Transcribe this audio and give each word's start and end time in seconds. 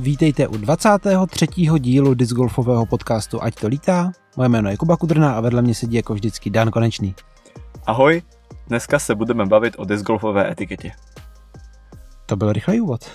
Vítejte 0.00 0.48
u 0.48 0.56
23. 0.56 1.46
dílu 1.78 2.14
discgolfového 2.14 2.86
podcastu 2.86 3.42
Ať 3.42 3.54
to 3.54 3.68
lítá. 3.68 4.12
Moje 4.36 4.48
jméno 4.48 4.70
je 4.70 4.76
Kuba 4.76 4.96
Kudrna 4.96 5.32
a 5.32 5.40
vedle 5.40 5.62
mě 5.62 5.74
sedí 5.74 5.96
jako 5.96 6.14
vždycky 6.14 6.50
Dan 6.50 6.70
Konečný. 6.70 7.14
Ahoj, 7.86 8.22
dneska 8.66 8.98
se 8.98 9.14
budeme 9.14 9.46
bavit 9.46 9.74
o 9.78 9.84
discgolfové 9.84 10.50
etiketě. 10.52 10.92
To 12.26 12.36
byl 12.36 12.52
rychlý 12.52 12.80
úvod. 12.80 13.10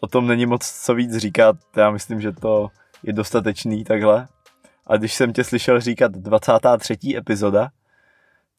O 0.00 0.06
tom 0.06 0.26
není 0.26 0.46
moc 0.46 0.70
co 0.84 0.94
víc 0.94 1.16
říkat, 1.16 1.56
já 1.76 1.90
myslím, 1.90 2.20
že 2.20 2.32
to 2.32 2.68
je 3.02 3.12
dostatečný 3.12 3.84
takhle. 3.84 4.28
A 4.86 4.96
když 4.96 5.14
jsem 5.14 5.32
tě 5.32 5.44
slyšel 5.44 5.80
říkat 5.80 6.12
23. 6.12 6.96
epizoda, 7.16 7.70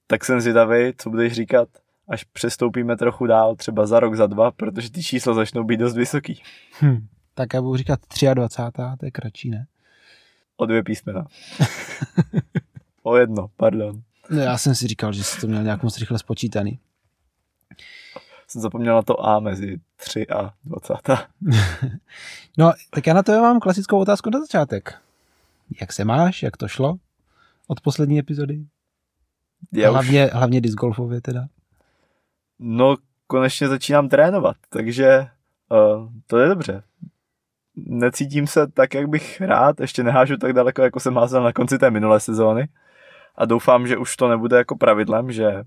tak 0.07 0.25
jsem 0.25 0.41
zvědavý, 0.41 0.93
co 0.97 1.09
budeš 1.09 1.33
říkat, 1.33 1.67
až 2.07 2.23
přestoupíme 2.23 2.97
trochu 2.97 3.25
dál, 3.25 3.55
třeba 3.55 3.85
za 3.85 3.99
rok, 3.99 4.15
za 4.15 4.27
dva, 4.27 4.51
protože 4.51 4.91
ty 4.91 5.03
čísla 5.03 5.33
začnou 5.33 5.63
být 5.63 5.77
dost 5.77 5.95
vysoký. 5.95 6.41
Hm, 6.81 7.07
tak 7.33 7.53
já 7.53 7.61
budu 7.61 7.77
říkat 7.77 7.99
23. 8.33 8.81
to 8.99 9.05
je 9.05 9.11
kratší, 9.11 9.49
ne? 9.49 9.67
O 10.57 10.65
dvě 10.65 10.83
písmena. 10.83 11.25
o 13.03 13.17
jedno, 13.17 13.47
pardon. 13.57 14.01
No, 14.29 14.39
já 14.39 14.57
jsem 14.57 14.75
si 14.75 14.87
říkal, 14.87 15.13
že 15.13 15.23
jsi 15.23 15.41
to 15.41 15.47
měl 15.47 15.63
nějak 15.63 15.83
moc 15.83 15.97
rychle 15.97 16.19
spočítaný. 16.19 16.79
Jsem 18.47 18.61
zapomněl 18.61 18.95
na 18.95 19.01
to 19.01 19.25
A 19.25 19.39
mezi 19.39 19.79
3 19.95 20.27
a 20.27 20.53
20. 20.63 20.93
no, 22.57 22.73
tak 22.89 23.07
já 23.07 23.13
na 23.13 23.23
to 23.23 23.31
mám 23.31 23.59
klasickou 23.59 23.99
otázku 23.99 24.29
na 24.29 24.39
začátek. 24.39 25.01
Jak 25.81 25.93
se 25.93 26.05
máš, 26.05 26.43
jak 26.43 26.57
to 26.57 26.67
šlo 26.67 26.97
od 27.67 27.81
poslední 27.81 28.19
epizody? 28.19 28.65
Já 29.73 29.91
hlavně, 29.91 30.25
už... 30.25 30.33
hlavně 30.33 30.61
disc 30.61 30.75
teda. 31.21 31.47
No, 32.59 32.95
konečně 33.27 33.67
začínám 33.67 34.09
trénovat, 34.09 34.55
takže 34.69 35.27
uh, 35.69 36.09
to 36.27 36.37
je 36.37 36.49
dobře. 36.49 36.83
Necítím 37.75 38.47
se 38.47 38.67
tak, 38.67 38.93
jak 38.93 39.07
bych 39.09 39.41
rád, 39.41 39.79
ještě 39.79 40.03
nehážu 40.03 40.37
tak 40.37 40.53
daleko, 40.53 40.81
jako 40.81 40.99
jsem 40.99 41.15
házel 41.15 41.43
na 41.43 41.53
konci 41.53 41.77
té 41.77 41.91
minulé 41.91 42.19
sezóny 42.19 42.67
a 43.35 43.45
doufám, 43.45 43.87
že 43.87 43.97
už 43.97 44.15
to 44.15 44.29
nebude 44.29 44.57
jako 44.57 44.75
pravidlem, 44.75 45.31
že 45.31 45.63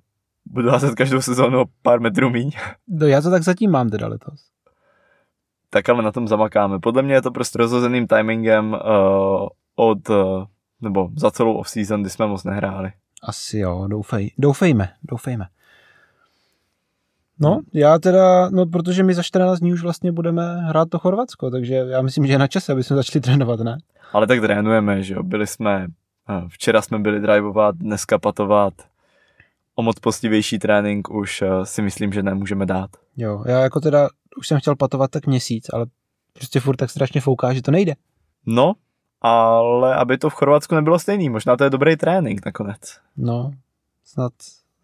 budu 0.47 0.71
házet 0.71 0.95
každou 0.95 1.23
sezónu 1.23 1.61
o 1.61 1.65
pár 1.83 2.01
metrů 2.01 2.31
míň. 2.31 2.51
No 2.89 3.07
já 3.07 3.21
to 3.21 3.31
tak 3.31 3.43
zatím 3.43 3.71
mám 3.71 3.91
teda 3.91 4.09
letos. 4.09 4.41
Tak 5.71 5.89
ale 5.89 6.03
na 6.03 6.13
tom 6.13 6.29
zamakáme. 6.29 6.79
Podle 6.79 7.03
mě 7.03 7.15
je 7.15 7.23
to 7.23 7.31
prostě 7.31 7.59
rozhozeným 7.59 8.07
timingem 8.07 8.73
uh, 8.73 9.49
od, 9.77 10.09
uh, 10.09 10.45
nebo 10.81 11.09
za 11.17 11.31
celou 11.31 11.55
off-season, 11.55 12.01
kdy 12.01 12.11
jsme 12.11 12.27
moc 12.27 12.45
nehráli. 12.45 12.93
Asi 13.23 13.59
jo, 13.59 13.87
doufej, 13.89 14.33
doufejme, 14.39 14.89
doufejme. 15.03 15.47
No, 17.41 17.61
já 17.73 17.99
teda, 17.99 18.51
no 18.51 18.67
protože 18.67 19.03
my 19.03 19.15
za 19.15 19.23
14 19.23 19.59
dní 19.59 19.73
už 19.73 19.83
vlastně 19.83 20.13
budeme 20.13 20.57
hrát 20.61 20.89
to 20.89 20.99
Chorvatsko, 20.99 21.51
takže 21.51 21.75
já 21.75 22.03
myslím, 22.03 22.27
že 22.27 22.33
je 22.33 22.39
na 22.39 22.47
čase, 22.47 22.73
aby 22.73 22.83
jsme 22.83 22.97
začali 22.97 23.21
trénovat, 23.25 23.61
ne? 23.61 23.79
Ale 24.13 24.27
tak 24.27 24.41
trénujeme, 24.41 25.03
že 25.03 25.15
jo, 25.15 25.23
byli 25.23 25.47
jsme, 25.47 25.87
včera 26.49 26.83
jsme 26.83 26.99
byli 26.99 27.21
drivovat, 27.21 27.77
dneska 27.77 28.19
patovat, 28.19 28.75
o 29.75 29.83
moc 29.83 29.99
postivější 30.01 30.59
trénink 30.59 31.11
už 31.11 31.45
si 31.65 31.83
myslím, 31.83 32.13
že 32.13 32.23
nemůžeme 32.23 32.67
dát. 32.67 32.91
Jo, 33.17 33.45
já 33.47 33.61
jako 33.61 33.81
teda 33.81 34.09
už 34.39 34.49
jsem 34.49 34.61
chtěl 34.61 34.77
patovat 34.77 35.11
tak 35.11 35.27
měsíc, 35.27 35.67
ale 35.73 35.87
prostě 36.33 36.61
furt 36.61 36.77
tak 36.77 36.91
strašně 36.91 37.21
fouká, 37.21 37.53
že 37.53 37.63
to 37.63 37.71
nejde. 37.71 37.95
No, 38.47 38.73
ale 39.21 39.95
aby 39.95 40.19
to 40.19 40.31
v 40.31 40.35
Chorvatsku 40.35 40.75
nebylo 40.75 40.99
stejný, 40.99 41.29
možná 41.31 41.57
to 41.57 41.65
je 41.65 41.71
dobrý 41.71 41.97
trénink 41.97 42.47
nakonec. 42.47 42.81
No, 43.17 43.51
snad, 44.05 44.33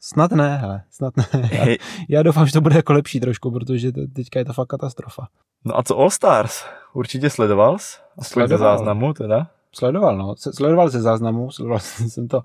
snad 0.07 0.33
ne, 0.33 0.57
hele, 0.57 0.83
snad 0.91 1.17
ne. 1.17 1.27
Já, 1.53 1.77
já 2.09 2.23
doufám, 2.23 2.47
že 2.47 2.53
to 2.53 2.61
bude 2.61 2.77
jako 2.77 2.93
lepší 2.93 3.21
trošku, 3.21 3.51
protože 3.51 3.93
to, 3.93 4.01
teďka 4.15 4.39
je 4.39 4.45
to 4.45 4.53
fakt 4.53 4.69
katastrofa. 4.69 5.29
No 5.65 5.79
a 5.79 5.83
co 5.83 5.99
All 5.99 6.11
Stars? 6.11 6.65
Určitě 6.93 7.31
sledoval 7.31 7.79
jsi? 7.79 7.99
Aspoň 8.19 8.49
ze 8.49 8.59
záznamu 8.59 9.13
teda? 9.13 9.51
Sledoval, 9.73 10.17
no. 10.17 10.35
Sledoval 10.37 10.89
ze 10.89 11.01
záznamu, 11.03 11.51
sledoval 11.51 11.79
jsem 12.09 12.29
to 12.29 12.43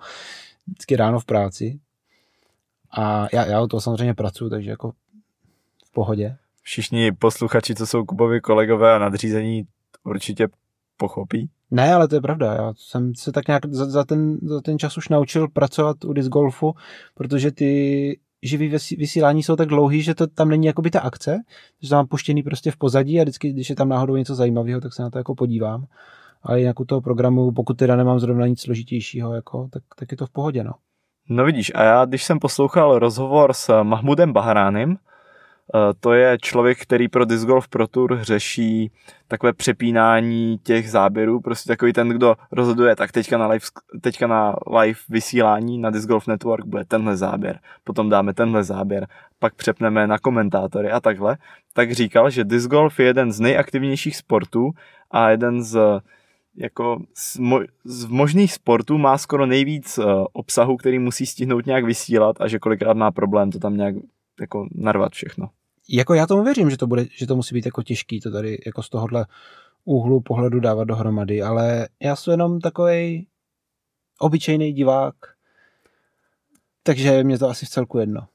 vždycky 0.67 0.95
ráno 0.95 1.19
v 1.19 1.25
práci. 1.25 1.79
A 2.91 3.27
já, 3.33 3.45
já 3.45 3.61
o 3.61 3.67
toho 3.67 3.81
samozřejmě 3.81 4.13
pracuji, 4.13 4.49
takže 4.49 4.69
jako 4.69 4.91
v 5.85 5.91
pohodě. 5.93 6.37
Všichni 6.61 7.11
posluchači, 7.11 7.75
co 7.75 7.87
jsou 7.87 8.05
Kubovi 8.05 8.41
kolegové 8.41 8.95
a 8.95 8.99
nadřízení, 8.99 9.63
určitě 10.03 10.47
pochopí. 11.01 11.49
Ne, 11.71 11.93
ale 11.93 12.07
to 12.07 12.15
je 12.15 12.21
pravda. 12.21 12.53
Já 12.53 12.73
jsem 12.77 13.15
se 13.15 13.31
tak 13.31 13.47
nějak 13.47 13.65
za, 13.65 13.85
za, 13.85 14.03
ten, 14.03 14.37
za 14.41 14.61
ten 14.61 14.79
čas 14.79 14.97
už 14.97 15.09
naučil 15.09 15.47
pracovat 15.47 16.05
u 16.05 16.13
disc 16.13 16.29
golfu, 16.29 16.73
protože 17.15 17.51
ty 17.51 17.71
živý 18.43 18.77
vysílání 18.97 19.43
jsou 19.43 19.55
tak 19.55 19.67
dlouhý, 19.67 20.01
že 20.01 20.15
to 20.15 20.27
tam 20.27 20.49
není 20.49 20.65
jakoby 20.65 20.91
ta 20.91 20.99
akce, 20.99 21.39
že 21.81 21.89
to 21.89 21.95
mám 21.95 22.07
puštěný 22.07 22.43
prostě 22.43 22.71
v 22.71 22.77
pozadí 22.77 23.19
a 23.19 23.23
vždycky, 23.23 23.53
když 23.53 23.69
je 23.69 23.75
tam 23.75 23.89
náhodou 23.89 24.15
něco 24.15 24.35
zajímavého, 24.35 24.81
tak 24.81 24.93
se 24.93 25.01
na 25.01 25.09
to 25.09 25.17
jako 25.17 25.35
podívám. 25.35 25.85
Ale 26.43 26.59
jinak 26.59 26.79
u 26.79 26.85
toho 26.85 27.01
programu, 27.01 27.51
pokud 27.51 27.77
teda 27.77 27.95
nemám 27.95 28.19
zrovna 28.19 28.47
nic 28.47 28.61
složitějšího, 28.61 29.33
jako, 29.33 29.69
tak, 29.71 29.83
tak 29.95 30.11
je 30.11 30.17
to 30.17 30.25
v 30.25 30.29
pohodě. 30.29 30.63
No. 30.63 30.73
no 31.29 31.45
vidíš, 31.45 31.71
a 31.75 31.83
já 31.83 32.05
když 32.05 32.23
jsem 32.23 32.39
poslouchal 32.39 32.99
rozhovor 32.99 33.53
s 33.53 33.83
Mahmudem 33.83 34.33
Bahránem, 34.33 34.97
to 35.99 36.13
je 36.13 36.37
člověk, 36.41 36.81
který 36.81 37.07
pro 37.07 37.25
Disc 37.25 37.45
Golf 37.45 37.67
Pro 37.67 37.87
Tour 37.87 38.19
řeší 38.21 38.91
takové 39.27 39.53
přepínání 39.53 40.57
těch 40.63 40.91
záběrů, 40.91 41.41
prostě 41.41 41.67
takový 41.67 41.93
ten, 41.93 42.09
kdo 42.09 42.35
rozhoduje, 42.51 42.95
tak 42.95 43.11
teďka 43.11 43.37
na 43.37 43.47
live, 43.47 43.65
teďka 44.01 44.27
na 44.27 44.55
live 44.79 44.99
vysílání 45.09 45.77
na 45.77 45.89
Disc 45.89 46.07
Golf 46.07 46.27
Network 46.27 46.65
bude 46.65 46.85
tenhle 46.85 47.17
záběr, 47.17 47.59
potom 47.83 48.09
dáme 48.09 48.33
tenhle 48.33 48.63
záběr, 48.63 49.07
pak 49.39 49.55
přepneme 49.55 50.07
na 50.07 50.19
komentátory 50.19 50.91
a 50.91 50.99
takhle, 50.99 51.37
tak 51.73 51.91
říkal, 51.91 52.29
že 52.29 52.43
Disc 52.43 52.67
Golf 52.67 52.99
je 52.99 53.05
jeden 53.05 53.31
z 53.31 53.39
nejaktivnějších 53.39 54.17
sportů 54.17 54.71
a 55.11 55.29
jeden 55.29 55.63
z 55.63 55.79
jako 56.57 57.01
z, 57.13 57.39
mo- 57.39 57.67
z 57.83 58.05
možných 58.05 58.53
sportů 58.53 58.97
má 58.97 59.17
skoro 59.17 59.45
nejvíc 59.45 59.97
uh, 59.97 60.25
obsahu, 60.33 60.77
který 60.77 60.99
musí 60.99 61.25
stihnout 61.25 61.65
nějak 61.65 61.85
vysílat 61.85 62.41
a 62.41 62.47
že 62.47 62.59
kolikrát 62.59 62.97
má 62.97 63.11
problém 63.11 63.51
to 63.51 63.59
tam 63.59 63.77
nějak 63.77 63.95
jako 64.41 64.67
narvat 64.75 65.11
všechno 65.11 65.49
jako 65.89 66.13
já 66.13 66.27
tomu 66.27 66.43
věřím, 66.43 66.69
že 66.69 66.77
to, 66.77 66.87
bude, 66.87 67.05
že 67.11 67.27
to 67.27 67.35
musí 67.35 67.55
být 67.55 67.65
jako 67.65 67.83
těžký 67.83 68.19
to 68.19 68.31
tady 68.31 68.57
jako 68.65 68.83
z 68.83 68.89
tohohle 68.89 69.25
úhlu 69.85 70.21
pohledu 70.21 70.59
dávat 70.59 70.83
dohromady, 70.83 71.41
ale 71.41 71.87
já 71.99 72.15
jsem 72.15 72.31
jenom 72.31 72.59
takový 72.59 73.27
obyčejný 74.19 74.73
divák, 74.73 75.15
takže 76.83 77.23
mě 77.23 77.39
to 77.39 77.49
asi 77.49 77.65
v 77.65 77.69
celku 77.69 77.97
jedno. 77.97 78.27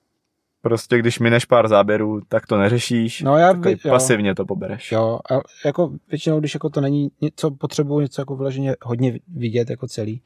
Prostě 0.63 0.99
když 0.99 1.19
mineš 1.19 1.45
pár 1.45 1.69
záběrů, 1.69 2.21
tak 2.29 2.47
to 2.47 2.59
neřešíš, 2.59 3.23
no 3.23 3.37
já, 3.37 3.49
jo. 3.49 3.77
pasivně 3.89 4.35
to 4.35 4.45
pobereš. 4.45 4.93
Jo, 4.93 5.19
a 5.33 5.35
jako 5.65 5.93
většinou, 6.09 6.41
když 6.41 6.55
jako 6.55 6.71
to 6.71 6.81
není 6.81 7.11
něco, 7.21 7.51
potřebuji 7.51 8.01
něco 8.01 8.21
jako 8.21 8.37
vyloženě 8.37 8.77
hodně 8.83 9.19
vidět 9.29 9.71
jako 9.71 9.87
celý, 9.87 10.23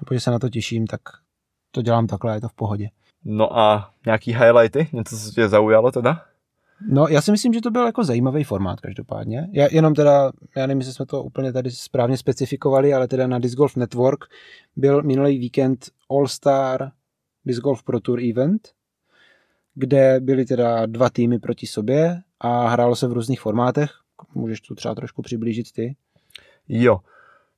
nebo 0.00 0.14
že 0.14 0.20
se 0.20 0.30
na 0.30 0.38
to 0.38 0.48
těším, 0.48 0.86
tak 0.86 1.00
to 1.70 1.82
dělám 1.82 2.06
takhle, 2.06 2.34
je 2.36 2.40
to 2.40 2.48
v 2.48 2.52
pohodě. 2.52 2.88
No 3.24 3.58
a 3.58 3.94
nějaký 4.06 4.32
highlighty? 4.32 4.88
Něco, 4.92 5.16
co 5.16 5.30
tě 5.30 5.48
zaujalo 5.48 5.92
teda? 5.92 6.24
No, 6.88 7.08
já 7.08 7.22
si 7.22 7.30
myslím, 7.30 7.52
že 7.52 7.60
to 7.60 7.70
byl 7.70 7.86
jako 7.86 8.04
zajímavý 8.04 8.44
formát 8.44 8.80
každopádně. 8.80 9.48
Já 9.52 9.68
jenom 9.70 9.94
teda, 9.94 10.32
já 10.56 10.66
nevím, 10.66 10.80
jestli 10.80 10.94
jsme 10.94 11.06
to 11.06 11.22
úplně 11.22 11.52
tady 11.52 11.70
správně 11.70 12.16
specifikovali, 12.16 12.94
ale 12.94 13.08
teda 13.08 13.26
na 13.26 13.38
Disc 13.38 13.54
Golf 13.54 13.76
Network 13.76 14.24
byl 14.76 15.02
minulý 15.02 15.38
víkend 15.38 15.86
All-Star 16.10 16.92
Disc 17.44 17.60
Golf 17.60 17.82
Pro 17.82 18.00
Tour 18.00 18.20
event, 18.30 18.68
kde 19.74 20.20
byly 20.20 20.44
teda 20.44 20.86
dva 20.86 21.10
týmy 21.10 21.38
proti 21.38 21.66
sobě 21.66 22.22
a 22.40 22.68
hrálo 22.68 22.96
se 22.96 23.08
v 23.08 23.12
různých 23.12 23.40
formátech. 23.40 23.90
Můžeš 24.34 24.60
tu 24.60 24.74
třeba 24.74 24.94
trošku 24.94 25.22
přiblížit 25.22 25.72
ty? 25.72 25.96
Jo. 26.68 27.00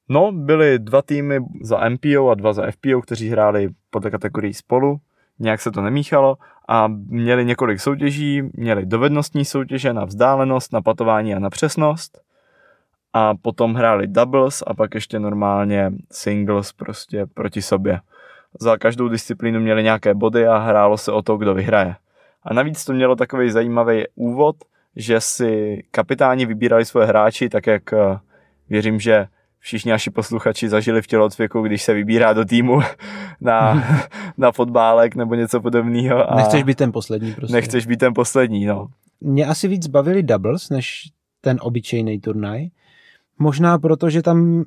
No, 0.08 0.32
byly 0.32 0.78
dva 0.78 1.02
týmy 1.02 1.40
za 1.62 1.88
MPO 1.88 2.28
a 2.30 2.34
dva 2.34 2.52
za 2.52 2.70
FPO, 2.70 3.02
kteří 3.02 3.28
hráli 3.28 3.68
podle 3.90 4.10
kategorii 4.10 4.54
spolu 4.54 5.00
nějak 5.38 5.60
se 5.60 5.70
to 5.70 5.80
nemíchalo 5.80 6.36
a 6.68 6.88
měli 6.88 7.44
několik 7.44 7.80
soutěží, 7.80 8.42
měli 8.52 8.86
dovednostní 8.86 9.44
soutěže 9.44 9.92
na 9.92 10.04
vzdálenost, 10.04 10.72
na 10.72 10.82
patování 10.82 11.34
a 11.34 11.38
na 11.38 11.50
přesnost 11.50 12.24
a 13.12 13.34
potom 13.34 13.74
hráli 13.74 14.06
doubles 14.06 14.62
a 14.66 14.74
pak 14.74 14.94
ještě 14.94 15.18
normálně 15.18 15.92
singles 16.12 16.72
prostě 16.72 17.26
proti 17.34 17.62
sobě. 17.62 18.00
Za 18.60 18.76
každou 18.76 19.08
disciplínu 19.08 19.60
měli 19.60 19.82
nějaké 19.82 20.14
body 20.14 20.46
a 20.46 20.58
hrálo 20.58 20.98
se 20.98 21.12
o 21.12 21.22
to, 21.22 21.36
kdo 21.36 21.54
vyhraje. 21.54 21.96
A 22.42 22.54
navíc 22.54 22.84
to 22.84 22.92
mělo 22.92 23.16
takový 23.16 23.50
zajímavý 23.50 24.04
úvod, 24.14 24.56
že 24.96 25.20
si 25.20 25.82
kapitáni 25.90 26.46
vybírali 26.46 26.84
svoje 26.84 27.06
hráči, 27.06 27.48
tak 27.48 27.66
jak 27.66 27.92
eh, 27.92 28.18
věřím, 28.68 29.00
že 29.00 29.26
všichni 29.64 29.90
naši 29.90 30.10
posluchači 30.10 30.68
zažili 30.68 31.02
v 31.02 31.06
tělocviku, 31.06 31.62
když 31.62 31.82
se 31.82 31.94
vybírá 31.94 32.32
do 32.32 32.44
týmu 32.44 32.80
na, 33.40 33.84
na 34.38 34.52
fotbálek 34.52 35.14
nebo 35.14 35.34
něco 35.34 35.60
podobného. 35.60 36.32
A 36.32 36.36
nechceš 36.36 36.62
být 36.62 36.78
ten 36.78 36.92
poslední 36.92 37.32
prostě. 37.32 37.52
Nechceš 37.52 37.86
být 37.86 37.96
ten 37.96 38.14
poslední, 38.14 38.66
no. 38.66 38.88
Mě 39.20 39.46
asi 39.46 39.68
víc 39.68 39.86
bavili 39.86 40.22
doubles, 40.22 40.70
než 40.70 41.10
ten 41.40 41.58
obyčejný 41.60 42.20
turnaj. 42.20 42.66
Možná 43.38 43.78
proto, 43.78 44.10
že 44.10 44.22
tam 44.22 44.64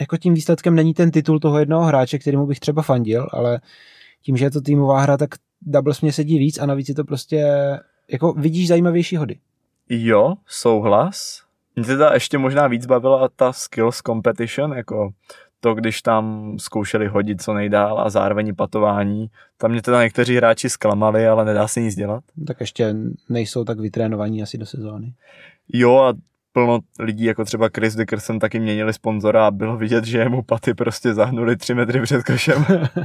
jako 0.00 0.16
tím 0.16 0.34
výsledkem 0.34 0.74
není 0.74 0.94
ten 0.94 1.10
titul 1.10 1.40
toho 1.40 1.58
jednoho 1.58 1.84
hráče, 1.84 2.18
kterýmu 2.18 2.46
bych 2.46 2.60
třeba 2.60 2.82
fandil, 2.82 3.28
ale 3.32 3.60
tím, 4.22 4.36
že 4.36 4.44
je 4.44 4.50
to 4.50 4.60
týmová 4.60 5.00
hra, 5.00 5.16
tak 5.16 5.30
doubles 5.62 6.00
mě 6.00 6.12
sedí 6.12 6.38
víc 6.38 6.58
a 6.58 6.66
navíc 6.66 6.88
je 6.88 6.94
to 6.94 7.04
prostě, 7.04 7.44
jako 8.12 8.32
vidíš 8.32 8.68
zajímavější 8.68 9.16
hody. 9.16 9.38
Jo, 9.88 10.34
souhlas. 10.46 11.45
Mě 11.76 11.84
teda 11.84 12.10
ještě 12.14 12.38
možná 12.38 12.66
víc 12.66 12.86
bavila 12.86 13.28
ta 13.36 13.52
skills 13.52 13.96
competition, 13.96 14.72
jako 14.72 15.10
to, 15.60 15.74
když 15.74 16.02
tam 16.02 16.54
zkoušeli 16.58 17.06
hodit 17.06 17.42
co 17.42 17.54
nejdál 17.54 18.00
a 18.00 18.10
zároveň 18.10 18.54
patování. 18.54 19.26
Tam 19.56 19.70
mě 19.70 19.82
teda 19.82 20.02
někteří 20.02 20.36
hráči 20.36 20.70
zklamali, 20.70 21.28
ale 21.28 21.44
nedá 21.44 21.68
se 21.68 21.80
nic 21.80 21.94
dělat. 21.94 22.24
Tak 22.46 22.60
ještě 22.60 22.94
nejsou 23.28 23.64
tak 23.64 23.80
vytrénovaní 23.80 24.42
asi 24.42 24.58
do 24.58 24.66
sezóny. 24.66 25.14
Jo 25.72 25.98
a 25.98 26.14
plno 26.52 26.78
lidí, 26.98 27.24
jako 27.24 27.44
třeba 27.44 27.68
Chris 27.74 27.94
Dickerson, 27.94 28.38
taky 28.38 28.60
měnili 28.60 28.92
sponzora 28.92 29.46
a 29.46 29.50
bylo 29.50 29.76
vidět, 29.76 30.04
že 30.04 30.28
mu 30.28 30.42
paty 30.42 30.74
prostě 30.74 31.14
zahnuli 31.14 31.56
tři 31.56 31.74
metry 31.74 32.02
před 32.02 32.24
košem. 32.24 32.64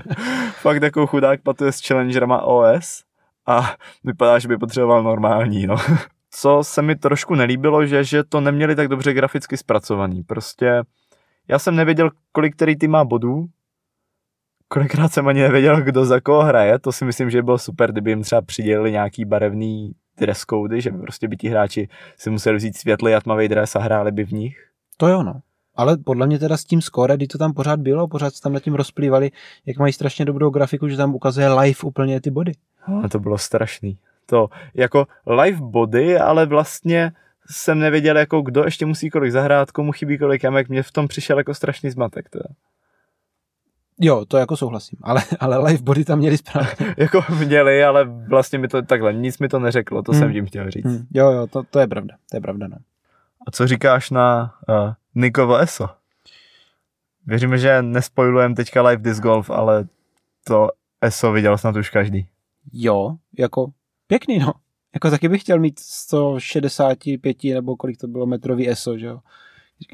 Fakt 0.61 0.83
jako 0.83 1.07
chudák 1.07 1.41
patuje 1.41 1.71
s 1.71 1.87
challengerama 1.87 2.41
OS 2.41 3.03
a 3.47 3.75
vypadá, 4.03 4.39
že 4.39 4.47
by 4.47 4.57
potřeboval 4.57 5.03
normální, 5.03 5.67
no. 5.67 5.75
Co 6.31 6.59
se 6.63 6.81
mi 6.81 6.95
trošku 6.95 7.35
nelíbilo, 7.35 7.85
že, 7.85 8.03
že 8.03 8.23
to 8.23 8.41
neměli 8.41 8.75
tak 8.75 8.87
dobře 8.87 9.13
graficky 9.13 9.57
zpracovaný. 9.57 10.23
Prostě 10.23 10.83
já 11.47 11.59
jsem 11.59 11.75
nevěděl, 11.75 12.09
kolik 12.31 12.55
který 12.55 12.75
tým 12.75 12.91
má 12.91 13.03
bodů, 13.05 13.45
kolikrát 14.67 15.13
jsem 15.13 15.27
ani 15.27 15.41
nevěděl, 15.41 15.81
kdo 15.81 16.05
za 16.05 16.19
koho 16.19 16.43
hraje, 16.43 16.79
to 16.79 16.91
si 16.91 17.05
myslím, 17.05 17.29
že 17.29 17.37
by 17.37 17.43
bylo 17.43 17.57
super, 17.57 17.91
kdyby 17.91 18.11
jim 18.11 18.21
třeba 18.21 18.41
přidělili 18.41 18.91
nějaký 18.91 19.25
barevný 19.25 19.91
dress 20.17 20.45
cody, 20.49 20.81
že 20.81 20.91
by 20.91 20.97
prostě 20.97 21.27
by 21.27 21.37
ti 21.37 21.49
hráči 21.49 21.87
si 22.17 22.29
museli 22.29 22.57
vzít 22.57 22.77
světlý 22.77 23.13
a 23.13 23.21
tmavý 23.21 23.47
dres 23.47 23.75
a 23.75 23.79
hráli 23.79 24.11
by 24.11 24.23
v 24.23 24.31
nich. 24.31 24.67
To 24.97 25.07
jo, 25.07 25.23
no. 25.23 25.41
Ale 25.75 25.97
podle 25.97 26.27
mě 26.27 26.39
teda 26.39 26.57
s 26.57 26.65
tím 26.65 26.81
skore, 26.81 27.17
kdy 27.17 27.27
to 27.27 27.37
tam 27.37 27.53
pořád 27.53 27.79
bylo, 27.79 28.07
pořád 28.07 28.35
se 28.35 28.41
tam 28.41 28.53
nad 28.53 28.63
tím 28.63 28.75
rozplývali, 28.75 29.31
jak 29.65 29.77
mají 29.77 29.93
strašně 29.93 30.25
dobrou 30.25 30.49
grafiku, 30.49 30.87
že 30.87 30.97
tam 30.97 31.15
ukazuje 31.15 31.53
live 31.53 31.79
úplně 31.83 32.21
ty 32.21 32.31
body. 32.31 32.51
A 33.03 33.09
to 33.09 33.19
bylo 33.19 33.37
strašný. 33.37 33.97
To 34.31 34.49
jako 34.73 35.07
live 35.27 35.59
body, 35.61 36.17
ale 36.17 36.45
vlastně 36.45 37.11
jsem 37.49 37.79
nevěděl, 37.79 38.17
jako 38.17 38.41
kdo 38.41 38.63
ještě 38.63 38.85
musí 38.85 39.09
kolik 39.09 39.31
zahrát, 39.31 39.71
komu 39.71 39.91
chybí 39.91 40.17
kolik 40.17 40.43
jamek, 40.43 40.69
mě 40.69 40.83
v 40.83 40.91
tom 40.91 41.07
přišel 41.07 41.37
jako 41.37 41.53
strašný 41.53 41.89
zmatek. 41.89 42.29
Teda. 42.29 42.45
Jo, 43.99 44.25
to 44.25 44.37
jako 44.37 44.57
souhlasím, 44.57 44.99
ale, 45.03 45.23
ale 45.39 45.57
live 45.57 45.83
body 45.83 46.05
tam 46.05 46.19
měli 46.19 46.37
správně. 46.37 46.95
jako 46.97 47.23
měli, 47.39 47.83
ale 47.83 48.03
vlastně 48.05 48.59
mi 48.59 48.67
to 48.67 48.81
takhle, 48.81 49.13
nic 49.13 49.39
mi 49.39 49.49
to 49.49 49.59
neřeklo, 49.59 50.03
to 50.03 50.11
hmm. 50.11 50.21
jsem 50.21 50.33
tím 50.33 50.45
chtěl 50.45 50.71
říct. 50.71 50.85
Hmm. 50.85 51.07
Jo, 51.13 51.31
jo, 51.31 51.47
to, 51.47 51.63
to 51.63 51.79
je 51.79 51.87
pravda, 51.87 52.15
to 52.29 52.37
je 52.37 52.41
pravda, 52.41 52.67
no. 52.67 52.77
A 53.47 53.51
co 53.51 53.67
říkáš 53.67 54.09
na 54.09 54.53
uh, 54.69 54.93
Nikovo 55.15 55.57
ESO? 55.57 55.89
Věříme, 57.25 57.57
že 57.57 57.81
nespojujeme 57.81 58.55
teďka 58.55 58.81
live 58.81 59.01
disc 59.01 59.19
golf, 59.19 59.49
ale 59.49 59.85
to 60.43 60.69
ESO 61.01 61.31
viděl 61.31 61.57
snad 61.57 61.75
už 61.75 61.89
každý. 61.89 62.27
Jo, 62.73 63.15
jako 63.37 63.71
pěkný, 64.11 64.39
no. 64.39 64.53
Jako 64.93 65.09
taky 65.09 65.29
bych 65.29 65.41
chtěl 65.41 65.59
mít 65.59 65.79
165 65.79 67.43
nebo 67.43 67.75
kolik 67.75 67.97
to 67.97 68.07
bylo 68.07 68.25
metrový 68.25 68.69
ESO, 68.69 68.97
že 68.97 69.05
jo. 69.05 69.19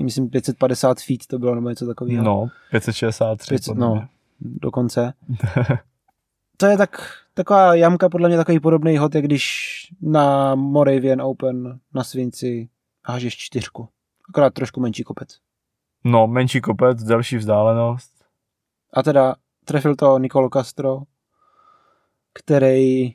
Myslím 0.03 0.29
550 0.29 1.01
feet 1.01 1.27
to 1.27 1.39
bylo 1.39 1.55
nebo 1.55 1.69
něco 1.69 1.87
takového. 1.87 2.23
No, 2.23 2.47
563. 2.71 3.49
500, 3.49 3.77
no, 3.77 4.07
dokonce. 4.39 5.13
to 6.57 6.65
je 6.65 6.77
tak, 6.77 7.11
taková 7.33 7.75
jamka, 7.75 8.09
podle 8.09 8.27
mě 8.27 8.37
takový 8.37 8.59
podobný 8.59 8.97
hod, 8.97 9.15
jak 9.15 9.23
když 9.23 9.77
na 10.01 10.55
Moravian 10.55 11.21
Open 11.21 11.79
na 11.93 12.03
Svinci 12.03 12.69
hážeš 13.05 13.37
čtyřku. 13.37 13.89
Akorát 14.29 14.53
trošku 14.53 14.79
menší 14.79 15.03
kopec. 15.03 15.37
No, 16.03 16.27
menší 16.27 16.61
kopec, 16.61 17.03
delší 17.03 17.37
vzdálenost. 17.37 18.11
A 18.93 19.03
teda 19.03 19.35
trefil 19.65 19.95
to 19.95 20.19
Nicolo 20.19 20.49
Castro, 20.49 21.01
který 22.33 23.13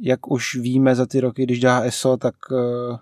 jak 0.00 0.30
už 0.30 0.54
víme 0.54 0.94
za 0.94 1.06
ty 1.06 1.20
roky, 1.20 1.42
když 1.42 1.60
dá 1.60 1.80
ESO, 1.80 2.16
tak 2.16 2.34
uh, 2.50 2.96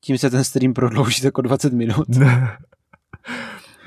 tím 0.00 0.18
se 0.18 0.30
ten 0.30 0.44
stream 0.44 0.74
prodlouží 0.74 1.24
jako 1.24 1.42
20 1.42 1.72
minut. 1.72 2.06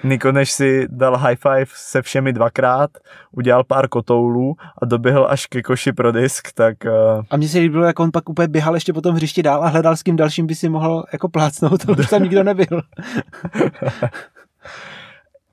Niko, 0.03 0.31
než 0.31 0.51
si 0.51 0.87
dal 0.89 1.17
high 1.17 1.35
five 1.35 1.65
se 1.75 2.01
všemi 2.01 2.33
dvakrát, 2.33 2.89
udělal 3.31 3.63
pár 3.63 3.87
kotoulů 3.87 4.55
a 4.81 4.85
doběhl 4.85 5.27
až 5.29 5.45
ke 5.45 5.61
koši 5.61 5.93
pro 5.93 6.11
disk, 6.11 6.47
tak... 6.53 6.77
Uh... 6.85 7.23
A 7.29 7.37
mně 7.37 7.47
se 7.47 7.59
líbilo, 7.59 7.85
jak 7.85 7.99
on 7.99 8.11
pak 8.11 8.29
úplně 8.29 8.47
běhal 8.47 8.73
ještě 8.73 8.93
po 8.93 9.01
tom 9.01 9.15
hřišti 9.15 9.43
dál 9.43 9.63
a 9.63 9.67
hledal 9.67 9.95
s 9.95 10.03
kým 10.03 10.15
dalším 10.15 10.47
by 10.47 10.55
si 10.55 10.69
mohl 10.69 11.03
jako 11.13 11.29
plácnout, 11.29 11.89
ale 11.89 11.97
už 11.97 12.09
tam 12.09 12.23
nikdo 12.23 12.43
nebyl. 12.43 12.81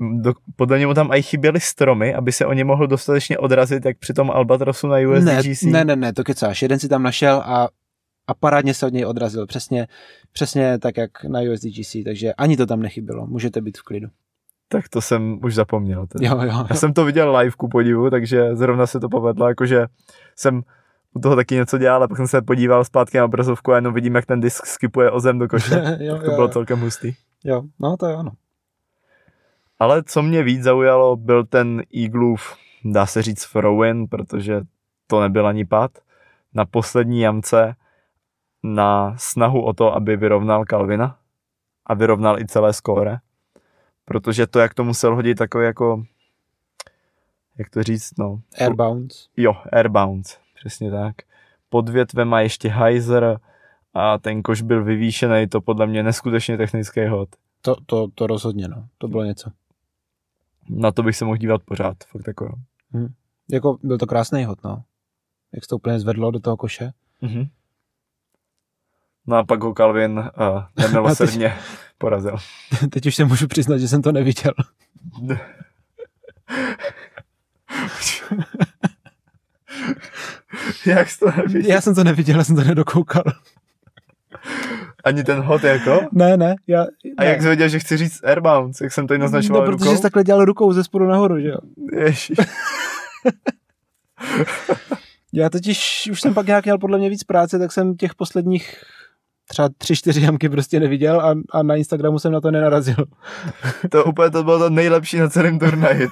do, 0.01 0.33
podle 0.57 0.79
němu 0.79 0.95
tam 0.95 1.11
aj 1.11 1.23
chyběly 1.23 1.61
stromy, 1.61 2.15
aby 2.15 2.33
se 2.33 2.47
o 2.47 2.53
ně 2.53 2.65
mohl 2.65 2.87
dostatečně 2.87 3.39
odrazit, 3.39 3.85
jak 3.85 3.99
při 3.99 4.13
tom 4.13 4.31
Albatrosu 4.31 4.87
na 4.87 4.97
USDGC. 4.97 5.63
Ne, 5.63 5.71
ne, 5.71 5.85
ne, 5.85 5.97
ne, 5.97 6.13
to 6.13 6.25
kecáš. 6.25 6.63
Jeden 6.63 6.79
si 6.79 6.89
tam 6.89 7.03
našel 7.03 7.37
a, 7.37 7.69
a 8.27 8.35
parádně 8.35 8.75
se 8.75 8.87
od 8.87 8.93
něj 8.93 9.07
odrazil. 9.07 9.47
Přesně, 9.47 9.87
přesně 10.33 10.79
tak, 10.79 10.97
jak 10.97 11.25
na 11.25 11.41
USDGC, 11.53 11.97
takže 12.05 12.33
ani 12.33 12.57
to 12.57 12.67
tam 12.67 12.83
nechybělo. 12.83 13.27
Můžete 13.27 13.61
být 13.61 13.79
v 13.79 13.83
klidu. 13.83 14.09
Tak 14.69 14.89
to 14.89 15.01
jsem 15.01 15.41
už 15.45 15.55
zapomněl. 15.55 16.07
Teda. 16.07 16.29
Jo, 16.29 16.43
jo. 16.43 16.67
Já 16.71 16.77
jsem 16.77 16.93
to 16.93 17.05
viděl 17.05 17.37
live 17.37 17.57
ku 17.57 17.69
podivu, 17.69 18.11
takže 18.11 18.57
zrovna 18.57 18.87
se 18.87 19.01
to 19.01 19.09
povedlo, 19.09 19.49
jakože 19.49 19.87
jsem 20.37 20.63
u 21.15 21.21
toho 21.21 21.37
taky 21.37 21.55
něco 21.55 21.79
dělal 21.79 22.03
a 22.03 22.09
pak 22.09 22.17
jsem 22.17 22.29
se 22.29 22.43
podíval 22.43 22.85
zpátky 22.85 23.19
na 23.19 23.25
obrazovku 23.25 23.73
a 23.73 23.77
jenom 23.77 23.95
vidím, 23.95 24.15
jak 24.15 24.27
ten 24.27 24.41
disk 24.41 24.67
skipuje 24.67 25.11
o 25.11 25.21
zem 25.21 25.39
do 25.39 25.49
koše. 25.49 25.75
jo, 26.01 26.19
to 26.19 26.25
jo, 26.25 26.35
bylo 26.35 26.47
jo. 26.47 26.49
celkem 26.49 26.81
hustý. 26.81 27.13
Jo, 27.45 27.63
no 27.81 27.97
to 27.97 28.07
jo, 28.07 28.23
no. 28.23 28.31
Ale 29.79 30.03
co 30.03 30.23
mě 30.23 30.43
víc 30.43 30.63
zaujalo, 30.63 31.17
byl 31.17 31.45
ten 31.45 31.83
Eagleův, 31.97 32.57
dá 32.85 33.07
se 33.07 33.23
říct, 33.23 33.47
throw-in, 33.47 34.09
protože 34.09 34.61
to 35.07 35.21
nebyl 35.21 35.47
ani 35.47 35.65
pad. 35.65 35.91
Na 36.55 36.65
poslední 36.65 37.21
jamce 37.21 37.75
na 38.63 39.15
snahu 39.19 39.63
o 39.63 39.73
to, 39.73 39.95
aby 39.95 40.17
vyrovnal 40.17 40.65
Kalvina 40.65 41.19
a 41.87 41.95
vyrovnal 41.95 42.39
i 42.39 42.47
celé 42.47 42.73
skóre. 42.73 43.19
Protože 44.05 44.47
to, 44.47 44.59
jak 44.59 44.75
to 44.75 44.85
musel 44.85 45.15
hodit 45.15 45.39
takový 45.39 45.65
jako, 45.65 46.05
jak 47.59 47.71
to 47.71 47.83
říct, 47.83 48.19
no. 48.19 48.41
Airbounds. 48.61 49.29
Jo, 49.37 49.57
airbounds, 49.73 50.39
přesně 50.55 50.91
tak. 50.91 51.15
Pod 51.69 51.89
větvem 51.89 52.35
a 52.35 52.41
ještě 52.41 52.69
Heiser 52.69 53.39
a 53.95 54.19
ten 54.19 54.43
koš 54.43 54.63
byl 54.63 54.85
vyvýšený, 54.85 55.47
to 55.47 55.61
podle 55.61 55.87
mě 55.87 56.03
neskutečně 56.03 56.57
technický 56.57 57.07
hod. 57.07 57.29
To, 57.61 57.77
to, 57.87 58.09
to 58.15 58.27
rozhodně, 58.27 58.69
no. 58.69 58.89
To 58.99 59.09
bylo 59.09 59.25
něco 59.25 59.51
na 60.69 60.93
to 60.93 61.03
bych 61.03 61.17
se 61.17 61.25
mohl 61.25 61.37
dívat 61.37 61.63
pořád, 61.63 61.97
fakt 62.05 62.27
jako. 62.27 62.59
Hmm. 62.91 63.15
Jako 63.51 63.79
byl 63.83 63.99
to 63.99 64.07
krásný 64.07 64.45
hod, 64.45 64.65
no. 64.65 64.85
Jak 65.53 65.65
se 65.65 65.69
to 65.69 65.77
úplně 65.77 66.01
zvedlo 66.01 66.31
do 66.31 66.41
toho 66.41 66.57
koše. 66.57 66.93
Mm-hmm. 67.23 67.49
No 69.27 69.37
a 69.37 69.45
pak 69.45 69.63
ho 69.63 69.75
Calvin 69.75 70.19
uh, 70.19 70.27
nemilosrdně 70.77 71.49
teď, 71.49 71.59
porazil. 71.99 72.37
Teď 72.91 73.07
už 73.07 73.15
se 73.15 73.25
můžu 73.25 73.49
přiznat, 73.49 73.79
že 73.79 73.89
jsem 73.89 74.03
to 74.03 74.13
neviděl. 74.13 74.53
Jak 80.87 81.11
jsi 81.11 81.19
to 81.19 81.31
neviděl? 81.37 81.71
Já 81.71 81.81
jsem 81.81 81.95
to 81.95 82.05
neviděl, 82.05 82.37
já 82.37 82.45
jsem 82.45 82.57
to 82.57 82.65
nedokoukal. 82.65 83.25
Ani 85.05 85.25
ten 85.25 85.41
hot 85.41 85.65
jako? 85.65 86.01
Ne, 86.13 86.37
ne. 86.37 86.55
Já, 86.67 86.81
ne. 86.81 86.89
A 87.19 87.25
jak 87.25 87.43
jsi 87.43 87.47
věděl, 87.47 87.69
že 87.69 87.79
chci 87.79 87.97
říct 87.97 88.25
airbounds, 88.25 88.81
jak 88.81 88.93
jsem 88.93 89.07
to 89.07 89.19
naznačoval 89.19 89.67
No, 89.67 89.73
protože 89.73 89.97
jsi 89.97 90.03
takhle 90.03 90.25
dělal 90.25 90.45
rukou 90.45 90.73
ze 90.73 90.85
spodu 90.85 91.07
nahoru, 91.07 91.41
že 91.41 91.49
jo? 91.49 91.59
Ježiš. 91.93 92.33
já 95.33 95.51
totiž 95.51 96.09
už 96.13 96.21
jsem 96.21 96.35
pak 96.35 96.47
nějak 96.47 96.65
měl 96.65 96.79
podle 96.79 96.99
mě 96.99 97.11
víc 97.11 97.25
práce, 97.25 97.59
tak 97.59 97.73
jsem 97.73 97.97
těch 97.97 98.15
posledních 98.15 98.85
třeba 99.49 99.69
tři, 99.79 99.97
čtyři 99.97 100.21
jamky 100.21 100.49
prostě 100.49 100.81
neviděl 100.81 101.21
a, 101.21 101.35
a 101.51 101.63
na 101.63 101.77
Instagramu 101.77 102.19
jsem 102.19 102.33
na 102.33 102.41
to 102.41 102.51
nenarazil. 102.51 102.97
to 103.91 104.05
úplně 104.05 104.31
to 104.31 104.45
bylo 104.45 104.59
to 104.59 104.71
nejlepší 104.71 105.19
na 105.19 105.29
celém 105.29 105.59
turnaji. 105.59 106.09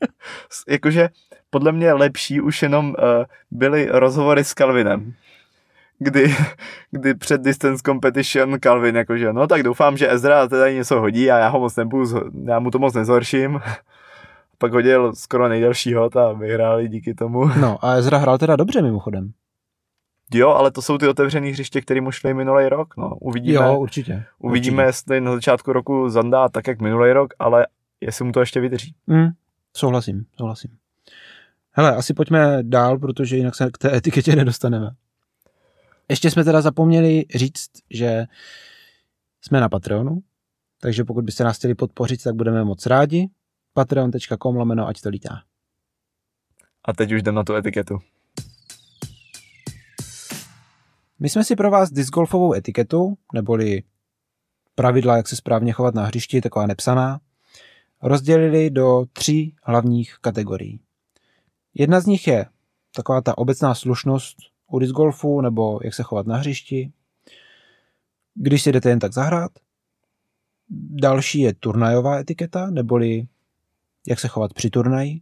Jakože 0.68 1.08
podle 1.50 1.72
mě 1.72 1.92
lepší 1.92 2.40
už 2.40 2.62
jenom 2.62 2.88
uh, 2.88 2.94
byly 3.50 3.88
rozhovory 3.90 4.44
s 4.44 4.54
Calvinem 4.54 5.14
kdy, 6.02 6.34
kdy 6.90 7.14
před 7.14 7.40
distance 7.40 7.82
competition 7.86 8.60
Calvin 8.60 8.96
jakože, 8.96 9.32
no 9.32 9.46
tak 9.46 9.62
doufám, 9.62 9.96
že 9.96 10.12
Ezra 10.12 10.48
teda 10.48 10.70
něco 10.70 11.00
hodí 11.00 11.30
a 11.30 11.38
já 11.38 11.48
ho 11.48 11.60
moc 11.60 11.76
nebudu, 11.76 12.30
já 12.44 12.58
mu 12.58 12.70
to 12.70 12.78
moc 12.78 12.94
nezhorším. 12.94 13.60
Pak 14.58 14.72
hodil 14.72 15.12
skoro 15.14 15.48
nejdelší 15.48 15.94
hod 15.94 16.16
a 16.16 16.32
vyhráli 16.32 16.88
díky 16.88 17.14
tomu. 17.14 17.44
No 17.60 17.84
a 17.84 17.94
Ezra 17.94 18.18
hrál 18.18 18.38
teda 18.38 18.56
dobře 18.56 18.82
mimochodem. 18.82 19.32
Jo, 20.34 20.48
ale 20.48 20.70
to 20.70 20.82
jsou 20.82 20.98
ty 20.98 21.08
otevřené 21.08 21.48
hřiště, 21.48 21.80
které 21.80 22.00
mu 22.00 22.10
šly 22.10 22.34
minulý 22.34 22.68
rok. 22.68 22.96
No, 22.96 23.16
uvidíme, 23.16 23.54
jo, 23.54 23.78
určitě. 23.78 24.24
Uvidíme, 24.38 24.82
určitě. 24.82 24.88
jestli 24.88 25.20
na 25.20 25.34
začátku 25.34 25.72
roku 25.72 26.08
zandá 26.08 26.48
tak, 26.48 26.66
jak 26.66 26.80
minulý 26.80 27.12
rok, 27.12 27.34
ale 27.38 27.66
jestli 28.00 28.24
mu 28.24 28.32
to 28.32 28.40
ještě 28.40 28.60
vydrží. 28.60 28.94
Mm, 29.06 29.28
souhlasím, 29.76 30.24
souhlasím. 30.38 30.70
Hele, 31.72 31.96
asi 31.96 32.14
pojďme 32.14 32.58
dál, 32.62 32.98
protože 32.98 33.36
jinak 33.36 33.54
se 33.54 33.70
k 33.70 33.78
té 33.78 33.96
etiketě 33.96 34.36
nedostaneme. 34.36 34.90
Ještě 36.10 36.30
jsme 36.30 36.44
teda 36.44 36.60
zapomněli 36.60 37.24
říct, 37.34 37.70
že 37.90 38.26
jsme 39.42 39.60
na 39.60 39.68
Patreonu, 39.68 40.22
takže 40.80 41.04
pokud 41.04 41.24
byste 41.24 41.44
nás 41.44 41.56
chtěli 41.56 41.74
podpořit, 41.74 42.22
tak 42.22 42.34
budeme 42.34 42.64
moc 42.64 42.86
rádi. 42.86 43.28
patreon.com 43.72 44.56
lomeno 44.56 44.88
ať 44.88 45.00
to 45.00 45.08
lítá. 45.08 45.42
A 46.84 46.92
teď 46.92 47.12
už 47.12 47.20
jdem 47.20 47.34
na 47.34 47.44
tu 47.44 47.54
etiketu. 47.54 47.98
My 51.18 51.28
jsme 51.28 51.44
si 51.44 51.56
pro 51.56 51.70
vás 51.70 51.90
discgolfovou 51.90 52.54
etiketu, 52.54 53.18
neboli 53.34 53.82
pravidla, 54.74 55.16
jak 55.16 55.28
se 55.28 55.36
správně 55.36 55.72
chovat 55.72 55.94
na 55.94 56.04
hřišti, 56.04 56.40
taková 56.40 56.66
nepsaná, 56.66 57.20
rozdělili 58.02 58.70
do 58.70 59.04
tří 59.12 59.56
hlavních 59.62 60.16
kategorií. 60.20 60.80
Jedna 61.74 62.00
z 62.00 62.06
nich 62.06 62.26
je 62.26 62.46
taková 62.94 63.20
ta 63.20 63.38
obecná 63.38 63.74
slušnost 63.74 64.36
u 64.70 64.78
disc 64.78 64.92
golfu, 64.92 65.40
nebo 65.40 65.80
jak 65.84 65.94
se 65.94 66.02
chovat 66.02 66.26
na 66.26 66.36
hřišti, 66.36 66.92
když 68.34 68.62
si 68.62 68.72
jdete 68.72 68.88
jen 68.88 68.98
tak 68.98 69.12
zahrát. 69.12 69.50
Další 70.90 71.40
je 71.40 71.54
turnajová 71.54 72.18
etiketa, 72.18 72.70
neboli 72.70 73.26
jak 74.08 74.20
se 74.20 74.28
chovat 74.28 74.54
při 74.54 74.70
turnaji 74.70 75.20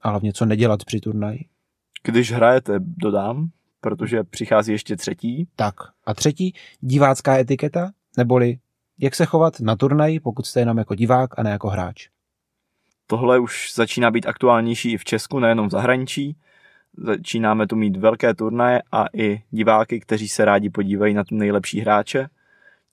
a 0.00 0.10
hlavně 0.10 0.32
co 0.32 0.46
nedělat 0.46 0.84
při 0.84 1.00
turnaji. 1.00 1.44
Když 2.02 2.32
hrajete, 2.32 2.74
dodám, 2.78 3.50
protože 3.80 4.24
přichází 4.24 4.72
ještě 4.72 4.96
třetí. 4.96 5.48
Tak 5.56 5.74
a 6.06 6.14
třetí, 6.14 6.54
divácká 6.80 7.38
etiketa, 7.38 7.90
neboli 8.16 8.58
jak 8.98 9.14
se 9.14 9.26
chovat 9.26 9.60
na 9.60 9.76
turnaji, 9.76 10.20
pokud 10.20 10.46
jste 10.46 10.60
jenom 10.60 10.78
jako 10.78 10.94
divák 10.94 11.38
a 11.38 11.42
ne 11.42 11.50
jako 11.50 11.68
hráč. 11.68 12.08
Tohle 13.06 13.38
už 13.38 13.72
začíná 13.74 14.10
být 14.10 14.26
aktuálnější 14.26 14.92
i 14.92 14.98
v 14.98 15.04
Česku, 15.04 15.38
nejenom 15.38 15.68
v 15.68 15.70
zahraničí. 15.70 16.36
Začínáme 16.96 17.66
tu 17.66 17.76
mít 17.76 17.96
velké 17.96 18.34
turnaje 18.34 18.82
a 18.92 19.06
i 19.12 19.42
diváky, 19.50 20.00
kteří 20.00 20.28
se 20.28 20.44
rádi 20.44 20.70
podívají 20.70 21.14
na 21.14 21.24
ty 21.24 21.34
nejlepší 21.34 21.80
hráče. 21.80 22.28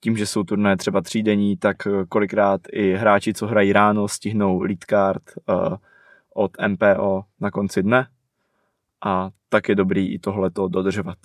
Tím, 0.00 0.16
že 0.16 0.26
jsou 0.26 0.44
turnaje 0.44 0.76
třeba 0.76 1.00
třídenní, 1.00 1.56
tak 1.56 1.76
kolikrát 2.08 2.60
i 2.72 2.94
hráči, 2.94 3.34
co 3.34 3.46
hrají 3.46 3.72
ráno, 3.72 4.08
stihnou 4.08 4.60
lead 4.60 4.78
card 4.90 5.22
uh, 5.48 5.76
od 6.34 6.52
MPO 6.68 7.24
na 7.40 7.50
konci 7.50 7.82
dne. 7.82 8.08
A 9.04 9.30
tak 9.48 9.68
je 9.68 9.74
dobrý 9.74 10.14
i 10.14 10.18
tohleto 10.18 10.68
dodržovat. 10.68 11.18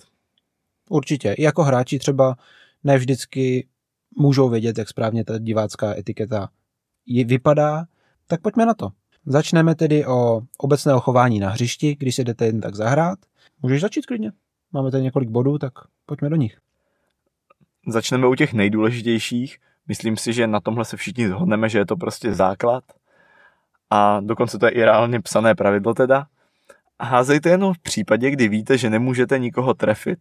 Určitě. 0.90 1.32
I 1.32 1.42
jako 1.42 1.62
hráči 1.62 1.98
třeba 1.98 2.36
ne 2.84 2.98
vždycky 2.98 3.68
můžou 4.16 4.48
vědět, 4.48 4.78
jak 4.78 4.88
správně 4.88 5.24
ta 5.24 5.38
divácká 5.38 5.98
etiketa 5.98 6.48
vypadá, 7.24 7.84
tak 8.26 8.40
pojďme 8.40 8.66
na 8.66 8.74
to. 8.74 8.88
Začneme 9.30 9.74
tedy 9.74 10.06
o 10.06 10.40
obecného 10.58 11.00
chování 11.00 11.40
na 11.40 11.50
hřišti, 11.50 11.96
když 11.98 12.14
se 12.14 12.24
jdete 12.24 12.46
jen 12.46 12.60
tak 12.60 12.74
zahrát. 12.74 13.18
Můžeš 13.62 13.80
začít 13.80 14.06
klidně. 14.06 14.32
Máme 14.72 14.90
tady 14.90 15.02
několik 15.02 15.28
bodů, 15.28 15.58
tak 15.58 15.72
pojďme 16.06 16.28
do 16.30 16.36
nich. 16.36 16.58
Začneme 17.86 18.26
u 18.26 18.34
těch 18.34 18.52
nejdůležitějších. 18.52 19.58
Myslím 19.88 20.16
si, 20.16 20.32
že 20.32 20.46
na 20.46 20.60
tomhle 20.60 20.84
se 20.84 20.96
všichni 20.96 21.28
zhodneme, 21.28 21.68
že 21.68 21.78
je 21.78 21.86
to 21.86 21.96
prostě 21.96 22.34
základ. 22.34 22.84
A 23.90 24.20
dokonce 24.20 24.58
to 24.58 24.66
je 24.66 24.72
i 24.72 24.84
reálně 24.84 25.20
psané 25.20 25.54
pravidlo 25.54 25.94
teda. 25.94 26.26
Házejte 27.00 27.48
jenom 27.48 27.74
v 27.74 27.78
případě, 27.78 28.30
kdy 28.30 28.48
víte, 28.48 28.78
že 28.78 28.90
nemůžete 28.90 29.38
nikoho 29.38 29.74
trefit 29.74 30.18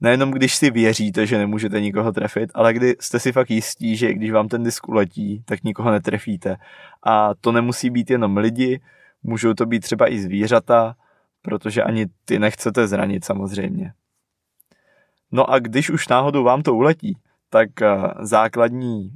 nejenom 0.00 0.30
když 0.30 0.54
si 0.54 0.70
věříte, 0.70 1.26
že 1.26 1.38
nemůžete 1.38 1.80
nikoho 1.80 2.12
trefit, 2.12 2.50
ale 2.54 2.74
kdy 2.74 2.96
jste 3.00 3.20
si 3.20 3.32
fakt 3.32 3.50
jistí, 3.50 3.96
že 3.96 4.14
když 4.14 4.30
vám 4.30 4.48
ten 4.48 4.62
disk 4.62 4.88
uletí, 4.88 5.42
tak 5.44 5.64
nikoho 5.64 5.90
netrefíte. 5.90 6.56
A 7.02 7.34
to 7.34 7.52
nemusí 7.52 7.90
být 7.90 8.10
jenom 8.10 8.36
lidi, 8.36 8.80
můžou 9.22 9.54
to 9.54 9.66
být 9.66 9.80
třeba 9.80 10.12
i 10.12 10.18
zvířata, 10.18 10.96
protože 11.42 11.82
ani 11.82 12.06
ty 12.24 12.38
nechcete 12.38 12.86
zranit 12.86 13.24
samozřejmě. 13.24 13.92
No 15.32 15.50
a 15.50 15.58
když 15.58 15.90
už 15.90 16.08
náhodou 16.08 16.44
vám 16.44 16.62
to 16.62 16.74
uletí, 16.74 17.18
tak 17.50 17.82
eh, 17.82 17.96
základní, 18.20 19.10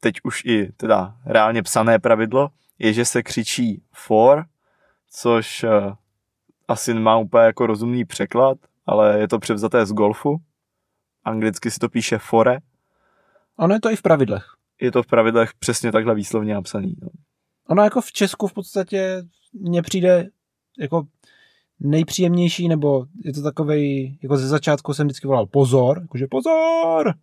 teď 0.00 0.14
už 0.22 0.44
i 0.44 0.72
teda 0.72 1.16
reálně 1.26 1.62
psané 1.62 1.98
pravidlo, 1.98 2.50
je, 2.78 2.92
že 2.92 3.04
se 3.04 3.22
křičí 3.22 3.82
for, 3.92 4.44
což 5.10 5.64
eh, 5.64 5.70
asi 6.68 6.94
má 6.94 7.16
úplně 7.16 7.44
jako 7.44 7.66
rozumný 7.66 8.04
překlad, 8.04 8.58
ale 8.86 9.20
je 9.20 9.28
to 9.28 9.38
převzaté 9.38 9.86
z 9.86 9.92
golfu. 9.92 10.36
Anglicky 11.24 11.70
si 11.70 11.78
to 11.78 11.88
píše 11.88 12.18
fore. 12.18 12.58
Ono 13.58 13.74
je 13.74 13.80
to 13.80 13.90
i 13.90 13.96
v 13.96 14.02
pravidlech. 14.02 14.44
Je 14.80 14.92
to 14.92 15.02
v 15.02 15.06
pravidlech 15.06 15.54
přesně 15.58 15.92
takhle 15.92 16.14
výslovně 16.14 16.54
napsaný. 16.54 16.94
No. 17.02 17.08
Ono 17.68 17.82
jako 17.82 18.00
v 18.00 18.12
Česku 18.12 18.46
v 18.46 18.52
podstatě 18.52 19.22
mně 19.52 19.82
přijde 19.82 20.28
jako 20.78 21.06
nejpříjemnější, 21.80 22.68
nebo 22.68 23.06
je 23.24 23.32
to 23.32 23.42
takový, 23.42 24.18
jako 24.22 24.36
ze 24.36 24.48
začátku 24.48 24.94
jsem 24.94 25.06
vždycky 25.06 25.26
volal 25.26 25.46
pozor, 25.46 25.98
jakože 26.02 26.26
pozor! 26.26 27.14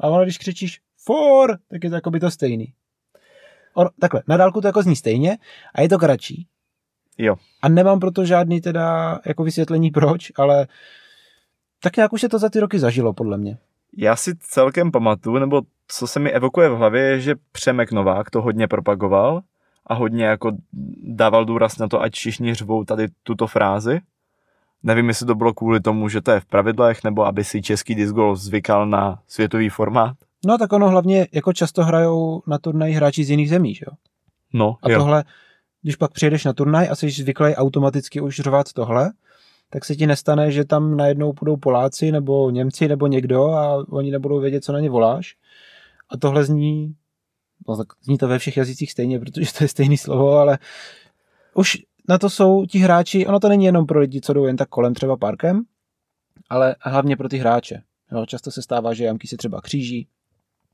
A 0.00 0.08
ono, 0.08 0.22
když 0.22 0.38
křičíš 0.38 0.80
for, 1.04 1.58
tak 1.68 1.84
je 1.84 1.90
to 1.90 1.94
jako 1.94 2.10
by 2.10 2.20
to 2.20 2.30
stejný. 2.30 2.74
Ono, 3.74 3.90
takhle, 4.00 4.22
na 4.28 4.36
dálku 4.36 4.60
to 4.60 4.66
jako 4.66 4.82
zní 4.82 4.96
stejně 4.96 5.38
a 5.74 5.82
je 5.82 5.88
to 5.88 5.98
kratší. 5.98 6.46
Jo. 7.18 7.36
A 7.62 7.68
nemám 7.68 8.00
proto 8.00 8.24
žádný 8.24 8.60
teda 8.60 9.18
jako 9.26 9.44
vysvětlení 9.44 9.90
proč, 9.90 10.32
ale 10.36 10.66
tak 11.84 11.96
nějak 11.96 12.12
už 12.12 12.20
se 12.20 12.28
to 12.28 12.38
za 12.38 12.48
ty 12.48 12.60
roky 12.60 12.78
zažilo, 12.78 13.12
podle 13.12 13.38
mě. 13.38 13.58
Já 13.96 14.16
si 14.16 14.32
celkem 14.40 14.90
pamatuju, 14.92 15.38
nebo 15.38 15.62
co 15.88 16.06
se 16.06 16.20
mi 16.20 16.30
evokuje 16.30 16.68
v 16.68 16.76
hlavě, 16.76 17.02
je, 17.02 17.20
že 17.20 17.34
Přemek 17.52 17.92
Novák 17.92 18.30
to 18.30 18.42
hodně 18.42 18.68
propagoval 18.68 19.40
a 19.86 19.94
hodně 19.94 20.24
jako 20.24 20.52
dával 21.02 21.44
důraz 21.44 21.78
na 21.78 21.88
to, 21.88 22.02
ať 22.02 22.12
všichni 22.12 22.54
řvou 22.54 22.84
tady 22.84 23.08
tuto 23.22 23.46
frázi. 23.46 24.00
Nevím, 24.82 25.08
jestli 25.08 25.26
to 25.26 25.34
bylo 25.34 25.54
kvůli 25.54 25.80
tomu, 25.80 26.08
že 26.08 26.20
to 26.20 26.30
je 26.30 26.40
v 26.40 26.44
pravidlech, 26.44 27.04
nebo 27.04 27.26
aby 27.26 27.44
si 27.44 27.62
český 27.62 27.94
disc 27.94 28.12
golf 28.12 28.38
zvykal 28.38 28.86
na 28.86 29.18
světový 29.28 29.68
formát. 29.68 30.16
No 30.46 30.58
tak 30.58 30.72
ono 30.72 30.88
hlavně 30.88 31.28
jako 31.32 31.52
často 31.52 31.84
hrajou 31.84 32.42
na 32.46 32.58
turnaji 32.58 32.94
hráči 32.94 33.24
z 33.24 33.30
jiných 33.30 33.50
zemí, 33.50 33.74
že 33.74 33.84
jo? 33.88 33.96
No, 34.52 34.76
A 34.82 34.90
jo. 34.90 34.98
tohle, 34.98 35.24
když 35.82 35.96
pak 35.96 36.12
přijedeš 36.12 36.44
na 36.44 36.52
turnaj 36.52 36.88
a 36.90 36.94
jsi 36.94 37.10
zvyklý 37.10 37.54
automaticky 37.54 38.20
už 38.20 38.36
řvat 38.36 38.72
tohle, 38.72 39.10
tak 39.74 39.84
se 39.84 39.96
ti 39.96 40.06
nestane, 40.06 40.52
že 40.52 40.64
tam 40.64 40.96
najednou 40.96 41.32
budou 41.32 41.56
Poláci 41.56 42.12
nebo 42.12 42.50
Němci 42.50 42.88
nebo 42.88 43.06
někdo 43.06 43.46
a 43.46 43.84
oni 43.88 44.10
nebudou 44.10 44.40
vědět, 44.40 44.64
co 44.64 44.72
na 44.72 44.80
ně 44.80 44.90
voláš. 44.90 45.36
A 46.08 46.16
tohle 46.16 46.44
zní, 46.44 46.94
no 47.68 47.76
tak 47.76 47.86
zní 48.02 48.18
to 48.18 48.28
ve 48.28 48.38
všech 48.38 48.56
jazycích 48.56 48.92
stejně, 48.92 49.18
protože 49.18 49.52
to 49.58 49.64
je 49.64 49.68
stejný 49.68 49.96
slovo, 49.96 50.32
ale 50.32 50.58
už 51.54 51.78
na 52.08 52.18
to 52.18 52.30
jsou 52.30 52.66
ti 52.66 52.78
hráči, 52.78 53.26
ono 53.26 53.40
to 53.40 53.48
není 53.48 53.64
jenom 53.64 53.86
pro 53.86 54.00
lidi, 54.00 54.20
co 54.20 54.32
jdou 54.32 54.44
jen 54.44 54.56
tak 54.56 54.68
kolem 54.68 54.94
třeba 54.94 55.16
parkem, 55.16 55.62
ale 56.50 56.76
hlavně 56.80 57.16
pro 57.16 57.28
ty 57.28 57.38
hráče. 57.38 57.82
Jo, 58.12 58.26
často 58.26 58.50
se 58.50 58.62
stává, 58.62 58.94
že 58.94 59.04
jamky 59.04 59.28
se 59.28 59.36
třeba 59.36 59.60
kříží, 59.60 60.08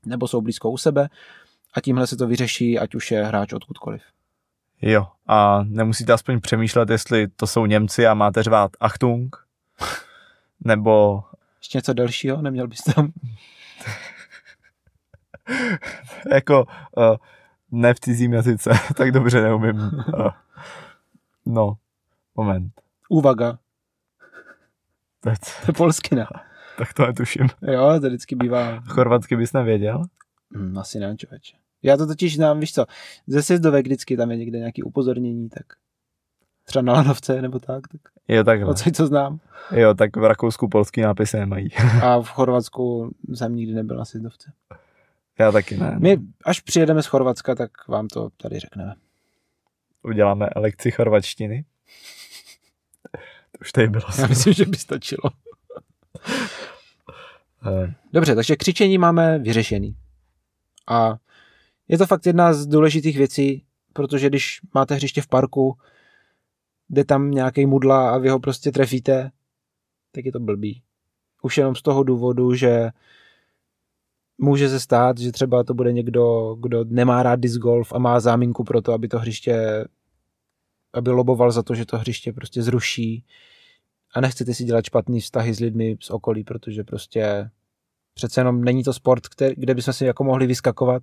nebo 0.06 0.28
jsou 0.28 0.40
blízko 0.40 0.70
u 0.70 0.76
sebe 0.76 1.08
a 1.74 1.80
tímhle 1.80 2.06
se 2.06 2.16
to 2.16 2.26
vyřeší, 2.26 2.78
ať 2.78 2.94
už 2.94 3.10
je 3.10 3.24
hráč 3.24 3.52
odkudkoliv. 3.52 4.02
Jo, 4.82 5.06
a 5.26 5.62
nemusíte 5.62 6.12
aspoň 6.12 6.40
přemýšlet, 6.40 6.90
jestli 6.90 7.28
to 7.28 7.46
jsou 7.46 7.66
Němci 7.66 8.06
a 8.06 8.14
máte 8.14 8.42
řvát 8.42 8.70
Achtung, 8.80 9.36
nebo 10.64 11.24
Ještě 11.60 11.78
něco 11.78 11.92
dalšího? 11.92 12.42
Neměl 12.42 12.68
bys 12.68 12.80
tam? 12.80 13.12
jako 16.32 16.66
uh, 16.96 17.16
ne 17.70 17.94
v 17.94 18.00
cizím 18.00 18.32
jazyce, 18.32 18.70
tak 18.96 19.12
dobře 19.12 19.42
neumím. 19.42 19.76
Uh, 19.76 20.30
no, 21.46 21.76
moment. 22.34 22.72
Úvaga. 23.08 23.58
To 25.20 25.30
je 25.30 25.36
polskina. 25.76 26.28
tak 26.78 26.94
to 26.94 27.06
netuším. 27.06 27.48
Jo, 27.62 28.00
to 28.00 28.06
vždycky 28.06 28.36
bývá. 28.36 28.80
Chorvatsky 28.80 29.36
bys 29.36 29.52
nevěděl? 29.52 30.02
Hm, 30.56 30.78
asi 30.78 30.98
ne, 30.98 31.16
člověče. 31.16 31.56
Já 31.82 31.96
to 31.96 32.06
totiž 32.06 32.36
znám, 32.36 32.60
víš 32.60 32.72
co, 32.74 32.86
ze 33.26 33.42
sjezdovek 33.42 33.86
vždycky 33.86 34.16
tam 34.16 34.30
je 34.30 34.36
někde 34.36 34.58
nějaký 34.58 34.82
upozornění, 34.82 35.48
tak 35.48 35.66
třeba 36.64 36.82
na 36.82 36.92
lanovce 36.92 37.42
nebo 37.42 37.58
tak, 37.58 37.88
tak 37.88 38.00
Jo, 38.28 38.44
takhle. 38.44 38.70
odsaď 38.70 38.96
co 38.96 39.06
znám. 39.06 39.40
Jo, 39.72 39.94
tak 39.94 40.16
v 40.16 40.24
Rakousku 40.24 40.68
polský 40.68 41.00
nápisy 41.00 41.36
nemají. 41.38 41.68
A 42.02 42.20
v 42.22 42.28
Chorvatsku 42.28 43.14
jsem 43.34 43.56
nikdy 43.56 43.74
nebyl 43.74 43.96
na 43.96 44.04
sjezdovce. 44.04 44.52
Já 45.38 45.52
taky 45.52 45.76
ne. 45.76 45.96
My, 45.98 46.18
až 46.44 46.60
přijedeme 46.60 47.02
z 47.02 47.06
Chorvatska, 47.06 47.54
tak 47.54 47.88
vám 47.88 48.08
to 48.08 48.28
tady 48.36 48.58
řekneme. 48.58 48.94
Uděláme 50.02 50.48
lekci 50.56 50.90
chorvačtiny. 50.90 51.64
To 53.52 53.58
už 53.60 53.72
tady 53.72 53.88
bylo. 53.88 54.04
Já 54.18 54.26
myslím, 54.26 54.52
že 54.52 54.64
by 54.64 54.76
stačilo. 54.76 55.22
Eh, 57.66 57.94
Dobře, 58.12 58.34
takže 58.34 58.56
křičení 58.56 58.98
máme 58.98 59.38
vyřešený. 59.38 59.96
A 60.88 61.16
je 61.90 61.98
to 61.98 62.06
fakt 62.06 62.26
jedna 62.26 62.54
z 62.54 62.66
důležitých 62.66 63.16
věcí, 63.16 63.64
protože 63.92 64.28
když 64.28 64.60
máte 64.74 64.94
hřiště 64.94 65.22
v 65.22 65.28
parku, 65.28 65.78
jde 66.90 67.04
tam 67.04 67.30
nějaký 67.30 67.66
mudla 67.66 68.10
a 68.10 68.18
vy 68.18 68.28
ho 68.28 68.40
prostě 68.40 68.72
trefíte, 68.72 69.30
tak 70.12 70.24
je 70.24 70.32
to 70.32 70.40
blbý. 70.40 70.82
Už 71.42 71.58
jenom 71.58 71.74
z 71.74 71.82
toho 71.82 72.02
důvodu, 72.02 72.54
že 72.54 72.90
může 74.38 74.68
se 74.68 74.80
stát, 74.80 75.18
že 75.18 75.32
třeba 75.32 75.64
to 75.64 75.74
bude 75.74 75.92
někdo, 75.92 76.56
kdo 76.60 76.84
nemá 76.84 77.22
rád 77.22 77.40
disc 77.40 77.56
golf 77.56 77.92
a 77.92 77.98
má 77.98 78.20
záminku 78.20 78.64
pro 78.64 78.82
to, 78.82 78.92
aby 78.92 79.08
to 79.08 79.18
hřiště, 79.18 79.84
aby 80.92 81.10
loboval 81.10 81.50
za 81.50 81.62
to, 81.62 81.74
že 81.74 81.86
to 81.86 81.98
hřiště 81.98 82.32
prostě 82.32 82.62
zruší 82.62 83.24
a 84.14 84.20
nechcete 84.20 84.54
si 84.54 84.64
dělat 84.64 84.84
špatný 84.84 85.20
vztahy 85.20 85.54
s 85.54 85.60
lidmi 85.60 85.96
z 86.00 86.10
okolí, 86.10 86.44
protože 86.44 86.84
prostě 86.84 87.50
přece 88.14 88.40
jenom 88.40 88.64
není 88.64 88.84
to 88.84 88.92
sport, 88.92 89.28
který, 89.28 89.54
kde 89.56 89.74
bychom 89.74 89.94
si 89.94 90.04
jako 90.04 90.24
mohli 90.24 90.46
vyskakovat 90.46 91.02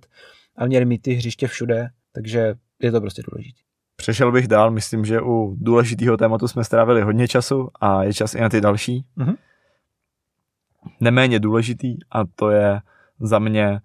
a 0.56 0.66
měli 0.66 0.84
mít 0.84 1.02
ty 1.02 1.12
hřiště 1.12 1.46
všude, 1.48 1.88
takže 2.12 2.54
je 2.82 2.92
to 2.92 3.00
prostě 3.00 3.22
důležité. 3.30 3.60
Přešel 3.96 4.32
bych 4.32 4.48
dál, 4.48 4.70
myslím, 4.70 5.04
že 5.04 5.20
u 5.20 5.56
důležitého 5.60 6.16
tématu 6.16 6.48
jsme 6.48 6.64
strávili 6.64 7.02
hodně 7.02 7.28
času 7.28 7.68
a 7.80 8.02
je 8.02 8.14
čas 8.14 8.34
i 8.34 8.40
na 8.40 8.48
ty 8.48 8.60
další. 8.60 9.04
Mhm. 9.16 9.34
Neméně 11.00 11.40
důležitý 11.40 11.96
a 12.10 12.24
to 12.24 12.50
je 12.50 12.80
za 13.20 13.38
mě 13.38 13.80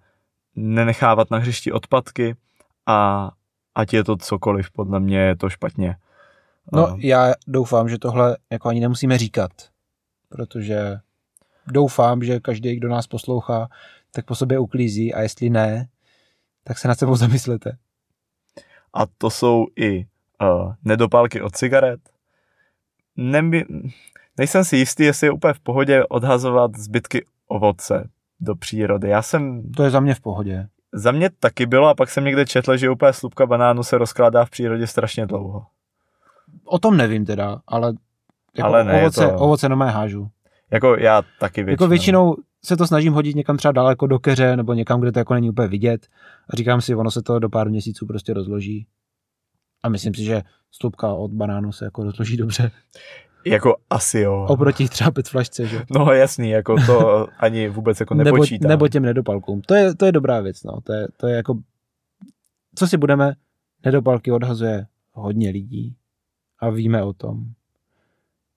nenechávat 0.56 1.30
na 1.30 1.38
hřišti 1.38 1.72
odpadky 1.72 2.36
a 2.86 3.30
ať 3.74 3.92
je 3.92 4.04
to 4.04 4.16
cokoliv, 4.16 4.70
podle 4.70 5.00
mě 5.00 5.18
je 5.18 5.36
to 5.36 5.50
špatně. 5.50 5.96
No, 6.72 6.86
Uh, 6.86 7.00
já 7.00 7.32
doufám, 7.46 7.88
že 7.88 7.98
tohle 7.98 8.36
jako 8.50 8.68
ani 8.68 8.80
nemusíme 8.80 9.18
říkat, 9.18 9.50
protože 10.28 10.98
doufám, 11.66 12.22
že 12.22 12.40
každý, 12.40 12.76
kdo 12.76 12.88
nás 12.88 13.06
poslouchá, 13.06 13.68
tak 14.12 14.24
po 14.24 14.34
sobě 14.34 14.58
uklízí 14.58 15.14
a 15.14 15.20
jestli 15.22 15.50
ne, 15.50 15.88
tak 16.64 16.78
se 16.78 16.88
nad 16.88 16.98
sebou 16.98 17.16
zamyslete. 17.16 17.76
a 18.94 19.06
to 19.18 19.30
jsou 19.30 19.66
i 19.76 20.06
uh, 20.42 20.72
nedopálky 20.84 21.40
od 21.40 21.56
cigaret. 21.56 22.00
Neby, 23.16 23.64
nejsem 24.38 24.64
si 24.64 24.76
jistý, 24.76 25.02
jestli 25.04 25.26
je 25.26 25.30
úplně 25.30 25.54
v 25.54 25.60
pohodě 25.60 26.04
odhazovat 26.06 26.76
zbytky 26.76 27.24
ovoce 27.48 28.10
do 28.40 28.54
přírody. 28.54 29.08
Já 29.08 29.22
jsem, 29.22 29.72
To 29.72 29.82
je 29.82 29.90
za 29.90 30.00
mě 30.00 30.14
v 30.14 30.20
pohodě. 30.20 30.68
za 30.92 31.12
mě 31.12 31.30
taky 31.30 31.66
bylo 31.66 31.88
a 31.88 31.94
pak 31.94 32.10
jsem 32.10 32.24
někde 32.24 32.46
četl, 32.46 32.76
že 32.76 32.90
úplně 32.90 33.12
slupka 33.12 33.46
banánu 33.46 33.82
se 33.82 33.98
rozkládá 33.98 34.44
v 34.44 34.50
přírodě 34.50 34.86
strašně 34.86 35.26
dlouho. 35.26 35.66
O 36.64 36.78
tom 36.78 36.96
nevím 36.96 37.24
teda, 37.26 37.60
ale, 37.66 37.94
jako 38.56 38.68
Ale 38.68 38.84
ne, 38.84 39.00
ovoce, 39.00 39.26
to- 39.26 39.34
ovoce 39.38 39.68
nomé 39.68 39.90
hážu. 39.90 40.30
Jako 40.74 40.96
já 40.96 41.22
taky 41.40 41.62
většinou. 41.62 41.72
Jako 41.72 41.88
většinou 41.88 42.36
se 42.64 42.76
to 42.76 42.86
snažím 42.86 43.12
hodit 43.12 43.36
někam 43.36 43.56
třeba 43.56 43.72
daleko 43.72 44.06
do 44.06 44.18
keře 44.18 44.56
nebo 44.56 44.74
někam, 44.74 45.00
kde 45.00 45.12
to 45.12 45.18
jako 45.18 45.34
není 45.34 45.50
úplně 45.50 45.68
vidět 45.68 46.06
a 46.50 46.56
říkám 46.56 46.80
si, 46.80 46.94
ono 46.94 47.10
se 47.10 47.22
to 47.22 47.38
do 47.38 47.48
pár 47.48 47.70
měsíců 47.70 48.06
prostě 48.06 48.34
rozloží. 48.34 48.86
A 49.82 49.88
myslím 49.88 50.14
si, 50.14 50.24
že 50.24 50.42
slupka 50.70 51.12
od 51.12 51.30
banánu 51.30 51.72
se 51.72 51.84
jako 51.84 52.04
rozloží 52.04 52.36
dobře. 52.36 52.70
Jako 53.46 53.76
asi 53.90 54.18
jo. 54.18 54.46
Oproti 54.48 54.88
třeba 54.88 55.10
pet 55.10 55.28
flašce, 55.28 55.66
že? 55.66 55.82
No 55.90 56.12
jasný, 56.12 56.50
jako 56.50 56.76
to 56.86 57.26
ani 57.38 57.68
vůbec 57.68 58.00
jako 58.00 58.14
nebo, 58.14 58.36
nepočítám. 58.36 58.68
nebo 58.68 58.88
těm 58.88 59.02
nedopalkům. 59.02 59.60
To 59.60 59.74
je, 59.74 59.94
to 59.94 60.06
je 60.06 60.12
dobrá 60.12 60.40
věc, 60.40 60.62
no. 60.62 60.80
To 60.80 60.92
je, 60.92 61.06
to 61.16 61.26
je 61.26 61.36
jako, 61.36 61.58
co 62.74 62.86
si 62.86 62.96
budeme, 62.96 63.32
nedopalky 63.84 64.32
odhazuje 64.32 64.86
hodně 65.12 65.50
lidí 65.50 65.96
a 66.58 66.70
víme 66.70 67.02
o 67.02 67.12
tom. 67.12 67.44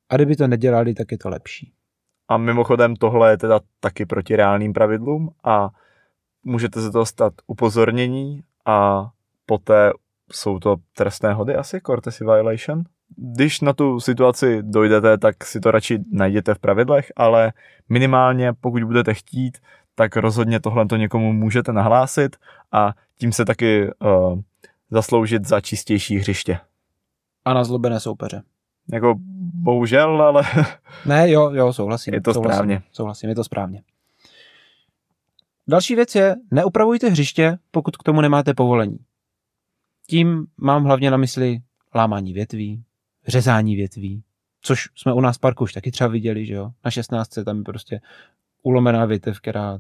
A 0.09 0.15
kdyby 0.15 0.35
to 0.35 0.47
nedělali, 0.47 0.93
tak 0.93 1.11
je 1.11 1.17
to 1.17 1.29
lepší. 1.29 1.73
A 2.29 2.37
mimochodem 2.37 2.95
tohle 2.95 3.31
je 3.31 3.37
teda 3.37 3.59
taky 3.79 4.05
proti 4.05 4.35
reálným 4.35 4.73
pravidlům 4.73 5.29
a 5.43 5.69
můžete 6.43 6.81
se 6.81 6.91
toho 6.91 7.05
stát 7.05 7.33
upozornění 7.47 8.43
a 8.65 9.09
poté 9.45 9.91
jsou 10.31 10.59
to 10.59 10.75
trestné 10.93 11.33
hody 11.33 11.55
asi, 11.55 11.81
courtesy 11.81 12.23
violation. 12.23 12.83
Když 13.15 13.61
na 13.61 13.73
tu 13.73 13.99
situaci 13.99 14.59
dojdete, 14.61 15.17
tak 15.17 15.45
si 15.45 15.59
to 15.59 15.71
radši 15.71 15.99
najděte 16.11 16.53
v 16.53 16.59
pravidlech, 16.59 17.11
ale 17.15 17.53
minimálně 17.89 18.53
pokud 18.61 18.83
budete 18.83 19.13
chtít, 19.13 19.57
tak 19.95 20.15
rozhodně 20.15 20.59
tohle 20.59 20.85
to 20.85 20.95
někomu 20.95 21.33
můžete 21.33 21.73
nahlásit 21.73 22.35
a 22.71 22.93
tím 23.19 23.31
se 23.31 23.45
taky 23.45 23.89
uh, 23.99 24.39
zasloužit 24.91 25.45
za 25.45 25.61
čistější 25.61 26.17
hřiště. 26.17 26.59
A 27.45 27.53
na 27.53 27.63
zlobené 27.63 27.99
soupeře. 27.99 28.41
Jako 28.93 29.15
bohužel, 29.53 30.21
ale 30.21 30.43
Ne, 31.05 31.31
jo, 31.31 31.51
jo, 31.53 31.73
souhlasím. 31.73 32.13
Je 32.13 32.21
to 32.21 32.33
souhlasím, 32.33 32.55
správně. 32.55 32.81
Souhlasím, 32.91 33.29
je 33.29 33.35
to 33.35 33.43
správně. 33.43 33.83
Další 35.67 35.95
věc 35.95 36.15
je, 36.15 36.35
neupravujte 36.51 37.09
hřiště, 37.09 37.57
pokud 37.71 37.97
k 37.97 38.03
tomu 38.03 38.21
nemáte 38.21 38.53
povolení. 38.53 38.97
Tím 40.07 40.47
mám 40.57 40.83
hlavně 40.83 41.11
na 41.11 41.17
mysli 41.17 41.59
lámání 41.95 42.33
větví, 42.33 42.83
řezání 43.27 43.75
větví, 43.75 44.23
což 44.61 44.89
jsme 44.95 45.13
u 45.13 45.21
nás 45.21 45.37
v 45.37 45.39
parku 45.39 45.63
už 45.63 45.73
taky 45.73 45.91
třeba 45.91 46.07
viděli, 46.07 46.45
že 46.45 46.53
jo. 46.53 46.71
Na 46.85 46.91
16. 46.91 47.29
tam 47.45 47.57
je 47.57 47.63
prostě 47.63 48.01
ulomená 48.63 49.05
větev, 49.05 49.39
která 49.39 49.79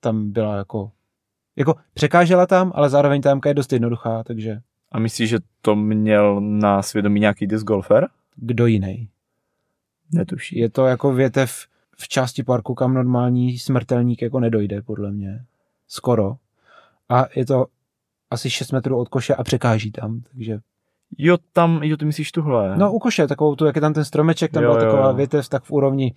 tam 0.00 0.32
byla 0.32 0.56
jako, 0.56 0.90
jako 1.56 1.74
překážela 1.94 2.46
tam, 2.46 2.72
ale 2.74 2.90
zároveň 2.90 3.22
ta 3.22 3.28
jamka 3.28 3.48
je 3.48 3.54
dost 3.54 3.72
jednoduchá, 3.72 4.22
takže 4.22 4.60
a 4.92 4.98
myslíš, 4.98 5.30
že 5.30 5.38
to 5.60 5.76
měl 5.76 6.40
na 6.40 6.82
svědomí 6.82 7.20
nějaký 7.20 7.46
disc 7.46 7.64
golfer? 7.64 8.08
Kdo 8.36 8.66
jiný? 8.66 9.08
Netuší. 10.12 10.58
Je 10.58 10.70
to 10.70 10.86
jako 10.86 11.12
větev 11.14 11.66
v 11.98 12.08
části 12.08 12.42
parku, 12.42 12.74
kam 12.74 12.94
normální 12.94 13.58
smrtelník 13.58 14.22
jako 14.22 14.40
nedojde, 14.40 14.82
podle 14.82 15.10
mě. 15.12 15.44
Skoro. 15.88 16.36
A 17.08 17.24
je 17.36 17.46
to 17.46 17.66
asi 18.30 18.50
6 18.50 18.72
metrů 18.72 18.98
od 18.98 19.08
koše 19.08 19.34
a 19.34 19.44
překáží 19.44 19.90
tam, 19.92 20.20
takže... 20.32 20.58
Jo, 21.18 21.38
tam, 21.52 21.82
jo, 21.82 21.96
ty 21.96 22.04
myslíš 22.04 22.32
tuhle. 22.32 22.76
No 22.76 22.92
u 22.92 22.98
koše, 22.98 23.26
takovou 23.26 23.56
tu, 23.56 23.64
jak 23.64 23.74
je 23.76 23.80
tam 23.80 23.92
ten 23.94 24.04
stromeček, 24.04 24.52
tam 24.52 24.62
Jo, 24.62 24.70
byla 24.70 24.84
jo, 24.84 24.90
taková 24.90 25.08
jo. 25.08 25.14
větev 25.14 25.48
tak 25.48 25.64
v 25.64 25.70
úrovni 25.70 26.14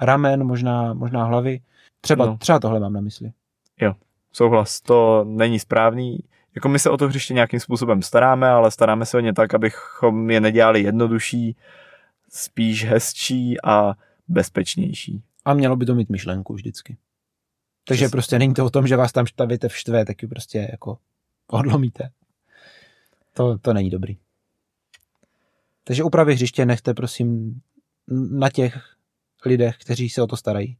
ramen, 0.00 0.44
možná, 0.44 0.94
možná 0.94 1.24
hlavy. 1.24 1.60
Třeba, 2.00 2.26
No. 2.26 2.36
třeba 2.36 2.58
tohle 2.58 2.80
mám 2.80 2.92
na 2.92 3.00
mysli. 3.00 3.32
Souhlas, 4.34 4.80
to 4.80 5.24
není 5.28 5.58
správný. 5.58 6.18
Jako 6.54 6.68
my 6.68 6.78
se 6.78 6.90
o 6.90 6.96
to 6.96 7.08
hřiště 7.08 7.34
nějakým 7.34 7.60
způsobem 7.60 8.02
staráme, 8.02 8.48
ale 8.48 8.70
staráme 8.70 9.06
se 9.06 9.16
o 9.16 9.20
ně 9.20 9.32
tak, 9.32 9.54
abychom 9.54 10.30
je 10.30 10.40
nedělali 10.40 10.82
jednodušší, 10.82 11.56
spíš 12.28 12.84
hezčí 12.84 13.56
a 13.64 13.94
bezpečnější. 14.28 15.22
A 15.44 15.54
mělo 15.54 15.76
by 15.76 15.86
to 15.86 15.94
mít 15.94 16.10
myšlenku 16.10 16.54
vždycky. 16.54 16.96
Takže 17.84 18.04
Přesně. 18.04 18.12
prostě 18.12 18.38
není 18.38 18.54
to 18.54 18.66
o 18.66 18.70
tom, 18.70 18.86
že 18.86 18.96
vás 18.96 19.12
tam 19.12 19.26
ta 19.36 19.44
větev 19.44 19.76
štve, 19.76 20.04
tak 20.04 20.22
ji 20.22 20.28
prostě 20.28 20.68
jako 20.70 20.98
odlomíte. 21.46 22.10
To, 23.34 23.58
to 23.58 23.72
není 23.72 23.90
dobrý. 23.90 24.16
Takže 25.84 26.04
úpravy 26.04 26.34
hřiště 26.34 26.66
nechte 26.66 26.94
prosím 26.94 27.60
na 28.30 28.50
těch 28.50 28.96
lidech, 29.44 29.76
kteří 29.78 30.10
se 30.10 30.22
o 30.22 30.26
to 30.26 30.36
starají. 30.36 30.76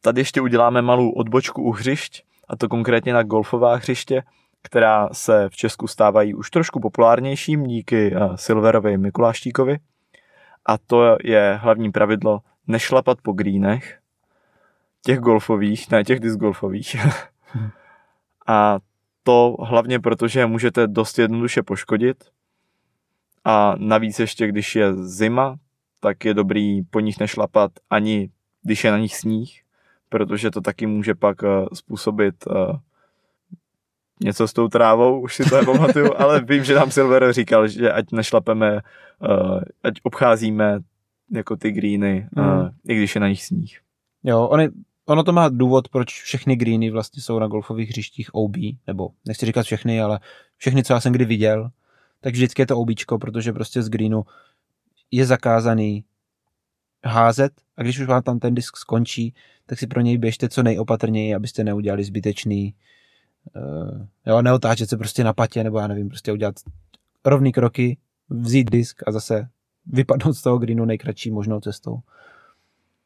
Tady 0.00 0.20
ještě 0.20 0.40
uděláme 0.40 0.82
malou 0.82 1.10
odbočku 1.10 1.62
u 1.62 1.72
hřišť, 1.72 2.22
a 2.48 2.56
to 2.56 2.68
konkrétně 2.68 3.12
na 3.12 3.22
golfová 3.22 3.76
hřiště, 3.76 4.22
která 4.62 5.08
se 5.12 5.48
v 5.48 5.56
Česku 5.56 5.86
stávají 5.86 6.34
už 6.34 6.50
trošku 6.50 6.80
populárnějším 6.80 7.66
díky 7.66 8.14
eh, 8.14 8.36
Silverovi 8.36 8.98
Mikuláštíkovi. 8.98 9.78
A 10.66 10.78
to 10.78 11.16
je 11.24 11.58
hlavní 11.62 11.92
pravidlo 11.92 12.40
nešlapat 12.66 13.18
po 13.22 13.32
greenech, 13.32 13.98
těch 15.04 15.18
golfových, 15.18 15.90
ne 15.90 16.04
těch 16.04 16.20
disc 16.20 16.36
golfových. 16.36 16.96
a 18.46 18.78
to 19.22 19.56
hlavně 19.60 20.00
proto, 20.00 20.28
že 20.28 20.46
můžete 20.46 20.86
dost 20.86 21.18
jednoduše 21.18 21.62
poškodit. 21.62 22.24
A 23.44 23.74
navíc 23.78 24.18
ještě, 24.18 24.46
když 24.48 24.76
je 24.76 24.94
zima, 24.94 25.56
tak 26.00 26.24
je 26.24 26.34
dobrý 26.34 26.82
po 26.82 27.00
nich 27.00 27.20
nešlapat 27.20 27.70
ani 27.90 28.30
když 28.62 28.84
je 28.84 28.90
na 28.90 28.98
nich 28.98 29.16
sníh, 29.16 29.62
protože 30.08 30.50
to 30.50 30.60
taky 30.60 30.86
může 30.86 31.14
pak 31.14 31.42
uh, 31.42 31.48
způsobit 31.74 32.46
uh, 32.46 32.54
něco 34.20 34.48
s 34.48 34.52
tou 34.52 34.68
trávou, 34.68 35.20
už 35.20 35.34
si 35.34 35.44
to 35.44 35.56
nepamatuju, 35.56 36.14
ale 36.16 36.40
vím, 36.40 36.64
že 36.64 36.74
nám 36.74 36.90
Silver 36.90 37.32
říkal, 37.32 37.68
že 37.68 37.92
ať 37.92 38.12
nešlapeme, 38.12 38.72
uh, 38.74 39.60
ať 39.82 39.94
obcházíme 40.02 40.78
jako 41.32 41.56
ty 41.56 41.72
greeny, 41.72 42.28
uh, 42.36 42.44
Hmm. 42.44 42.68
i 42.88 42.94
když 42.94 43.14
je 43.14 43.20
na 43.20 43.28
nich 43.28 43.44
sníh. 43.44 43.80
Jo, 44.24 44.46
ony, 44.46 44.68
ono 45.06 45.24
to 45.24 45.32
má 45.32 45.48
důvod, 45.48 45.88
proč 45.88 46.22
všechny 46.22 46.56
greeny 46.56 46.90
vlastně 46.90 47.22
jsou 47.22 47.38
na 47.38 47.46
golfových 47.46 47.88
hřištích 47.88 48.34
OB, 48.34 48.56
nebo 48.86 49.08
nechci 49.26 49.46
říkat 49.46 49.62
všechny, 49.62 50.00
ale 50.00 50.20
všechny, 50.56 50.84
co 50.84 50.92
já 50.92 51.00
jsem 51.00 51.12
kdy 51.12 51.24
viděl, 51.24 51.70
tak 52.20 52.32
vždycky 52.32 52.62
je 52.62 52.66
to 52.66 52.78
OBčko, 52.78 53.18
protože 53.18 53.52
prostě 53.52 53.82
z 53.82 53.88
greenu 53.88 54.22
je 55.10 55.26
zakázaný 55.26 56.04
házet 57.04 57.52
a 57.76 57.82
když 57.82 57.98
už 57.98 58.06
vám 58.06 58.22
tam 58.22 58.38
ten 58.38 58.54
disk 58.54 58.76
skončí, 58.76 59.34
tak 59.66 59.78
si 59.78 59.86
pro 59.86 60.00
něj 60.00 60.18
běžte 60.18 60.48
co 60.48 60.62
nejopatrněji, 60.62 61.34
abyste 61.34 61.64
neudělali 61.64 62.04
zbytečný 62.04 62.74
uh, 62.74 62.88
jo, 64.26 64.42
neotáčet 64.42 64.88
se 64.88 64.96
prostě 64.96 65.24
na 65.24 65.32
patě, 65.32 65.64
nebo 65.64 65.78
já 65.78 65.86
nevím, 65.86 66.08
prostě 66.08 66.32
udělat 66.32 66.54
rovný 67.24 67.52
kroky, 67.52 67.98
vzít 68.28 68.70
disk 68.70 69.02
a 69.06 69.12
zase 69.12 69.48
vypadnout 69.86 70.32
z 70.32 70.42
toho 70.42 70.58
greenu 70.58 70.84
nejkratší 70.84 71.30
možnou 71.30 71.60
cestou. 71.60 71.98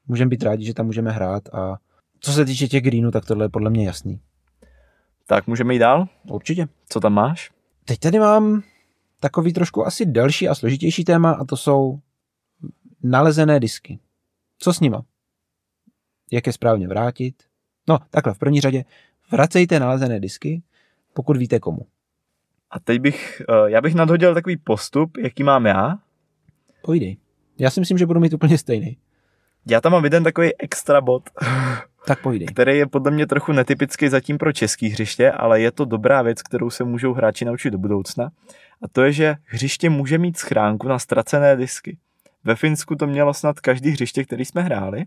Můžeme 0.07 0.29
být 0.29 0.43
rádi, 0.43 0.65
že 0.65 0.75
tam 0.75 0.87
můžeme 0.87 1.11
hrát 1.11 1.55
a 1.55 1.77
co 2.21 2.33
se 2.33 2.45
týče 2.45 2.69
těch 2.69 2.83
greenů, 2.83 3.11
tak 3.11 3.25
tohle 3.25 3.45
je 3.45 3.49
podle 3.49 3.71
mě 3.71 3.87
jasný. 3.87 4.21
Tak 5.27 5.47
můžeme 5.47 5.75
jít 5.75 5.79
dál? 5.79 6.09
Určitě. 6.31 6.69
Co 6.89 7.01
tam 7.01 7.13
máš? 7.13 7.51
Teď 7.85 7.99
tady 7.99 8.19
mám 8.19 8.63
takový 9.21 9.53
trošku 9.53 9.87
asi 9.87 10.07
delší 10.07 10.49
a 10.49 10.55
složitější 10.55 11.05
téma 11.05 11.33
a 11.33 11.45
to 11.45 11.57
jsou 11.57 12.01
nalezené 13.03 13.61
disky. 13.61 13.99
Co 14.59 14.73
s 14.73 14.81
nima? 14.81 15.03
Jak 16.33 16.47
je 16.47 16.53
správně 16.53 16.89
vrátit? 16.89 17.43
No, 17.89 17.99
takhle, 18.11 18.35
v 18.35 18.39
první 18.39 18.61
řadě 18.61 18.85
vracejte 19.33 19.81
nalezené 19.81 20.21
disky, 20.21 20.63
pokud 21.15 21.37
víte 21.37 21.61
komu. 21.61 21.87
A 22.71 22.81
teď 22.81 23.01
bych, 23.01 23.43
uh, 23.49 23.67
já 23.67 23.81
bych 23.81 23.95
nadhodil 23.95 24.35
takový 24.35 24.57
postup, 24.57 25.17
jaký 25.19 25.43
mám 25.43 25.67
já. 25.67 25.99
Povídej. 26.83 27.17
Já 27.59 27.71
si 27.71 27.81
myslím, 27.81 27.99
že 27.99 28.07
budu 28.07 28.21
mít 28.21 28.33
úplně 28.33 28.59
stejný. 28.59 28.97
Já 29.67 29.81
tam 29.81 29.93
mám 29.93 30.05
jeden 30.05 30.25
takový 30.25 30.61
extra 30.61 31.01
bod, 31.01 31.31
Tak 32.07 32.23
povídej. 32.23 32.49
který 32.49 32.79
je 32.79 32.87
podle 32.87 33.11
mě 33.11 33.27
trochu 33.27 33.53
netypický 33.53 34.09
zatím 34.09 34.39
pro 34.39 34.53
český 34.53 34.89
hřiště, 34.89 35.33
ale 35.33 35.61
je 35.61 35.71
to 35.73 35.85
dobrá 35.85 36.23
věc, 36.23 36.43
kterou 36.43 36.71
se 36.71 36.85
můžou 36.85 37.13
hráči 37.13 37.45
naučit 37.45 37.71
do 37.71 37.79
budoucna. 37.79 38.31
A 38.83 38.89
to 38.93 39.03
je, 39.03 39.13
že 39.13 39.37
hřiště 39.45 39.91
může 39.91 40.19
mít 40.19 40.39
schránku 40.39 40.89
na 40.89 40.99
ztracené 40.99 41.57
disky. 41.57 41.99
Ve 42.45 42.57
Finsku 42.57 42.97
to 42.97 43.07
mělo 43.07 43.35
snad 43.35 43.61
každý 43.61 43.91
hřiště, 43.91 44.25
který 44.25 44.45
jsme 44.45 44.63
hráli, 44.63 45.05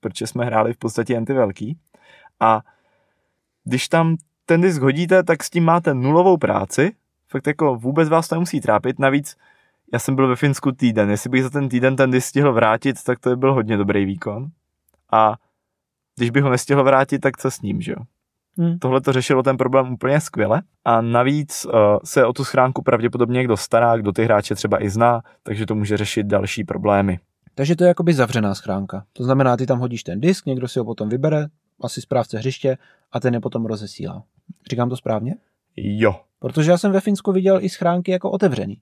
protože 0.00 0.26
jsme 0.26 0.44
hráli 0.44 0.72
v 0.72 0.76
podstatě 0.76 1.12
jen 1.12 1.24
ty 1.24 1.32
velký. 1.32 1.78
A 2.40 2.60
když 3.70 3.88
tam 3.88 4.16
ten 4.46 4.60
disk 4.60 4.82
hodíte, 4.82 5.22
tak 5.22 5.44
s 5.44 5.50
tím 5.50 5.64
máte 5.64 5.94
nulovou 5.94 6.36
práci, 6.36 6.92
fakt 7.28 7.46
jako 7.46 7.76
vůbec 7.76 8.08
vás 8.08 8.28
to 8.28 8.34
nemusí 8.34 8.60
trápit, 8.60 8.98
navíc 8.98 9.36
já 9.92 9.98
jsem 9.98 10.16
byl 10.16 10.28
ve 10.28 10.36
Finsku 10.36 10.72
týden, 10.72 11.10
jestli 11.10 11.30
bych 11.30 11.42
za 11.42 11.50
ten 11.50 11.68
týden 11.68 11.96
ten 11.96 12.10
disk 12.10 12.28
stihl 12.28 12.52
vrátit, 12.52 13.02
tak 13.04 13.18
to 13.18 13.30
by 13.30 13.36
byl 13.36 13.54
hodně 13.54 13.76
dobrý 13.76 14.04
výkon. 14.04 14.46
A 15.12 15.36
když 16.16 16.30
bych 16.30 16.42
ho 16.42 16.50
nestihl 16.50 16.84
vrátit, 16.84 17.18
tak 17.18 17.36
co 17.36 17.50
s 17.50 17.60
ním, 17.60 17.80
že 17.80 17.92
jo? 17.92 17.98
Hmm. 18.58 18.78
Tohle 18.78 19.00
to 19.00 19.12
řešilo 19.12 19.42
ten 19.42 19.56
problém 19.56 19.92
úplně 19.92 20.20
skvěle 20.20 20.62
a 20.84 21.00
navíc 21.00 21.66
uh, 21.66 21.72
se 22.04 22.26
o 22.26 22.32
tu 22.32 22.44
schránku 22.44 22.82
pravděpodobně 22.82 23.38
někdo 23.38 23.56
stará, 23.56 23.96
kdo 23.96 24.12
ty 24.12 24.24
hráče 24.24 24.54
třeba 24.54 24.82
i 24.82 24.90
zná, 24.90 25.22
takže 25.42 25.66
to 25.66 25.74
může 25.74 25.96
řešit 25.96 26.26
další 26.26 26.64
problémy. 26.64 27.18
Takže 27.54 27.76
to 27.76 27.84
je 27.84 27.88
jakoby 27.88 28.14
zavřená 28.14 28.54
schránka. 28.54 29.04
To 29.12 29.24
znamená, 29.24 29.56
ty 29.56 29.66
tam 29.66 29.78
hodíš 29.78 30.02
ten 30.02 30.20
disk, 30.20 30.46
někdo 30.46 30.68
si 30.68 30.78
ho 30.78 30.84
potom 30.84 31.08
vybere, 31.08 31.46
asi 31.80 32.00
správce 32.00 32.38
hřiště 32.38 32.78
a 33.12 33.20
ten 33.20 33.34
je 33.34 33.40
potom 33.40 33.66
rozesílá. 33.66 34.22
Říkám 34.70 34.88
to 34.88 34.96
správně? 34.96 35.34
Jo. 35.76 36.20
Protože 36.38 36.70
já 36.70 36.78
jsem 36.78 36.92
ve 36.92 37.00
Finsku 37.00 37.32
viděl 37.32 37.58
i 37.62 37.68
schránky 37.68 38.10
jako 38.10 38.30
otevřený. 38.30 38.80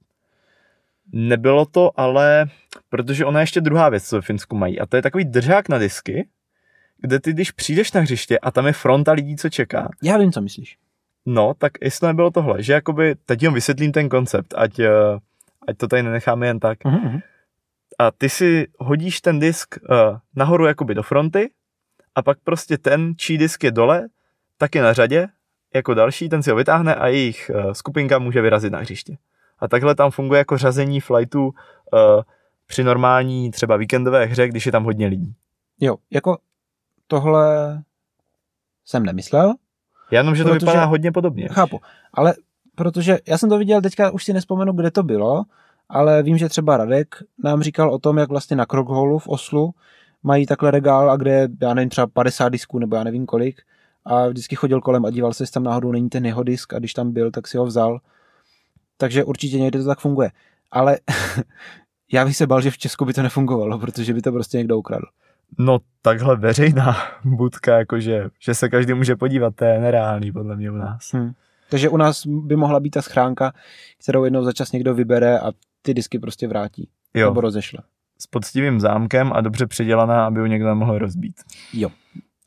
Nebylo 1.12 1.66
to, 1.66 2.00
ale 2.00 2.46
protože 2.88 3.24
ona 3.24 3.40
je 3.40 3.42
ještě 3.42 3.60
druhá 3.60 3.88
věc, 3.88 4.08
co 4.08 4.16
ve 4.16 4.22
Finsku 4.22 4.56
mají, 4.56 4.80
a 4.80 4.86
to 4.86 4.96
je 4.96 5.02
takový 5.02 5.24
držák 5.24 5.68
na 5.68 5.78
disky, 5.78 6.28
kde 6.98 7.20
ty, 7.20 7.32
když 7.32 7.50
přijdeš 7.50 7.92
na 7.92 8.00
hřiště 8.00 8.38
a 8.38 8.50
tam 8.50 8.66
je 8.66 8.72
fronta 8.72 9.12
lidí, 9.12 9.36
co 9.36 9.48
čeká. 9.48 9.88
Já 10.02 10.18
vím, 10.18 10.32
co 10.32 10.40
myslíš. 10.40 10.78
No, 11.26 11.54
tak 11.58 11.72
jestli 11.80 12.00
to 12.00 12.06
nebylo 12.06 12.30
tohle, 12.30 12.62
že 12.62 12.72
jakoby, 12.72 13.14
teď 13.26 13.42
jenom 13.42 13.54
vysvětlím 13.54 13.92
ten 13.92 14.08
koncept, 14.08 14.54
ať, 14.56 14.78
eh, 14.78 14.90
ať 15.68 15.76
to 15.76 15.88
tady 15.88 16.02
nenecháme 16.02 16.46
jen 16.46 16.60
tak. 16.60 16.78
Uh-huh. 16.78 17.22
A 17.98 18.10
ty 18.10 18.28
si 18.28 18.66
hodíš 18.78 19.20
ten 19.20 19.38
disk 19.38 19.74
uh, 19.82 20.18
nahoru 20.36 20.66
jakoby 20.66 20.94
do 20.94 21.02
fronty 21.02 21.50
a 22.14 22.22
pak 22.22 22.38
prostě 22.44 22.78
ten, 22.78 23.12
čí 23.16 23.38
disk 23.38 23.64
je 23.64 23.70
dole, 23.70 24.08
tak 24.58 24.74
je 24.74 24.82
na 24.82 24.92
řadě, 24.92 25.28
jako 25.74 25.94
další, 25.94 26.28
ten 26.28 26.42
si 26.42 26.50
ho 26.50 26.56
vytáhne 26.56 26.94
a 26.94 27.06
jejich 27.06 27.50
uh, 27.54 27.72
skupinka 27.72 28.18
může 28.18 28.42
vyrazit 28.42 28.72
na 28.72 28.78
hřiště. 28.78 29.16
A 29.58 29.68
takhle 29.68 29.94
tam 29.94 30.10
funguje 30.10 30.38
jako 30.38 30.58
řazení 30.58 31.00
flightů 31.00 31.44
uh, 31.46 31.52
při 32.66 32.84
normální 32.84 33.50
třeba 33.50 33.76
víkendové 33.76 34.24
hře, 34.24 34.48
když 34.48 34.66
je 34.66 34.72
tam 34.72 34.84
hodně 34.84 35.06
lidí. 35.06 35.34
Jo, 35.80 35.96
jako 36.10 36.38
tohle 37.06 37.82
jsem 38.84 39.02
nemyslel. 39.02 39.54
Já 40.10 40.20
jenom, 40.20 40.36
že 40.36 40.44
to 40.44 40.50
protože, 40.50 40.66
vypadá 40.66 40.84
hodně 40.84 41.12
podobně. 41.12 41.48
Chápu, 41.48 41.80
ale 42.14 42.34
protože 42.74 43.18
já 43.26 43.38
jsem 43.38 43.48
to 43.48 43.58
viděl, 43.58 43.82
teďka 43.82 44.10
už 44.10 44.24
si 44.24 44.32
nespomenu, 44.32 44.72
kde 44.72 44.90
to 44.90 45.02
bylo, 45.02 45.44
ale 45.88 46.22
vím, 46.22 46.38
že 46.38 46.48
třeba 46.48 46.76
Radek 46.76 47.16
nám 47.44 47.62
říkal 47.62 47.94
o 47.94 47.98
tom, 47.98 48.18
jak 48.18 48.28
vlastně 48.28 48.56
na 48.56 48.66
Krokhollu 48.66 49.18
v 49.18 49.28
Oslu 49.28 49.74
mají 50.22 50.46
takhle 50.46 50.70
regál 50.70 51.10
a 51.10 51.16
kde 51.16 51.30
je, 51.30 51.48
já 51.62 51.74
nevím, 51.74 51.88
třeba 51.88 52.06
50 52.06 52.48
disků 52.48 52.78
nebo 52.78 52.96
já 52.96 53.04
nevím 53.04 53.26
kolik 53.26 53.62
a 54.08 54.28
vždycky 54.28 54.56
chodil 54.56 54.80
kolem 54.80 55.04
a 55.04 55.10
díval 55.10 55.32
se, 55.32 55.42
jestli 55.42 55.54
tam 55.54 55.62
náhodou 55.62 55.92
není 55.92 56.08
ten 56.08 56.26
jeho 56.26 56.42
disk 56.42 56.74
a 56.74 56.78
když 56.78 56.94
tam 56.94 57.12
byl, 57.12 57.30
tak 57.30 57.48
si 57.48 57.56
ho 57.56 57.66
vzal. 57.66 58.00
Takže 58.96 59.24
určitě 59.24 59.58
někde 59.58 59.78
to 59.78 59.84
tak 59.84 59.98
funguje. 59.98 60.30
Ale 60.70 60.98
já 62.12 62.24
bych 62.24 62.36
se 62.36 62.46
bal, 62.46 62.60
že 62.60 62.70
v 62.70 62.78
Česku 62.78 63.04
by 63.04 63.12
to 63.12 63.22
nefungovalo, 63.22 63.78
protože 63.78 64.14
by 64.14 64.22
to 64.22 64.32
prostě 64.32 64.58
někdo 64.58 64.78
ukradl. 64.78 65.06
No 65.58 65.78
takhle 66.02 66.36
veřejná 66.36 66.96
budka, 67.24 67.78
jakože, 67.78 68.28
že 68.38 68.54
se 68.54 68.68
každý 68.68 68.94
může 68.94 69.16
podívat, 69.16 69.54
to 69.54 69.64
je 69.64 69.80
nereálný 69.80 70.32
podle 70.32 70.56
mě 70.56 70.70
u 70.70 70.74
nás. 70.74 71.12
Hmm. 71.12 71.32
Takže 71.70 71.88
u 71.88 71.96
nás 71.96 72.26
by 72.26 72.56
mohla 72.56 72.80
být 72.80 72.90
ta 72.90 73.02
schránka, 73.02 73.52
kterou 74.02 74.24
jednou 74.24 74.44
za 74.44 74.52
čas 74.52 74.72
někdo 74.72 74.94
vybere 74.94 75.38
a 75.38 75.52
ty 75.82 75.94
disky 75.94 76.18
prostě 76.18 76.48
vrátí. 76.48 76.88
Jo. 77.14 77.28
Nebo 77.28 77.40
rozešle. 77.40 77.80
S 78.18 78.26
poctivým 78.26 78.80
zámkem 78.80 79.32
a 79.32 79.40
dobře 79.40 79.66
předělaná, 79.66 80.26
aby 80.26 80.40
ho 80.40 80.46
někdo 80.46 80.68
nemohl 80.68 80.98
rozbít. 80.98 81.36
Jo. 81.72 81.90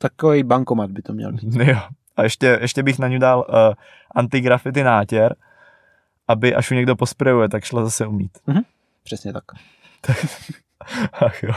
Takový 0.02 0.42
bankomat 0.42 0.90
by 0.90 1.02
to 1.02 1.12
měl 1.12 1.32
být. 1.32 1.54
Jo. 1.64 1.78
A 2.16 2.22
ještě, 2.22 2.58
ještě 2.60 2.82
bych 2.82 2.98
na 2.98 3.08
ní 3.08 3.18
dal 3.18 3.46
uh, 3.48 3.74
antigrafity 4.14 4.82
nátěr, 4.82 5.36
aby 6.28 6.54
až 6.54 6.70
u 6.70 6.74
někdo 6.74 6.96
posprejuje, 6.96 7.48
tak 7.48 7.64
šla 7.64 7.84
zase 7.84 8.06
umít. 8.06 8.38
Mhm. 8.46 8.62
Přesně 9.02 9.32
tak. 9.32 9.44
Ach 11.12 11.42
jo. 11.42 11.52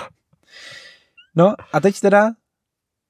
No 1.36 1.53
a 1.73 1.79
teď 1.79 1.99
teda, 1.99 2.29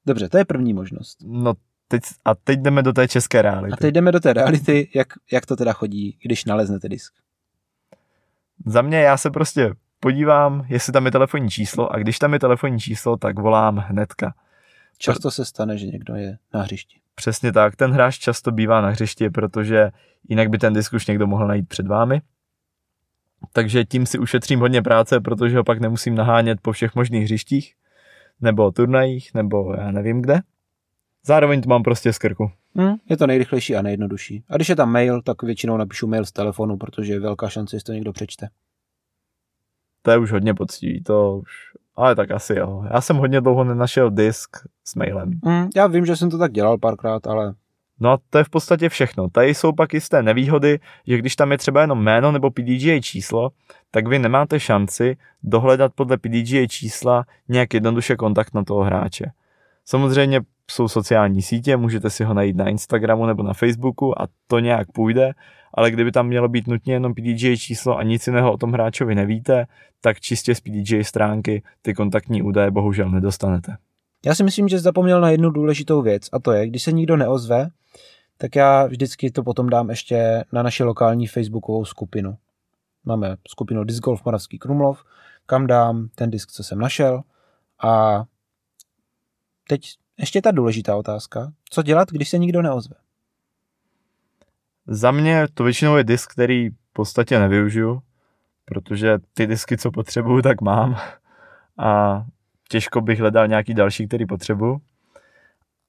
dobře, 0.06 0.28
to 0.28 0.38
je 0.38 0.44
první 0.44 0.74
možnost. 0.74 1.18
No 1.26 1.54
teď, 1.88 2.02
a 2.24 2.34
teď 2.34 2.60
jdeme 2.60 2.82
do 2.82 2.92
té 2.92 3.08
české 3.08 3.42
reality. 3.42 3.72
A 3.72 3.76
teď 3.76 3.94
jdeme 3.94 4.12
do 4.12 4.20
té 4.20 4.32
reality, 4.32 4.90
jak, 4.94 5.08
jak 5.32 5.46
to 5.46 5.56
teda 5.56 5.72
chodí, 5.72 6.18
když 6.22 6.44
naleznete 6.44 6.88
disk. 6.88 7.14
Za 8.66 8.82
mě 8.82 9.00
já 9.00 9.16
se 9.16 9.30
prostě 9.30 9.74
podívám, 10.00 10.64
jestli 10.68 10.92
tam 10.92 11.06
je 11.06 11.12
telefonní 11.12 11.50
číslo 11.50 11.92
a 11.92 11.98
když 11.98 12.18
tam 12.18 12.32
je 12.32 12.38
telefonní 12.38 12.80
číslo, 12.80 13.16
tak 13.16 13.38
volám 13.38 13.76
hnedka. 13.76 14.34
Často 14.98 15.30
se 15.30 15.44
stane, 15.44 15.78
že 15.78 15.86
někdo 15.86 16.14
je 16.14 16.38
na 16.54 16.62
hřišti. 16.62 17.00
Přesně 17.14 17.52
tak, 17.52 17.76
ten 17.76 17.90
hráč 17.90 18.18
často 18.18 18.52
bývá 18.52 18.80
na 18.80 18.88
hřišti, 18.90 19.30
protože 19.30 19.90
jinak 20.28 20.48
by 20.50 20.58
ten 20.58 20.72
disk 20.72 20.92
už 20.92 21.06
někdo 21.06 21.26
mohl 21.26 21.46
najít 21.46 21.68
před 21.68 21.86
vámi. 21.86 22.20
Takže 23.52 23.84
tím 23.84 24.06
si 24.06 24.18
ušetřím 24.18 24.60
hodně 24.60 24.82
práce, 24.82 25.20
protože 25.20 25.56
ho 25.56 25.64
pak 25.64 25.80
nemusím 25.80 26.14
nahánět 26.14 26.60
po 26.60 26.72
všech 26.72 26.94
možných 26.94 27.24
hřištích 27.24 27.74
nebo 28.40 28.70
turnajích, 28.70 29.34
nebo 29.34 29.74
já 29.74 29.90
nevím 29.90 30.22
kde. 30.22 30.40
Zároveň 31.26 31.62
to 31.62 31.68
mám 31.68 31.82
prostě 31.82 32.12
z 32.12 32.18
krku. 32.18 32.50
Hmm, 32.74 32.94
je 33.10 33.16
to 33.16 33.26
nejrychlejší 33.26 33.76
a 33.76 33.82
nejjednodušší. 33.82 34.44
A 34.48 34.56
když 34.56 34.68
je 34.68 34.76
tam 34.76 34.92
mail, 34.92 35.22
tak 35.22 35.42
většinou 35.42 35.76
napíšu 35.76 36.06
mail 36.06 36.24
z 36.24 36.32
telefonu, 36.32 36.76
protože 36.76 37.12
je 37.12 37.20
velká 37.20 37.48
šance, 37.48 37.78
že 37.78 37.84
to 37.84 37.92
někdo 37.92 38.12
přečte. 38.12 38.48
To 40.02 40.10
je 40.10 40.18
už 40.18 40.32
hodně 40.32 40.54
poctivý, 40.54 41.02
to 41.02 41.38
už... 41.38 41.50
Ale 41.96 42.14
tak 42.14 42.30
asi 42.30 42.54
jo. 42.54 42.84
Já 42.94 43.00
jsem 43.00 43.16
hodně 43.16 43.40
dlouho 43.40 43.64
nenašel 43.64 44.10
disk 44.10 44.56
s 44.84 44.94
mailem. 44.94 45.30
Hmm, 45.44 45.68
já 45.76 45.86
vím, 45.86 46.06
že 46.06 46.16
jsem 46.16 46.30
to 46.30 46.38
tak 46.38 46.52
dělal 46.52 46.78
párkrát, 46.78 47.26
ale 47.26 47.54
No 48.00 48.10
a 48.10 48.18
to 48.30 48.38
je 48.38 48.44
v 48.44 48.48
podstatě 48.48 48.88
všechno. 48.88 49.28
Tady 49.28 49.54
jsou 49.54 49.72
pak 49.72 49.94
jisté 49.94 50.22
nevýhody, 50.22 50.80
že 51.06 51.18
když 51.18 51.36
tam 51.36 51.52
je 51.52 51.58
třeba 51.58 51.80
jenom 51.80 52.02
jméno 52.02 52.32
nebo 52.32 52.50
PDGA 52.50 53.00
číslo, 53.00 53.50
tak 53.90 54.06
vy 54.06 54.18
nemáte 54.18 54.60
šanci 54.60 55.16
dohledat 55.42 55.92
podle 55.94 56.16
PDGA 56.16 56.66
čísla 56.68 57.24
nějak 57.48 57.74
jednoduše 57.74 58.16
kontakt 58.16 58.54
na 58.54 58.64
toho 58.64 58.82
hráče. 58.82 59.30
Samozřejmě 59.84 60.40
jsou 60.70 60.88
sociální 60.88 61.42
sítě, 61.42 61.76
můžete 61.76 62.10
si 62.10 62.24
ho 62.24 62.34
najít 62.34 62.56
na 62.56 62.68
Instagramu 62.68 63.26
nebo 63.26 63.42
na 63.42 63.52
Facebooku 63.52 64.22
a 64.22 64.28
to 64.46 64.58
nějak 64.58 64.92
půjde, 64.92 65.32
ale 65.74 65.90
kdyby 65.90 66.12
tam 66.12 66.26
mělo 66.26 66.48
být 66.48 66.66
nutně 66.66 66.94
jenom 66.94 67.14
PDGA 67.14 67.56
číslo 67.56 67.98
a 67.98 68.02
nic 68.02 68.26
jiného 68.26 68.52
o 68.52 68.56
tom 68.56 68.72
hráčovi 68.72 69.14
nevíte, 69.14 69.66
tak 70.00 70.20
čistě 70.20 70.54
z 70.54 70.60
PDGA 70.60 71.04
stránky 71.04 71.62
ty 71.82 71.94
kontaktní 71.94 72.42
údaje 72.42 72.70
bohužel 72.70 73.10
nedostanete. 73.10 73.76
Já 74.24 74.34
si 74.34 74.44
myslím, 74.44 74.68
že 74.68 74.78
zapomněl 74.78 75.20
na 75.20 75.30
jednu 75.30 75.50
důležitou 75.50 76.02
věc 76.02 76.28
a 76.32 76.38
to 76.38 76.52
je, 76.52 76.68
když 76.68 76.82
se 76.82 76.92
nikdo 76.92 77.16
neozve, 77.16 77.68
tak 78.38 78.56
já 78.56 78.86
vždycky 78.86 79.30
to 79.30 79.42
potom 79.42 79.68
dám 79.68 79.90
ještě 79.90 80.44
na 80.52 80.62
naši 80.62 80.84
lokální 80.84 81.26
facebookovou 81.26 81.84
skupinu. 81.84 82.36
Máme 83.04 83.36
skupinu 83.48 83.84
Disc 83.84 84.00
Golf 84.00 84.24
Moravský 84.24 84.58
Krumlov, 84.58 85.04
kam 85.46 85.66
dám 85.66 86.08
ten 86.14 86.30
disk, 86.30 86.50
co 86.50 86.64
jsem 86.64 86.78
našel. 86.78 87.22
A 87.82 88.24
teď 89.68 89.80
ještě 90.18 90.42
ta 90.42 90.50
důležitá 90.50 90.96
otázka. 90.96 91.52
Co 91.70 91.82
dělat, 91.82 92.08
když 92.10 92.28
se 92.28 92.38
nikdo 92.38 92.62
neozve? 92.62 92.96
Za 94.86 95.10
mě 95.10 95.46
to 95.54 95.64
většinou 95.64 95.96
je 95.96 96.04
disk, 96.04 96.32
který 96.32 96.70
v 96.70 96.92
podstatě 96.92 97.38
nevyužiju, 97.38 98.02
protože 98.64 99.18
ty 99.34 99.46
disky, 99.46 99.78
co 99.78 99.90
potřebuju, 99.90 100.42
tak 100.42 100.60
mám. 100.60 100.96
A 101.78 102.22
těžko 102.68 103.00
bych 103.00 103.20
hledal 103.20 103.48
nějaký 103.48 103.74
další, 103.74 104.08
který 104.08 104.26
potřebuju. 104.26 104.80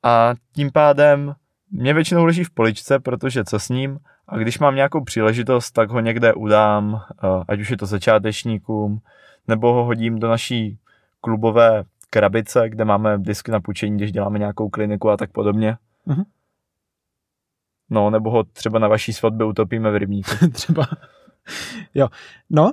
A 0.03 0.33
tím 0.55 0.71
pádem 0.71 1.35
mě 1.71 1.93
většinou 1.93 2.25
leží 2.25 2.43
v 2.43 2.49
poličce, 2.49 2.99
protože 2.99 3.43
co 3.43 3.59
s 3.59 3.69
ním? 3.69 3.99
A 4.27 4.37
když 4.37 4.59
mám 4.59 4.75
nějakou 4.75 5.03
příležitost, 5.03 5.71
tak 5.71 5.89
ho 5.89 5.99
někde 5.99 6.33
udám, 6.33 7.01
eh, 7.23 7.43
ať 7.47 7.59
už 7.59 7.69
je 7.69 7.77
to 7.77 7.85
začátečníkům, 7.85 9.01
nebo 9.47 9.73
ho 9.73 9.83
hodím 9.83 10.19
do 10.19 10.29
naší 10.29 10.79
klubové 11.21 11.83
krabice, 12.09 12.69
kde 12.69 12.85
máme 12.85 13.17
disky 13.17 13.51
na 13.51 13.61
půjčení, 13.61 13.97
když 13.97 14.11
děláme 14.11 14.39
nějakou 14.39 14.69
kliniku 14.69 15.09
a 15.09 15.17
tak 15.17 15.31
podobně. 15.31 15.77
Uh-huh. 16.07 16.25
No, 17.89 18.09
nebo 18.09 18.29
ho 18.29 18.43
třeba 18.43 18.79
na 18.79 18.87
vaší 18.87 19.13
svatbě 19.13 19.45
utopíme 19.45 19.91
v 19.91 19.95
rybníku. 19.95 20.31
třeba. 20.53 20.87
Jo. 21.93 22.07
No, 22.49 22.63
uh, 22.63 22.71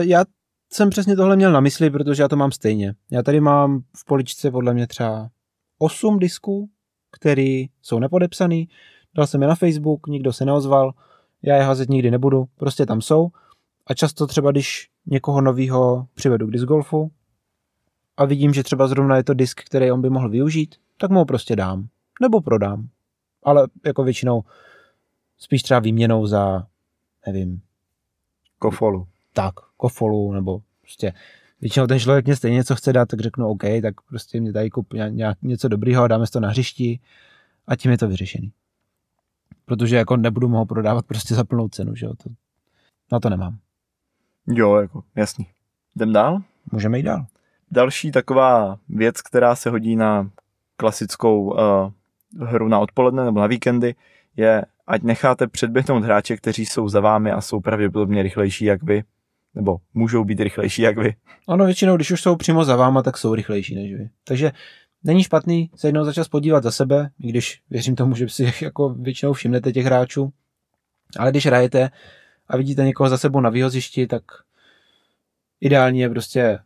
já 0.00 0.24
jsem 0.72 0.90
přesně 0.90 1.16
tohle 1.16 1.36
měl 1.36 1.52
na 1.52 1.60
mysli, 1.60 1.90
protože 1.90 2.22
já 2.22 2.28
to 2.28 2.36
mám 2.36 2.52
stejně. 2.52 2.94
Já 3.10 3.22
tady 3.22 3.40
mám 3.40 3.80
v 3.96 4.04
poličce 4.04 4.50
podle 4.50 4.74
mě 4.74 4.86
třeba 4.86 5.28
8 5.78 6.18
disků, 6.18 6.68
který 7.10 7.66
jsou 7.82 7.98
nepodepsaný. 7.98 8.68
Dal 9.14 9.26
jsem 9.26 9.42
je 9.42 9.48
na 9.48 9.54
Facebook, 9.54 10.06
nikdo 10.06 10.32
se 10.32 10.44
neozval, 10.44 10.92
já 11.42 11.56
je 11.56 11.62
házet 11.62 11.88
nikdy 11.88 12.10
nebudu, 12.10 12.44
prostě 12.56 12.86
tam 12.86 13.00
jsou. 13.00 13.28
A 13.86 13.94
často 13.94 14.26
třeba, 14.26 14.50
když 14.50 14.88
někoho 15.06 15.40
novýho 15.40 16.06
přivedu 16.14 16.46
k 16.46 16.50
disc 16.50 16.64
golfu 16.64 17.10
a 18.16 18.24
vidím, 18.24 18.54
že 18.54 18.62
třeba 18.62 18.86
zrovna 18.88 19.16
je 19.16 19.24
to 19.24 19.34
disk, 19.34 19.60
který 19.64 19.90
on 19.92 20.02
by 20.02 20.10
mohl 20.10 20.28
využít, 20.28 20.74
tak 20.96 21.10
mu 21.10 21.18
ho 21.18 21.24
prostě 21.24 21.56
dám. 21.56 21.88
Nebo 22.20 22.40
prodám. 22.40 22.88
Ale 23.42 23.68
jako 23.86 24.04
většinou 24.04 24.42
spíš 25.38 25.62
třeba 25.62 25.80
výměnou 25.80 26.26
za, 26.26 26.66
nevím. 27.26 27.60
Kofolu. 28.58 29.06
Tak, 29.32 29.54
kofolu, 29.76 30.32
nebo 30.32 30.62
prostě 30.80 31.12
většinou 31.60 31.86
ten 31.86 32.00
člověk 32.00 32.24
mě 32.26 32.36
stejně 32.36 32.54
něco 32.54 32.74
chce 32.76 32.92
dát, 32.92 33.08
tak 33.08 33.20
řeknu 33.20 33.48
OK, 33.48 33.62
tak 33.82 34.00
prostě 34.08 34.40
mě 34.40 34.52
tady 34.52 34.70
kup 34.70 34.94
nějak 35.08 35.42
něco 35.42 35.68
dobrýho, 35.68 36.08
dáme 36.08 36.24
to 36.32 36.40
na 36.40 36.48
hřišti 36.48 37.00
a 37.66 37.76
tím 37.76 37.90
je 37.90 37.98
to 37.98 38.08
vyřešený. 38.08 38.52
protože 39.64 39.96
jako 39.96 40.16
nebudu 40.16 40.48
mohl 40.48 40.64
prodávat 40.64 41.06
prostě 41.06 41.34
za 41.34 41.44
plnou 41.44 41.68
cenu, 41.68 41.94
že 41.94 42.06
jo, 42.06 42.14
to, 42.22 42.30
na 43.12 43.20
to 43.20 43.30
nemám. 43.30 43.58
Jo, 44.46 44.76
jako 44.76 45.02
jasný. 45.16 45.46
Jdem 45.96 46.12
dál? 46.12 46.42
Můžeme 46.72 46.98
jít 46.98 47.02
dál. 47.02 47.26
Další 47.72 48.10
taková 48.10 48.78
věc, 48.88 49.22
která 49.22 49.56
se 49.56 49.70
hodí 49.70 49.96
na 49.96 50.30
klasickou 50.76 51.42
uh, 51.42 52.46
hru 52.48 52.68
na 52.68 52.78
odpoledne 52.78 53.24
nebo 53.24 53.40
na 53.40 53.46
víkendy, 53.46 53.94
je, 54.36 54.64
ať 54.86 55.02
necháte 55.02 55.46
předběhnout 55.46 56.04
hráče, 56.04 56.36
kteří 56.36 56.66
jsou 56.66 56.88
za 56.88 57.00
vámi 57.00 57.32
a 57.32 57.40
jsou 57.40 57.60
pravděpodobně 57.60 58.22
rychlejší 58.22 58.64
jak 58.64 58.82
vy, 58.82 59.04
nebo 59.54 59.76
můžou 59.94 60.24
být 60.24 60.40
rychlejší 60.40 60.82
jak 60.82 60.98
vy. 60.98 61.14
Ano, 61.48 61.64
většinou, 61.64 61.96
když 61.96 62.10
už 62.10 62.20
jsou 62.20 62.36
přímo 62.36 62.64
za 62.64 62.76
váma, 62.76 63.02
tak 63.02 63.18
jsou 63.18 63.34
rychlejší 63.34 63.74
než 63.74 63.94
vy. 63.94 64.10
Takže 64.24 64.52
není 65.04 65.22
špatný 65.22 65.70
se 65.74 65.88
jednou 65.88 66.04
začas 66.04 66.28
podívat 66.28 66.62
za 66.62 66.70
sebe, 66.70 67.10
i 67.20 67.28
když 67.28 67.62
věřím 67.70 67.96
tomu, 67.96 68.14
že 68.14 68.28
si 68.28 68.52
jako 68.62 68.88
většinou 68.88 69.32
všimnete 69.32 69.72
těch 69.72 69.84
hráčů. 69.84 70.32
Ale 71.18 71.30
když 71.30 71.46
hrajete 71.46 71.90
a 72.48 72.56
vidíte 72.56 72.84
někoho 72.84 73.08
za 73.08 73.18
sebou 73.18 73.40
na 73.40 73.50
výhozišti, 73.50 74.06
tak 74.06 74.22
ideální 75.60 76.00
je 76.00 76.10
prostě 76.10 76.58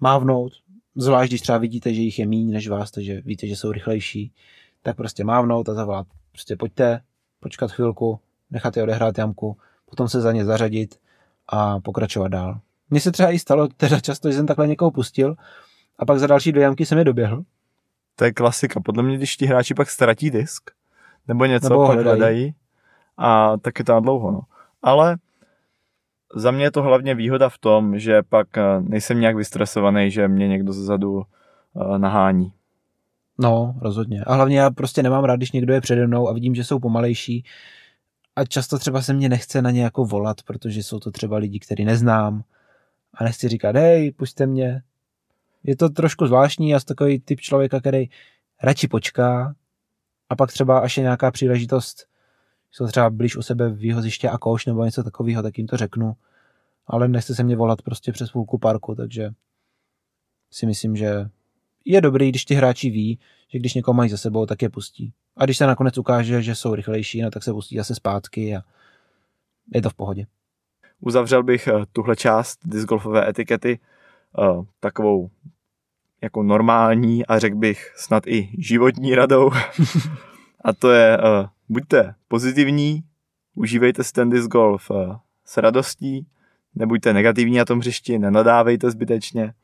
mávnout, 0.00 0.52
zvlášť 0.94 1.30
když 1.30 1.40
třeba 1.40 1.58
vidíte, 1.58 1.94
že 1.94 2.00
jich 2.00 2.18
je 2.18 2.26
méně 2.26 2.52
než 2.52 2.68
vás, 2.68 2.90
takže 2.90 3.20
víte, 3.20 3.46
že 3.46 3.56
jsou 3.56 3.72
rychlejší, 3.72 4.32
tak 4.82 4.96
prostě 4.96 5.24
mávnout 5.24 5.68
a 5.68 5.74
zavolat. 5.74 6.06
Prostě 6.32 6.56
pojďte, 6.56 7.00
počkat 7.40 7.70
chvilku, 7.72 8.20
nechat 8.50 8.76
je 8.76 8.82
odehrát 8.82 9.18
jamku, 9.18 9.56
potom 9.90 10.08
se 10.08 10.20
za 10.20 10.32
ně 10.32 10.44
zařadit 10.44 11.00
a 11.48 11.80
pokračovat 11.80 12.28
dál. 12.28 12.60
Mně 12.90 13.00
se 13.00 13.12
třeba 13.12 13.30
i 13.30 13.38
stalo 13.38 13.68
teda 13.68 14.00
často, 14.00 14.30
že 14.30 14.36
jsem 14.36 14.46
takhle 14.46 14.66
někoho 14.66 14.90
pustil 14.90 15.34
a 15.98 16.04
pak 16.04 16.18
za 16.18 16.26
další 16.26 16.52
dvě 16.52 16.62
jamky 16.64 16.86
jsem 16.86 16.98
je 16.98 17.04
doběhl. 17.04 17.42
To 18.16 18.24
je 18.24 18.32
klasika. 18.32 18.80
Podle 18.80 19.02
mě, 19.02 19.16
když 19.16 19.36
ti 19.36 19.46
hráči 19.46 19.74
pak 19.74 19.90
ztratí 19.90 20.30
disk, 20.30 20.70
nebo 21.28 21.44
něco, 21.44 21.68
Nebo 21.68 21.86
pak 21.86 21.94
hledají. 21.94 22.18
hledají, 22.18 22.54
a 23.16 23.56
tak 23.56 23.78
je 23.78 23.84
to 23.84 24.00
dlouho. 24.00 24.30
No. 24.30 24.40
Ale 24.82 25.16
za 26.34 26.50
mě 26.50 26.64
je 26.64 26.70
to 26.70 26.82
hlavně 26.82 27.14
výhoda 27.14 27.48
v 27.48 27.58
tom, 27.58 27.98
že 27.98 28.22
pak 28.22 28.58
eh, 28.58 28.62
nejsem 28.80 29.20
nějak 29.20 29.36
vystresovaný, 29.36 30.10
že 30.10 30.28
mě 30.28 30.48
někdo 30.48 30.72
zezadu 30.72 31.22
eh, 31.22 31.98
nahání. 31.98 32.52
No, 33.38 33.74
rozhodně. 33.80 34.24
A 34.24 34.34
hlavně 34.34 34.58
já 34.58 34.70
prostě 34.70 35.02
nemám 35.02 35.24
rád, 35.24 35.36
když 35.36 35.52
někdo 35.52 35.74
je 35.74 35.80
přede 35.80 36.06
mnou 36.06 36.28
a 36.28 36.32
vidím, 36.32 36.54
že 36.54 36.64
jsou 36.64 36.78
pomalejší. 36.78 37.44
A 38.36 38.44
často 38.44 38.78
třeba 38.78 39.02
se 39.02 39.14
mě 39.14 39.28
nechce 39.28 39.62
na 39.62 39.70
ně 39.70 39.82
jako 39.82 40.04
volat, 40.04 40.42
protože 40.42 40.82
jsou 40.82 40.98
to 40.98 41.10
třeba 41.10 41.36
lidi, 41.36 41.58
který 41.58 41.84
neznám. 41.84 42.42
A 43.14 43.24
nechci 43.24 43.48
říkat, 43.48 43.76
hej, 43.76 44.12
puste 44.12 44.46
mě. 44.46 44.82
Je 45.64 45.76
to 45.76 45.88
trošku 45.88 46.26
zvláštní, 46.26 46.70
já 46.70 46.80
jsem 46.80 46.86
takový 46.86 47.20
typ 47.20 47.40
člověka, 47.40 47.80
který 47.80 48.08
radši 48.62 48.88
počká 48.88 49.54
a 50.28 50.36
pak 50.36 50.52
třeba, 50.52 50.78
až 50.78 50.96
je 50.96 51.02
nějaká 51.02 51.30
příležitost, 51.30 52.07
jsou 52.78 52.86
třeba 52.86 53.10
blíž 53.10 53.36
u 53.36 53.42
sebe 53.42 53.70
výhoziště 53.70 54.30
a 54.30 54.38
koš 54.38 54.66
nebo 54.66 54.84
něco 54.84 55.02
takového, 55.02 55.42
tak 55.42 55.58
jim 55.58 55.66
to 55.66 55.76
řeknu. 55.76 56.12
Ale 56.86 57.08
nechce 57.08 57.34
se 57.34 57.42
mě 57.42 57.56
volat 57.56 57.82
prostě 57.82 58.12
přes 58.12 58.30
půlku 58.30 58.58
parku, 58.58 58.94
takže 58.94 59.30
si 60.50 60.66
myslím, 60.66 60.96
že 60.96 61.28
je 61.84 62.00
dobrý, 62.00 62.28
když 62.28 62.44
ti 62.44 62.54
hráči 62.54 62.90
ví, 62.90 63.18
že 63.48 63.58
když 63.58 63.74
někoho 63.74 63.94
mají 63.94 64.10
za 64.10 64.16
sebou, 64.16 64.46
tak 64.46 64.62
je 64.62 64.70
pustí. 64.70 65.12
A 65.36 65.44
když 65.44 65.56
se 65.56 65.66
nakonec 65.66 65.98
ukáže, 65.98 66.42
že 66.42 66.54
jsou 66.54 66.74
rychlejší, 66.74 67.22
no, 67.22 67.30
tak 67.30 67.42
se 67.42 67.52
pustí 67.52 67.76
zase 67.76 67.94
zpátky 67.94 68.56
a 68.56 68.60
je 69.74 69.82
to 69.82 69.90
v 69.90 69.94
pohodě. 69.94 70.26
Uzavřel 71.00 71.42
bych 71.42 71.68
eh, 71.68 71.72
tuhle 71.92 72.16
část 72.16 72.58
discgolfové 72.64 73.28
etikety 73.28 73.78
eh, 74.38 74.64
takovou 74.80 75.30
jako 76.22 76.42
normální 76.42 77.26
a 77.26 77.38
řekl 77.38 77.56
bych 77.56 77.92
snad 77.96 78.26
i 78.26 78.50
životní 78.58 79.14
radou. 79.14 79.50
a 80.64 80.72
to 80.72 80.90
je, 80.90 81.18
uh, 81.18 81.48
buďte 81.68 82.14
pozitivní, 82.28 83.04
užívejte 83.54 84.04
si 84.04 84.12
ten 84.12 84.30
disc 84.30 84.46
golf 84.46 84.90
uh, 84.90 85.16
s 85.44 85.56
radostí, 85.56 86.26
nebuďte 86.74 87.12
negativní 87.12 87.58
na 87.58 87.64
tom 87.64 87.78
hřišti, 87.78 88.18
nenadávejte 88.18 88.90
zbytečně 88.90 89.54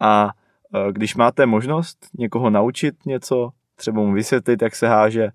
a 0.00 0.24
uh, 0.24 0.92
když 0.92 1.14
máte 1.14 1.46
možnost 1.46 2.06
někoho 2.18 2.50
naučit 2.50 3.06
něco, 3.06 3.50
třeba 3.76 4.00
mu 4.00 4.12
vysvětlit, 4.12 4.62
jak 4.62 4.76
se 4.76 4.88
háže, 4.88 5.28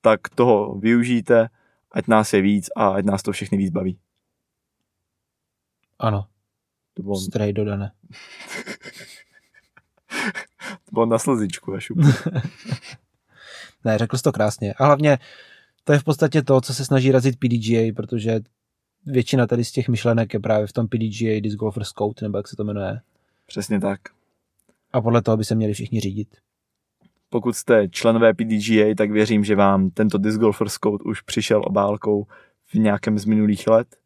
tak 0.00 0.28
toho 0.28 0.74
využijte, 0.74 1.48
ať 1.92 2.06
nás 2.06 2.32
je 2.32 2.40
víc 2.40 2.70
a 2.76 2.88
ať 2.88 3.04
nás 3.04 3.22
to 3.22 3.32
všechny 3.32 3.58
víc 3.58 3.70
baví. 3.70 3.98
Ano, 5.98 6.26
To 6.94 7.02
bylo, 7.02 7.16
strej 7.16 7.52
dodané. 7.52 7.92
to 10.84 10.90
bylo 10.92 11.06
na 11.06 11.18
slzičku 11.18 11.74
až 11.74 11.92
Ne, 13.84 13.98
řekl 13.98 14.16
jsi 14.16 14.22
to 14.22 14.32
krásně. 14.32 14.74
A 14.74 14.84
hlavně 14.84 15.18
to 15.84 15.92
je 15.92 15.98
v 15.98 16.04
podstatě 16.04 16.42
to, 16.42 16.60
co 16.60 16.74
se 16.74 16.84
snaží 16.84 17.12
razit 17.12 17.38
PDGA, 17.38 17.92
protože 17.96 18.40
většina 19.06 19.46
tady 19.46 19.64
z 19.64 19.72
těch 19.72 19.88
myšlenek 19.88 20.34
je 20.34 20.40
právě 20.40 20.66
v 20.66 20.72
tom 20.72 20.88
PDGA 20.88 21.40
Disc 21.40 21.56
Golfers 21.56 21.88
Code, 21.88 22.14
nebo 22.22 22.36
jak 22.38 22.48
se 22.48 22.56
to 22.56 22.64
jmenuje. 22.64 23.00
Přesně 23.46 23.80
tak. 23.80 24.00
A 24.92 25.00
podle 25.00 25.22
toho 25.22 25.36
by 25.36 25.44
se 25.44 25.54
měli 25.54 25.72
všichni 25.72 26.00
řídit. 26.00 26.28
Pokud 27.30 27.56
jste 27.56 27.88
členové 27.88 28.34
PDGA, 28.34 28.94
tak 28.96 29.10
věřím, 29.10 29.44
že 29.44 29.56
vám 29.56 29.90
tento 29.90 30.18
Disc 30.18 30.38
Golfers 30.38 30.74
Code 30.74 31.04
už 31.04 31.20
přišel 31.20 31.62
obálkou 31.64 32.26
v 32.66 32.74
nějakém 32.74 33.18
z 33.18 33.24
minulých 33.24 33.66
let. 33.66 33.96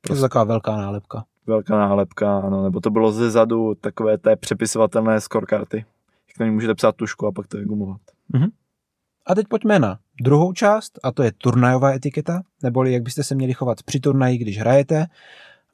To 0.00 0.14
je 0.14 0.20
taková 0.20 0.44
velká 0.44 0.76
nálepka. 0.76 1.24
Velká 1.46 1.78
nálepka, 1.78 2.38
ano, 2.38 2.64
nebo 2.64 2.80
to 2.80 2.90
bylo 2.90 3.12
ze 3.12 3.30
zadu 3.30 3.74
takové 3.74 4.18
té 4.18 4.36
přepisovatelné 4.36 5.20
scorekarty. 5.20 5.76
Jak 6.28 6.38
na 6.40 6.46
ní 6.46 6.52
můžete 6.52 6.74
psát 6.74 6.96
tušku 6.96 7.26
a 7.26 7.32
pak 7.32 7.46
to 7.46 7.64
gumovat. 7.64 8.00
A 9.26 9.34
teď 9.34 9.48
pojďme 9.48 9.78
na 9.78 9.98
druhou 10.20 10.52
část, 10.52 10.98
a 11.02 11.12
to 11.12 11.22
je 11.22 11.32
turnajová 11.32 11.94
etiketa, 11.94 12.42
neboli 12.62 12.92
jak 12.92 13.02
byste 13.02 13.24
se 13.24 13.34
měli 13.34 13.52
chovat 13.52 13.82
při 13.82 14.00
turnaji, 14.00 14.38
když 14.38 14.58
hrajete. 14.58 15.06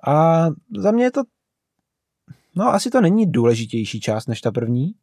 A 0.07 0.47
za 0.77 0.91
mě 0.91 1.05
je 1.05 1.11
to, 1.11 1.23
no 2.55 2.69
asi 2.69 2.91
to 2.91 3.01
není 3.01 3.33
důležitější 3.33 4.01
část 4.01 4.27
než 4.27 4.41
ta 4.41 4.53
první, 4.53 4.95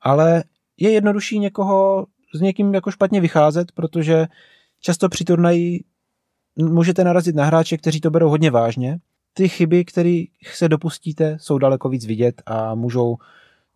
ale 0.00 0.44
je 0.76 0.90
jednodušší 0.90 1.38
někoho 1.38 2.06
s 2.34 2.40
někým 2.40 2.74
jako 2.74 2.90
špatně 2.90 3.20
vycházet, 3.20 3.72
protože 3.72 4.26
často 4.80 5.08
při 5.08 5.24
turnaji 5.24 5.84
můžete 6.56 7.04
narazit 7.04 7.36
na 7.36 7.44
hráče, 7.44 7.76
kteří 7.76 8.00
to 8.00 8.10
berou 8.10 8.28
hodně 8.28 8.50
vážně. 8.50 8.98
Ty 9.34 9.48
chyby, 9.48 9.84
které 9.84 10.24
se 10.52 10.68
dopustíte, 10.68 11.36
jsou 11.40 11.58
daleko 11.58 11.88
víc 11.88 12.06
vidět 12.06 12.42
a 12.46 12.74
můžou 12.74 13.16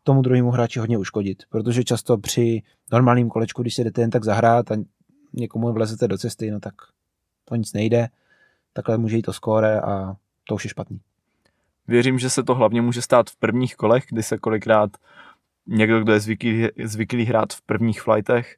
tomu 0.03 0.23
druhému 0.23 0.51
hráči 0.51 0.79
hodně 0.79 0.99
uškodit, 0.99 1.43
protože 1.49 1.85
často 1.85 2.19
při 2.19 2.63
normálním 2.93 3.29
kolečku, 3.29 3.63
když 3.63 3.75
si 3.75 3.85
jdete 3.85 4.01
jen 4.01 4.11
tak 4.11 4.25
zahrát 4.25 4.71
a 4.73 4.77
někomu 5.33 5.73
vlezete 5.73 6.09
do 6.09 6.19
cesty, 6.19 6.51
no 6.51 6.61
tak 6.61 6.75
to 7.45 7.57
nic 7.57 7.73
nejde, 7.73 8.09
takhle 8.73 8.99
může 8.99 9.17
jít 9.17 9.23
to 9.23 9.33
skóre 9.33 9.81
a 9.81 10.17
to 10.45 10.55
už 10.55 10.65
je 10.65 10.71
špatný. 10.71 11.01
Věřím, 11.89 12.19
že 12.19 12.31
se 12.31 12.43
to 12.43 12.55
hlavně 12.55 12.83
může 12.83 13.03
stát 13.03 13.31
v 13.31 13.37
prvních 13.37 13.77
kolech, 13.77 14.05
kdy 14.09 14.23
se 14.23 14.39
kolikrát 14.39 14.91
někdo, 15.67 16.01
kdo 16.01 16.13
je 16.13 16.21
zvyklý, 16.21 16.69
zvyklý 16.85 17.25
hrát 17.25 17.53
v 17.53 17.63
prvních 17.63 18.03
flightech, 18.03 18.57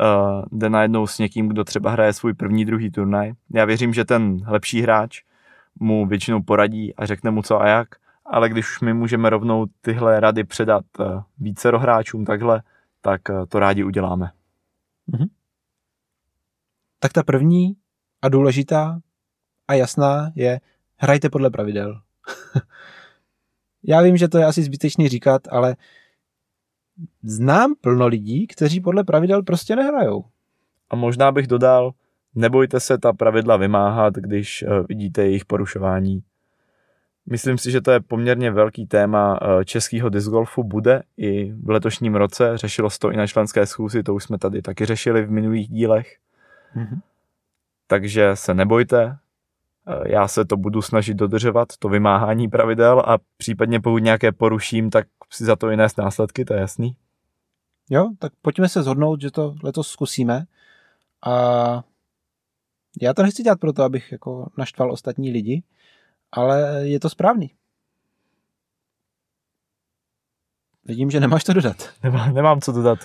uh, 0.00 0.42
jde 0.52 0.70
najednou 0.70 1.06
s 1.06 1.18
někým, 1.18 1.48
kdo 1.48 1.64
třeba 1.64 1.90
hraje 1.90 2.12
svůj 2.12 2.34
první, 2.34 2.64
druhý 2.64 2.90
turnaj. 2.90 3.32
Já 3.54 3.64
věřím, 3.64 3.94
že 3.94 4.04
ten 4.04 4.40
lepší 4.46 4.82
hráč 4.82 5.22
mu 5.80 6.06
většinou 6.06 6.42
poradí 6.42 6.94
a 6.94 7.06
řekne 7.06 7.30
mu 7.30 7.42
co 7.42 7.60
a 7.60 7.68
jak, 7.68 7.88
ale 8.30 8.48
když 8.48 8.70
už 8.70 8.80
my 8.80 8.94
můžeme 8.94 9.30
rovnou 9.30 9.66
tyhle 9.80 10.20
rady 10.20 10.44
předat 10.44 10.84
uh, 10.98 11.22
vícero 11.38 11.78
hráčům 11.78 12.24
takhle, 12.24 12.62
tak 13.00 13.20
uh, 13.28 13.46
to 13.46 13.58
rádi 13.58 13.84
uděláme. 13.84 14.30
Tak 16.98 17.12
ta 17.12 17.22
první 17.22 17.76
a 18.22 18.28
důležitá 18.28 19.00
a 19.68 19.74
jasná 19.74 20.32
je 20.34 20.60
hrajte 20.96 21.30
podle 21.30 21.50
pravidel. 21.50 22.00
Já 23.82 24.02
vím, 24.02 24.16
že 24.16 24.28
to 24.28 24.38
je 24.38 24.44
asi 24.44 24.62
zbytečný 24.62 25.08
říkat, 25.08 25.42
ale 25.50 25.76
znám 27.22 27.74
plno 27.80 28.06
lidí, 28.06 28.46
kteří 28.46 28.80
podle 28.80 29.04
pravidel 29.04 29.42
prostě 29.42 29.76
nehrajou. 29.76 30.24
A 30.90 30.96
možná 30.96 31.32
bych 31.32 31.46
dodal, 31.46 31.92
nebojte 32.34 32.80
se 32.80 32.98
ta 32.98 33.12
pravidla 33.12 33.56
vymáhat, 33.56 34.14
když 34.14 34.62
uh, 34.62 34.86
vidíte 34.88 35.22
jejich 35.22 35.44
porušování. 35.44 36.22
Myslím 37.30 37.58
si, 37.58 37.70
že 37.70 37.80
to 37.80 37.90
je 37.90 38.00
poměrně 38.00 38.50
velký 38.50 38.86
téma 38.86 39.42
uh, 39.42 39.64
českého 39.64 40.08
discgolfu 40.08 40.64
bude 40.64 41.02
i 41.16 41.52
v 41.52 41.70
letošním 41.70 42.14
roce. 42.14 42.58
Řešilo 42.58 42.90
se 42.90 42.98
to 42.98 43.10
i 43.10 43.16
na 43.16 43.26
členské 43.26 43.66
schůzi, 43.66 44.02
to 44.02 44.14
už 44.14 44.24
jsme 44.24 44.38
tady 44.38 44.62
taky 44.62 44.86
řešili 44.86 45.22
v 45.22 45.30
minulých 45.30 45.68
dílech. 45.68 46.16
Mhm. 46.74 47.00
Takže 47.86 48.36
se 48.36 48.54
nebojte, 48.54 49.18
Uh, 49.88 50.06
já 50.06 50.28
se 50.28 50.44
to 50.44 50.56
budu 50.56 50.82
snažit 50.82 51.14
dodržovat, 51.14 51.68
to 51.78 51.88
vymáhání 51.88 52.48
pravidel 52.48 53.00
a 53.06 53.18
případně 53.36 53.80
pokud 53.80 53.98
nějaké 53.98 54.32
poruším, 54.32 54.90
tak 54.90 55.06
si 55.30 55.44
za 55.44 55.56
to 55.56 55.70
i 55.70 55.76
nést 55.76 55.98
následky, 55.98 56.44
to 56.44 56.54
je 56.54 56.60
jasný. 56.60 56.96
Jo, 57.90 58.10
tak 58.18 58.32
pojďme 58.42 58.68
se 58.68 58.82
zhodnout, 58.82 59.20
že 59.20 59.30
to 59.30 59.54
letos 59.62 59.88
zkusíme. 59.88 60.44
A 61.26 61.84
já 63.02 63.14
to 63.14 63.22
nechci 63.22 63.42
dělat 63.42 63.60
proto, 63.60 63.82
abych 63.82 64.12
jako 64.12 64.50
naštval 64.58 64.92
ostatní 64.92 65.30
lidi, 65.30 65.62
ale 66.32 66.88
je 66.88 67.00
to 67.00 67.10
správný. 67.10 67.50
Vidím, 70.84 71.10
že 71.10 71.20
nemáš 71.20 71.44
to 71.44 71.52
dodat. 71.52 71.90
Nemám, 72.02 72.34
nemám 72.34 72.60
co 72.60 72.72
dodat. 72.72 72.98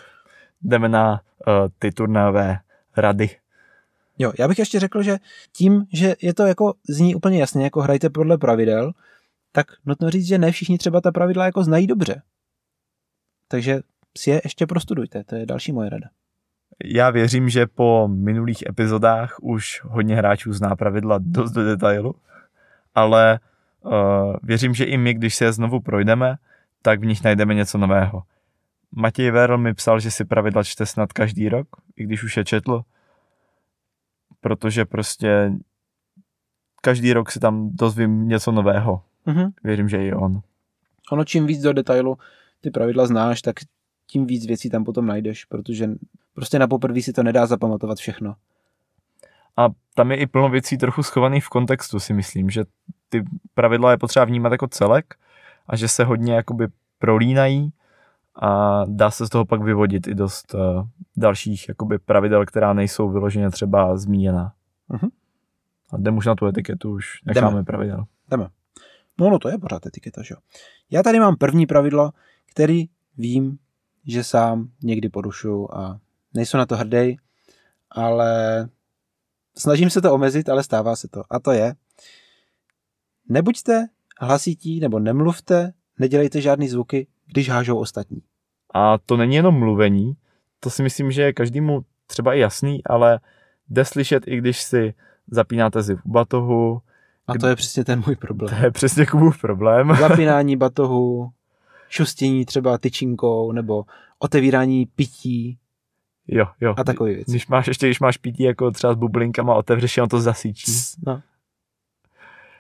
Jdeme 0.61 0.89
na 0.89 1.11
uh, 1.11 1.53
ty 1.79 1.91
turnajové 1.91 2.59
rady. 2.97 3.29
Jo, 4.17 4.33
já 4.39 4.47
bych 4.47 4.59
ještě 4.59 4.79
řekl, 4.79 5.03
že 5.03 5.17
tím, 5.51 5.85
že 5.93 6.15
je 6.21 6.33
to 6.33 6.45
jako 6.45 6.73
zní 6.89 7.15
úplně 7.15 7.39
jasně, 7.39 7.63
jako 7.63 7.81
hrajte 7.81 8.09
podle 8.09 8.37
pravidel, 8.37 8.91
tak 9.51 9.67
nutno 9.85 10.09
říct, 10.09 10.27
že 10.27 10.37
ne 10.37 10.51
všichni 10.51 10.77
třeba 10.77 11.01
ta 11.01 11.11
pravidla 11.11 11.45
jako 11.45 11.63
znají 11.63 11.87
dobře. 11.87 12.21
Takže 13.47 13.79
si 14.17 14.29
je 14.29 14.41
ještě 14.43 14.67
prostudujte, 14.67 15.23
to 15.23 15.35
je 15.35 15.45
další 15.45 15.71
moje 15.71 15.89
rada. 15.89 16.09
Já 16.83 17.09
věřím, 17.09 17.49
že 17.49 17.67
po 17.67 18.07
minulých 18.07 18.63
epizodách 18.69 19.35
už 19.41 19.81
hodně 19.83 20.15
hráčů 20.15 20.53
zná 20.53 20.75
pravidla 20.75 21.19
dost 21.21 21.51
do 21.51 21.65
detailu, 21.65 22.15
ale 22.95 23.39
uh, 23.81 23.91
věřím, 24.43 24.73
že 24.73 24.83
i 24.83 24.97
my, 24.97 25.13
když 25.13 25.35
se 25.35 25.45
je 25.45 25.53
znovu 25.53 25.79
projdeme, 25.79 26.35
tak 26.81 26.99
v 26.99 27.05
nich 27.05 27.23
najdeme 27.23 27.53
něco 27.53 27.77
nového. 27.77 28.23
Matěj 28.91 29.31
Verl 29.31 29.57
mi 29.57 29.73
psal, 29.73 29.99
že 29.99 30.11
si 30.11 30.25
pravidla 30.25 30.63
čte 30.63 30.85
snad 30.85 31.13
každý 31.13 31.49
rok, 31.49 31.67
i 31.95 32.03
když 32.03 32.23
už 32.23 32.37
je 32.37 32.45
četl, 32.45 32.81
protože 34.41 34.85
prostě 34.85 35.51
každý 36.81 37.13
rok 37.13 37.31
si 37.31 37.39
tam 37.39 37.69
dozvím 37.73 38.27
něco 38.27 38.51
nového. 38.51 39.01
Mhm. 39.25 39.51
Věřím, 39.63 39.89
že 39.89 40.05
i 40.05 40.13
on. 40.13 40.41
Ono 41.11 41.25
čím 41.25 41.45
víc 41.45 41.61
do 41.61 41.73
detailu 41.73 42.17
ty 42.61 42.71
pravidla 42.71 43.07
znáš, 43.07 43.41
tak 43.41 43.55
tím 44.07 44.25
víc 44.25 44.45
věcí 44.45 44.69
tam 44.69 44.83
potom 44.83 45.05
najdeš, 45.05 45.45
protože 45.45 45.89
prostě 46.33 46.59
na 46.59 46.67
poprvé 46.67 47.01
si 47.01 47.13
to 47.13 47.23
nedá 47.23 47.45
zapamatovat 47.45 47.97
všechno. 47.97 48.35
A 49.57 49.69
tam 49.95 50.11
je 50.11 50.17
i 50.17 50.27
plno 50.27 50.49
věcí 50.49 50.77
trochu 50.77 51.03
schovaných 51.03 51.45
v 51.45 51.49
kontextu, 51.49 51.99
si 51.99 52.13
myslím, 52.13 52.49
že 52.49 52.63
ty 53.09 53.23
pravidla 53.53 53.91
je 53.91 53.97
potřeba 53.97 54.25
vnímat 54.25 54.51
jako 54.51 54.67
celek 54.67 55.15
a 55.67 55.75
že 55.75 55.87
se 55.87 56.03
hodně 56.03 56.33
jakoby 56.33 56.67
prolínají 56.99 57.73
a 58.35 58.81
dá 58.85 59.11
se 59.11 59.25
z 59.25 59.29
toho 59.29 59.45
pak 59.45 59.61
vyvodit 59.61 60.07
i 60.07 60.15
dost 60.15 60.53
uh, 60.53 60.87
dalších 61.17 61.69
jakoby 61.69 61.99
pravidel, 61.99 62.45
která 62.45 62.73
nejsou 62.73 63.09
vyloženě 63.09 63.49
třeba 63.49 63.97
zmíněná. 63.97 64.53
Mhm. 64.89 65.09
A 65.91 65.97
jdem 65.97 66.17
už 66.17 66.25
na 66.25 66.35
tu 66.35 66.45
etiketu, 66.45 66.91
už 66.91 67.21
necháme 67.25 67.51
Jdeme. 67.51 67.63
pravidel. 67.63 68.05
Jdeme. 68.31 68.47
No, 69.19 69.29
no 69.29 69.39
to 69.39 69.49
je 69.49 69.57
pořád 69.57 69.85
etiketa, 69.85 70.21
že 70.23 70.33
jo. 70.33 70.37
Já 70.91 71.03
tady 71.03 71.19
mám 71.19 71.35
první 71.35 71.65
pravidlo, 71.65 72.11
který 72.51 72.85
vím, 73.17 73.57
že 74.07 74.23
sám 74.23 74.69
někdy 74.83 75.09
porušuju 75.09 75.69
a 75.73 75.99
nejsou 76.33 76.57
na 76.57 76.65
to 76.65 76.75
hrdý, 76.75 77.17
ale 77.91 78.69
snažím 79.57 79.89
se 79.89 80.01
to 80.01 80.13
omezit, 80.13 80.49
ale 80.49 80.63
stává 80.63 80.95
se 80.95 81.07
to. 81.07 81.23
A 81.29 81.39
to 81.39 81.51
je, 81.51 81.75
nebuďte 83.29 83.87
hlasití 84.19 84.79
nebo 84.79 84.99
nemluvte, 84.99 85.73
nedělejte 85.99 86.41
žádný 86.41 86.67
zvuky, 86.67 87.07
když 87.25 87.49
hážou 87.49 87.77
ostatní. 87.77 88.21
A 88.73 88.97
to 88.97 89.17
není 89.17 89.35
jenom 89.35 89.55
mluvení, 89.59 90.13
to 90.59 90.69
si 90.69 90.83
myslím, 90.83 91.11
že 91.11 91.21
je 91.21 91.33
každému 91.33 91.85
třeba 92.07 92.33
i 92.33 92.39
jasný, 92.39 92.83
ale 92.83 93.19
jde 93.69 93.85
slyšet, 93.85 94.23
i 94.27 94.37
když 94.37 94.61
si 94.61 94.93
zapínáte 95.27 95.83
si 95.83 95.95
v 95.95 96.01
batohu, 96.05 96.81
A 97.27 97.33
to 97.33 97.47
je 97.47 97.55
přesně 97.55 97.85
ten 97.85 98.03
můj 98.05 98.15
problém. 98.15 98.55
to 98.59 98.65
je 98.65 98.71
přesně 98.71 99.05
Kubův 99.05 99.41
problém. 99.41 99.95
Zapínání 99.99 100.57
batohu, 100.57 101.31
šustění 101.89 102.45
třeba 102.45 102.77
tyčinkou 102.77 103.51
nebo 103.51 103.85
otevírání 104.19 104.85
pití 104.85 105.57
Jo, 106.27 106.45
jo. 106.61 106.73
a 106.77 106.83
takové 106.83 107.13
věci. 107.13 107.31
Když 107.31 107.47
máš 107.47 107.67
ještě, 107.67 107.87
když 107.87 107.99
máš 107.99 108.17
pití 108.17 108.43
jako 108.43 108.71
třeba 108.71 108.93
s 108.93 108.95
bublinkama, 108.95 109.55
otevřeš 109.55 109.97
on 109.97 110.09
to 110.09 110.21
zasíčí. 110.21 110.71
No. 111.05 111.21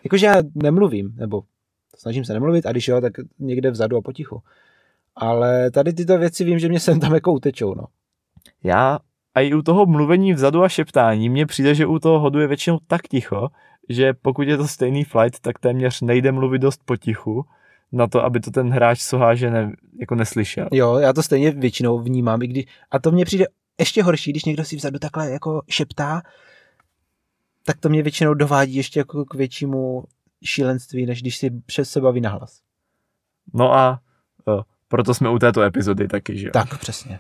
Jakože 0.03 0.25
já 0.25 0.35
nemluvím, 0.55 1.13
nebo 1.15 1.43
snažím 1.97 2.25
se 2.25 2.33
nemluvit, 2.33 2.65
a 2.65 2.71
když 2.71 2.87
jo, 2.87 3.01
tak 3.01 3.13
někde 3.39 3.71
vzadu 3.71 3.97
a 3.97 4.01
potichu. 4.01 4.41
Ale 5.15 5.71
tady 5.71 5.93
tyto 5.93 6.17
věci 6.17 6.43
vím, 6.43 6.59
že 6.59 6.69
mě 6.69 6.79
sem 6.79 6.99
tam 6.99 7.13
jako 7.13 7.33
utečou, 7.33 7.73
no. 7.73 7.85
Já 8.63 8.99
a 9.35 9.39
i 9.39 9.53
u 9.53 9.61
toho 9.61 9.85
mluvení 9.85 10.33
vzadu 10.33 10.63
a 10.63 10.69
šeptání 10.69 11.29
mně 11.29 11.45
přijde, 11.45 11.75
že 11.75 11.85
u 11.85 11.99
toho 11.99 12.19
hodu 12.19 12.39
je 12.39 12.47
většinou 12.47 12.79
tak 12.87 13.01
ticho, 13.07 13.49
že 13.89 14.13
pokud 14.13 14.47
je 14.47 14.57
to 14.57 14.67
stejný 14.67 15.03
flight, 15.03 15.39
tak 15.39 15.59
téměř 15.59 16.01
nejde 16.01 16.31
mluvit 16.31 16.59
dost 16.59 16.81
potichu 16.85 17.45
na 17.93 18.07
to, 18.07 18.23
aby 18.23 18.39
to 18.39 18.51
ten 18.51 18.69
hráč, 18.69 19.03
co 19.03 19.17
háže, 19.17 19.51
ne, 19.51 19.71
jako 19.99 20.15
neslyšel. 20.15 20.67
Jo, 20.71 20.95
já 20.97 21.13
to 21.13 21.23
stejně 21.23 21.51
většinou 21.51 21.99
vnímám, 21.99 22.41
i 22.41 22.47
když, 22.47 22.65
a 22.91 22.99
to 22.99 23.11
mně 23.11 23.25
přijde 23.25 23.45
ještě 23.79 24.03
horší, 24.03 24.31
když 24.31 24.45
někdo 24.45 24.65
si 24.65 24.75
vzadu 24.75 24.99
takhle 24.99 25.31
jako 25.31 25.61
šeptá, 25.69 26.21
tak 27.65 27.77
to 27.77 27.89
mě 27.89 28.03
většinou 28.03 28.33
dovádí 28.33 28.75
ještě 28.75 28.99
jako 28.99 29.25
k 29.25 29.33
většímu 29.33 30.03
šílenství, 30.43 31.05
než 31.05 31.21
když 31.21 31.37
si 31.37 31.49
přes 31.49 31.89
se 31.89 32.01
baví 32.01 32.21
nahlas. 32.21 32.61
No 33.53 33.73
a 33.73 33.99
o, 34.47 34.63
proto 34.87 35.13
jsme 35.13 35.29
u 35.29 35.39
této 35.39 35.61
epizody 35.61 36.07
taky, 36.07 36.37
že 36.37 36.47
jo? 36.47 36.51
Tak, 36.53 36.79
přesně. 36.79 37.19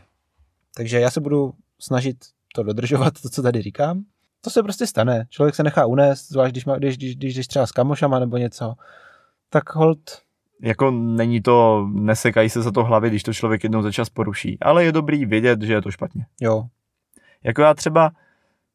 Takže 0.75 0.99
já 0.99 1.11
se 1.11 1.21
budu 1.21 1.53
snažit 1.79 2.17
to 2.55 2.63
dodržovat, 2.63 3.21
to, 3.21 3.29
co 3.29 3.41
tady 3.41 3.61
říkám. 3.61 4.03
To 4.41 4.49
se 4.49 4.63
prostě 4.63 4.87
stane. 4.87 5.25
Člověk 5.29 5.55
se 5.55 5.63
nechá 5.63 5.85
unést, 5.85 6.29
zvlášť 6.29 6.51
když, 6.51 6.65
má, 6.65 6.77
když, 6.77 6.97
když, 6.97 7.15
když 7.15 7.35
jdeš 7.35 7.47
třeba 7.47 7.67
s 7.67 7.71
kamošama 7.71 8.19
nebo 8.19 8.37
něco. 8.37 8.73
Tak 9.49 9.75
hold, 9.75 10.21
Jako 10.61 10.91
není 10.91 11.41
to, 11.41 11.87
nesekají 11.93 12.49
se 12.49 12.61
za 12.61 12.71
to 12.71 12.83
hlavy, 12.83 13.09
když 13.09 13.23
to 13.23 13.33
člověk 13.33 13.63
jednou 13.63 13.81
za 13.81 13.91
čas 13.91 14.09
poruší, 14.09 14.57
ale 14.61 14.83
je 14.83 14.91
dobrý 14.91 15.25
vědět, 15.25 15.61
že 15.61 15.73
je 15.73 15.81
to 15.81 15.91
špatně. 15.91 16.25
jo, 16.41 16.63
Jako 17.43 17.61
já 17.61 17.73
třeba, 17.73 18.11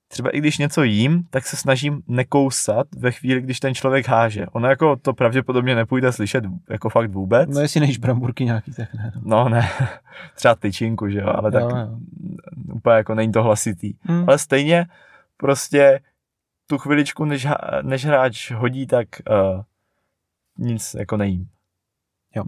třeba 0.08 0.30
i 0.30 0.38
když 0.38 0.58
něco 0.58 0.82
jím, 0.82 1.24
tak 1.30 1.46
se 1.46 1.56
snažím 1.56 2.02
nekousat 2.08 2.86
ve 2.98 3.10
chvíli, 3.12 3.40
když 3.40 3.60
ten 3.60 3.74
člověk 3.74 4.08
háže. 4.08 4.46
Ono 4.46 4.68
jako 4.68 4.96
to 4.96 5.12
pravděpodobně 5.12 5.74
nepůjde 5.74 6.12
slyšet 6.12 6.44
jako 6.70 6.88
fakt 6.90 7.10
vůbec. 7.10 7.50
no 7.54 7.60
jestli 7.60 7.80
nejíš 7.80 7.98
bramburky 7.98 8.44
nějaký, 8.44 8.72
tak 8.74 8.94
ne. 8.94 9.12
no. 9.22 9.48
Ne, 9.48 9.68
třeba 10.34 10.54
tyčinku, 10.54 11.08
že 11.08 11.18
jo, 11.18 11.28
ale 11.28 11.52
tak 11.52 11.62
Jo, 11.62 11.68
jo. 11.76 11.98
úplně 12.74 12.96
jako 12.96 13.14
není 13.14 13.32
to 13.32 13.42
hlasitý. 13.42 13.94
Hm. 14.08 14.24
Ale 14.26 14.38
stejně 14.38 14.86
prostě 15.36 16.00
tu 16.66 16.78
chviličku, 16.78 17.24
než, 17.24 17.46
než 17.82 18.04
hráč 18.04 18.50
hodí, 18.50 18.86
tak 18.86 19.08
uh, 19.30 19.62
nic 20.58 20.94
jako 20.98 21.16
nejím. 21.16 21.48
Jo. 22.36 22.44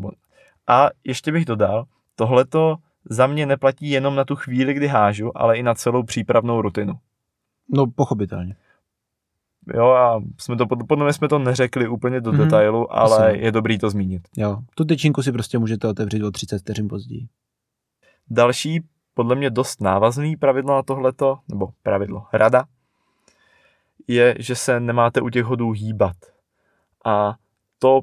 A 0.67 0.89
ještě 1.05 1.33
bych 1.33 1.45
dodal, 1.45 1.85
tohleto 2.15 2.77
za 3.05 3.27
mě 3.27 3.47
neplatí 3.47 3.91
jenom 3.91 4.15
na 4.15 4.25
tu 4.25 4.37
chvíli, 4.37 4.75
kdy 4.75 4.87
hážu, 4.89 5.39
ale 5.39 5.57
i 5.57 5.63
na 5.63 5.75
celou 5.75 6.03
přípravnou 6.03 6.63
rutinu. 6.63 6.93
No, 7.69 7.87
pochopitelně. 7.87 8.57
Jo, 9.75 9.87
a 9.91 10.23
jsme 10.39 10.57
to, 10.57 10.67
podle 10.67 11.05
mě 11.05 11.13
jsme 11.13 11.29
to 11.29 11.39
neřekli 11.39 11.89
úplně 11.89 12.21
do 12.21 12.33
Mhm, 12.33 12.41
detailu, 12.45 12.93
ale 12.97 13.33
ne. 13.33 13.39
je 13.39 13.53
dobrý 13.53 13.79
to 13.79 13.91
zmínit. 13.91 14.29
Jo, 14.37 14.59
tu 14.75 14.85
tyčinku 14.85 15.23
si 15.23 15.33
prostě 15.33 15.59
můžete 15.59 15.89
otevřít 15.89 16.23
o 16.23 16.31
30 16.31 16.59
vteřin 16.59 16.89
později. 16.89 17.29
Další, 18.31 18.81
podle 19.15 19.35
mě 19.37 19.51
dost 19.51 19.81
návazný 19.81 20.37
pravidlo 20.37 20.75
na 20.75 20.83
tohleto, 20.83 21.39
nebo 21.49 21.69
pravidlo, 21.83 22.27
rada, 22.33 22.65
je, 24.09 24.35
že 24.39 24.57
se 24.57 24.81
nemáte 24.81 25.21
u 25.21 25.29
těch 25.29 25.45
hodů 25.45 25.71
hýbat. 25.71 26.17
A 27.05 27.35
to 27.79 28.01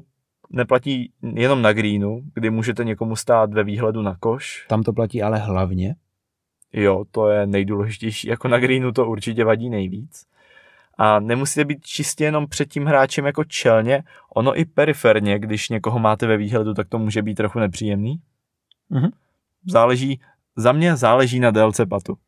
neplatí 0.50 1.12
jenom 1.22 1.62
na 1.62 1.72
greenu, 1.72 2.22
kdy 2.34 2.50
můžete 2.50 2.84
někomu 2.84 3.16
stát 3.16 3.52
ve 3.52 3.64
výhledu 3.64 4.02
na 4.02 4.16
koš. 4.20 4.66
Tam 4.68 4.82
to 4.82 4.92
platí 4.92 5.22
ale 5.22 5.38
hlavně. 5.38 5.94
Jo, 6.72 7.04
to 7.10 7.28
je 7.28 7.46
nejdůležitější. 7.46 8.28
Jako 8.28 8.48
na 8.48 8.58
greenu 8.58 8.92
to 8.92 9.06
určitě 9.06 9.44
vadí 9.44 9.70
nejvíc. 9.70 10.26
A 10.98 11.20
nemusíte 11.20 11.64
být 11.64 11.86
čistě 11.86 12.24
jenom 12.24 12.46
před 12.46 12.68
tím 12.68 12.86
hráčem 12.86 13.26
jako 13.26 13.44
čelně, 13.44 14.02
ono 14.34 14.58
i 14.58 14.64
periferně, 14.64 15.38
když 15.38 15.68
někoho 15.68 15.98
máte 15.98 16.26
ve 16.26 16.36
výhledu, 16.36 16.74
tak 16.74 16.88
to 16.88 16.98
může 16.98 17.22
být 17.22 17.34
trochu 17.34 17.58
nepříjemný. 17.58 18.20
Mhm. 18.90 19.08
Záleží, 19.66 20.20
za 20.56 20.72
mě 20.72 20.96
záleží 20.96 21.40
na 21.40 21.50
délce 21.50 21.86
patu. 21.86 22.18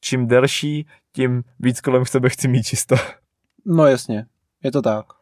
Čím 0.00 0.26
delší, 0.26 0.86
tím 1.12 1.42
víc 1.60 1.80
kolem 1.80 2.06
sebe 2.06 2.28
chci 2.28 2.48
mít 2.48 2.62
čisto. 2.62 2.96
No 3.66 3.86
jasně, 3.86 4.26
je 4.62 4.72
to 4.72 4.82
tak. 4.82 5.17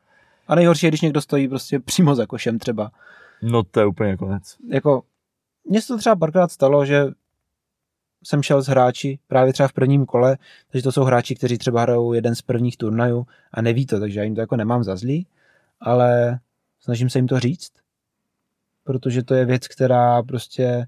A 0.46 0.54
nejhorší 0.54 0.86
je, 0.86 0.90
když 0.90 1.00
někdo 1.00 1.20
stojí 1.20 1.48
prostě 1.48 1.80
přímo 1.80 2.14
za 2.14 2.26
košem 2.26 2.58
třeba. 2.58 2.90
No 3.42 3.62
to 3.62 3.80
je 3.80 3.86
úplně 3.86 4.16
konec. 4.16 4.56
Jako, 4.68 5.02
mně 5.64 5.82
se 5.82 5.88
to 5.88 5.98
třeba 5.98 6.16
párkrát 6.16 6.52
stalo, 6.52 6.84
že 6.84 7.06
jsem 8.24 8.42
šel 8.42 8.62
s 8.62 8.66
hráči 8.66 9.18
právě 9.28 9.52
třeba 9.52 9.68
v 9.68 9.72
prvním 9.72 10.06
kole, 10.06 10.36
takže 10.70 10.82
to 10.82 10.92
jsou 10.92 11.02
hráči, 11.02 11.34
kteří 11.34 11.58
třeba 11.58 11.82
hrajou 11.82 12.12
jeden 12.12 12.34
z 12.34 12.42
prvních 12.42 12.76
turnajů 12.76 13.26
a 13.52 13.62
neví 13.62 13.86
to, 13.86 14.00
takže 14.00 14.20
já 14.20 14.24
jim 14.24 14.34
to 14.34 14.40
jako 14.40 14.56
nemám 14.56 14.84
za 14.84 14.96
zlý, 14.96 15.26
ale 15.80 16.38
snažím 16.80 17.10
se 17.10 17.18
jim 17.18 17.26
to 17.26 17.40
říct, 17.40 17.72
protože 18.84 19.22
to 19.22 19.34
je 19.34 19.44
věc, 19.44 19.68
která 19.68 20.22
prostě 20.22 20.86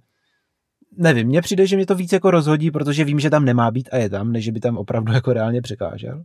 nevím, 0.97 1.29
mně 1.29 1.43
přijde, 1.43 1.67
že 1.67 1.77
mě 1.77 1.87
to 1.87 1.95
víc 1.95 2.13
jako 2.13 2.31
rozhodí, 2.31 2.71
protože 2.71 3.05
vím, 3.05 3.21
že 3.21 3.31
tam 3.31 3.45
nemá 3.45 3.71
být 3.71 3.89
a 3.93 3.97
je 3.97 4.11
tam, 4.11 4.33
než 4.33 4.51
by 4.51 4.61
tam 4.61 4.77
opravdu 4.77 5.13
jako 5.13 5.33
reálně 5.33 5.63
překážel. 5.63 6.25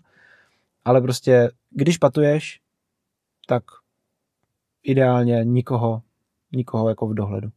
Ale 0.85 1.01
prostě, 1.01 1.51
když 1.69 1.97
patuješ, 1.97 2.59
tak 3.47 3.63
ideálně 4.83 5.43
nikoho, 5.43 6.01
nikoho 6.51 6.89
jako 6.89 7.07
v 7.07 7.13
dohledu. 7.13 7.49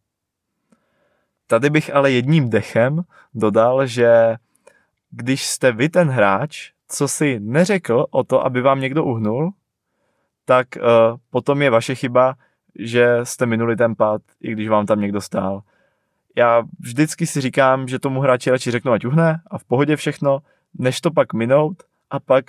Tady 1.47 1.71
bych 1.71 1.95
ale 1.95 2.11
jedním 2.11 2.51
dechem 2.51 3.03
dodal, 3.35 3.87
že 3.87 4.37
když 5.11 5.47
jste 5.47 5.73
vy 5.73 5.89
ten 5.89 6.09
hráč, 6.09 6.73
co 6.89 7.09
si 7.09 7.41
neřekl 7.41 8.07
o 8.11 8.25
to, 8.25 8.45
aby 8.45 8.61
vám 8.61 8.81
někdo 8.81 9.05
uhnul, 9.05 9.53
tak 10.45 10.67
uh, 10.77 10.83
potom 11.31 11.63
je 11.63 11.71
vaše 11.71 11.95
chyba, 11.95 12.35
že 12.79 13.21
jste 13.23 13.47
minuli 13.47 13.77
ten 13.77 13.95
pad, 13.95 14.23
i 14.41 14.53
když 14.53 14.69
vám 14.69 14.87
tam 14.87 15.01
někdo 15.01 15.21
stál. 15.21 15.63
Já 16.37 16.63
vždycky 16.79 17.27
si 17.27 17.41
říkám, 17.41 17.89
že 17.89 17.99
tomu 17.99 18.21
hráči 18.21 18.51
radši 18.51 18.71
řeknu, 18.71 18.93
ať 18.93 19.05
uhne 19.05 19.41
a 19.47 19.59
v 19.59 19.65
pohodě 19.65 19.97
všechno, 19.97 20.39
než 20.79 21.01
to 21.01 21.11
pak 21.11 21.33
minout 21.35 21.83
a 22.11 22.21
pak 22.21 22.45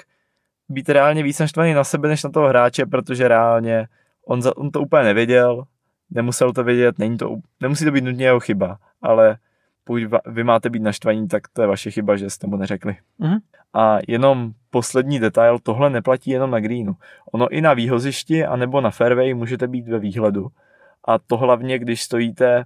být 0.70 0.90
reálně 0.90 1.24
víc 1.24 1.40
naštvaný 1.40 1.74
na 1.74 1.84
sebe, 1.84 2.08
než 2.08 2.24
na 2.24 2.30
toho 2.30 2.48
hráče, 2.48 2.86
protože 2.86 3.28
reálně 3.28 3.88
on, 4.26 4.42
za, 4.42 4.58
on 4.58 4.72
to 4.72 4.82
úplně 4.82 5.04
nevěděl, 5.04 5.64
nemusel 6.10 6.54
to 6.54 6.64
vědět, 6.64 7.00
není 7.00 7.18
to, 7.18 7.36
nemusí 7.62 7.86
to 7.86 7.92
být 7.92 8.04
nutně 8.04 8.26
jeho 8.26 8.40
chyba, 8.40 8.78
ale 9.02 9.38
pokud 9.84 10.02
vy 10.26 10.44
máte 10.44 10.70
být 10.70 10.82
naštvaní, 10.82 11.28
tak 11.28 11.48
to 11.48 11.62
je 11.62 11.68
vaše 11.68 11.92
chyba, 11.92 12.16
že 12.16 12.30
jste 12.30 12.48
mu 12.48 12.58
neřekli. 12.58 12.98
Mhm. 13.20 13.38
A 13.74 13.98
jenom 14.08 14.52
poslední 14.70 15.20
detail, 15.20 15.60
tohle 15.60 15.90
neplatí 15.90 16.32
jenom 16.32 16.52
na 16.52 16.60
greenu. 16.60 16.96
Ono 17.32 17.50
i 17.50 17.62
na 17.62 17.74
výhozišti 17.74 18.46
anebo 18.46 18.82
na 18.82 18.92
fairway 18.92 19.34
můžete 19.34 19.68
být 19.68 19.88
ve 19.88 20.00
výhledu. 20.00 20.48
A 21.06 21.20
to 21.20 21.38
hlavně, 21.38 21.80
když 21.80 22.04
stojíte 22.04 22.66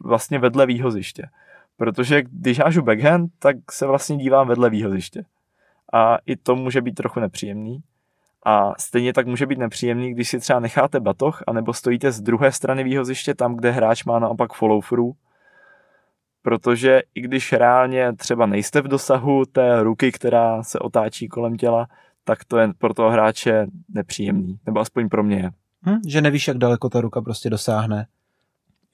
vlastně 0.00 0.38
vedle 0.38 0.66
výhoziště. 0.66 1.28
Protože 1.76 2.22
když 2.22 2.58
hážu 2.58 2.82
backhand, 2.82 3.30
tak 3.38 3.56
se 3.72 3.86
vlastně 3.86 4.16
dívám 4.16 4.48
vedle 4.48 4.70
výhoziště. 4.70 5.24
A 5.96 6.18
i 6.26 6.36
to 6.36 6.56
může 6.56 6.82
být 6.82 6.94
trochu 6.94 7.20
nepříjemný. 7.20 7.78
A 8.46 8.72
stejně 8.78 9.12
tak 9.12 9.26
může 9.26 9.46
být 9.46 9.58
nepříjemný, 9.58 10.14
když 10.14 10.28
si 10.28 10.38
třeba 10.40 10.60
necháte 10.60 11.00
batoh, 11.00 11.42
anebo 11.46 11.72
stojíte 11.72 12.12
z 12.12 12.20
druhé 12.20 12.52
strany 12.52 12.84
výhoziště, 12.84 13.34
tam, 13.34 13.56
kde 13.56 13.70
hráč 13.70 14.04
má 14.04 14.18
naopak 14.18 14.52
follow 14.52 14.84
through, 14.88 15.16
protože 16.42 17.02
i 17.14 17.20
když 17.20 17.52
reálně 17.52 18.12
třeba 18.12 18.46
nejste 18.46 18.80
v 18.80 18.88
dosahu 18.88 19.44
té 19.44 19.82
ruky, 19.82 20.12
která 20.12 20.62
se 20.62 20.78
otáčí 20.78 21.28
kolem 21.28 21.56
těla, 21.56 21.86
tak 22.24 22.44
to 22.44 22.58
je 22.58 22.68
pro 22.78 22.94
toho 22.94 23.10
hráče 23.10 23.66
nepříjemný, 23.88 24.58
nebo 24.66 24.80
aspoň 24.80 25.08
pro 25.08 25.22
mě 25.22 25.36
je. 25.36 25.50
Hm, 25.86 26.00
že 26.06 26.20
nevíš, 26.20 26.48
jak 26.48 26.58
daleko 26.58 26.88
ta 26.88 27.00
ruka 27.00 27.20
prostě 27.20 27.50
dosáhne. 27.50 28.06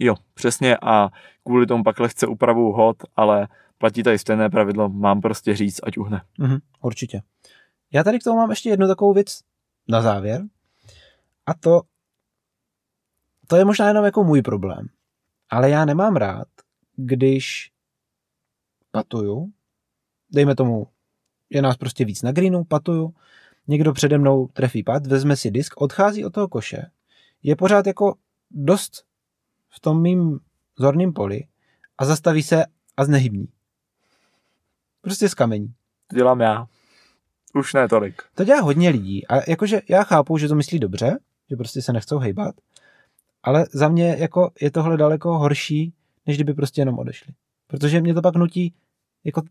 Jo, 0.05 0.15
přesně 0.35 0.77
a 0.83 1.11
kvůli 1.45 1.67
tomu 1.67 1.85
pak 1.85 2.01
lehce 2.01 2.27
upravu 2.27 2.73
hod, 2.73 2.97
ale 3.17 3.49
platí 3.79 4.03
tady 4.03 4.19
stejné 4.19 4.51
pravidlo, 4.51 4.89
mám 4.89 5.21
prostě 5.21 5.57
říct, 5.57 5.81
ať 5.83 5.99
uhne. 5.99 6.23
Mhm, 6.39 6.59
určitě. 6.81 7.23
Já 7.93 8.05
tady 8.05 8.19
k 8.19 8.25
tomu 8.25 8.37
mám 8.37 8.51
ještě 8.51 8.69
jednu 8.69 8.87
takovou 8.87 9.13
věc 9.13 9.41
na 9.89 10.03
závěr. 10.03 10.43
A 11.47 11.55
to, 11.55 11.83
to 13.47 13.57
je 13.57 13.65
možná 13.65 13.89
jenom 13.89 14.05
jako 14.05 14.25
můj 14.25 14.43
problém. 14.43 14.87
Ale 15.51 15.71
já 15.71 15.85
nemám 15.85 16.17
rád, 16.17 16.49
když 16.97 17.73
patuju, 18.91 19.53
dejme 20.31 20.55
tomu, 20.55 20.87
je 21.51 21.63
nás 21.63 21.77
prostě 21.77 22.05
víc 22.05 22.23
na 22.23 22.33
greenu, 22.33 22.65
patuju, 22.65 23.15
někdo 23.69 23.93
přede 23.93 24.19
mnou 24.19 24.47
trefí 24.47 24.83
pad, 24.83 25.07
vezme 25.07 25.37
si 25.37 25.51
disk, 25.51 25.81
odchází 25.81 26.25
od 26.25 26.33
toho 26.33 26.49
koše, 26.49 26.91
je 27.43 27.57
pořád 27.57 27.87
jako 27.87 28.15
dost 28.51 29.12
v 29.75 29.81
tom 29.81 30.03
mým 30.03 30.41
zorným 30.79 31.13
poli 31.13 31.45
a 31.99 32.05
zastaví 32.05 32.43
se 32.43 32.65
a 32.97 33.05
znehybní. 33.05 33.49
Prostě 35.01 35.29
z 35.29 35.35
kamení. 35.35 35.75
To 36.07 36.17
dělám 36.17 36.41
já. 36.41 36.67
Už 37.55 37.75
ne 37.75 37.89
tolik. 37.89 38.23
To 38.35 38.45
dělá 38.45 38.61
hodně 38.61 38.89
lidí 38.89 39.27
a 39.27 39.51
jakože 39.51 39.81
já 39.89 40.05
chápu, 40.05 40.39
že 40.39 40.49
to 40.49 40.55
myslí 40.55 40.79
dobře, 40.79 41.19
že 41.51 41.57
prostě 41.57 41.83
se 41.83 41.93
nechcou 41.93 42.19
hejbat, 42.19 42.55
ale 43.43 43.67
za 43.73 43.89
mě 43.89 44.17
jako 44.19 44.51
je 44.61 44.71
tohle 44.71 44.97
daleko 44.97 45.39
horší, 45.39 45.95
než 46.27 46.37
kdyby 46.37 46.55
prostě 46.55 46.81
jenom 46.81 46.99
odešli. 46.99 47.35
Protože 47.67 48.01
mě 48.01 48.15
to 48.15 48.23
pak 48.23 48.37
nutí 48.37 48.75
jako 49.25 49.43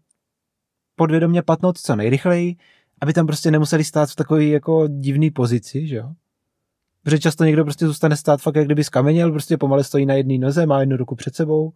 podvědomě 0.95 1.41
patnout 1.41 1.77
co 1.77 1.95
nejrychleji, 1.95 2.55
aby 3.01 3.13
tam 3.13 3.27
prostě 3.27 3.51
nemuseli 3.51 3.83
stát 3.83 4.09
v 4.09 4.15
takové 4.15 4.45
jako 4.45 4.87
divné 4.87 5.31
pozici, 5.31 5.87
že 5.87 5.95
jo. 5.95 6.13
Protože 7.03 7.19
často 7.19 7.43
někdo 7.43 7.63
prostě 7.63 7.87
zůstane 7.87 8.17
stát 8.17 8.41
fakt, 8.41 8.55
jak 8.55 8.65
kdyby 8.65 8.83
skameněl, 8.83 9.31
prostě 9.31 9.57
pomale 9.57 9.83
stojí 9.83 10.05
na 10.05 10.13
jedné 10.13 10.37
noze, 10.37 10.65
má 10.65 10.79
jednu 10.79 10.97
ruku 10.97 11.15
před 11.15 11.35
sebou. 11.35 11.73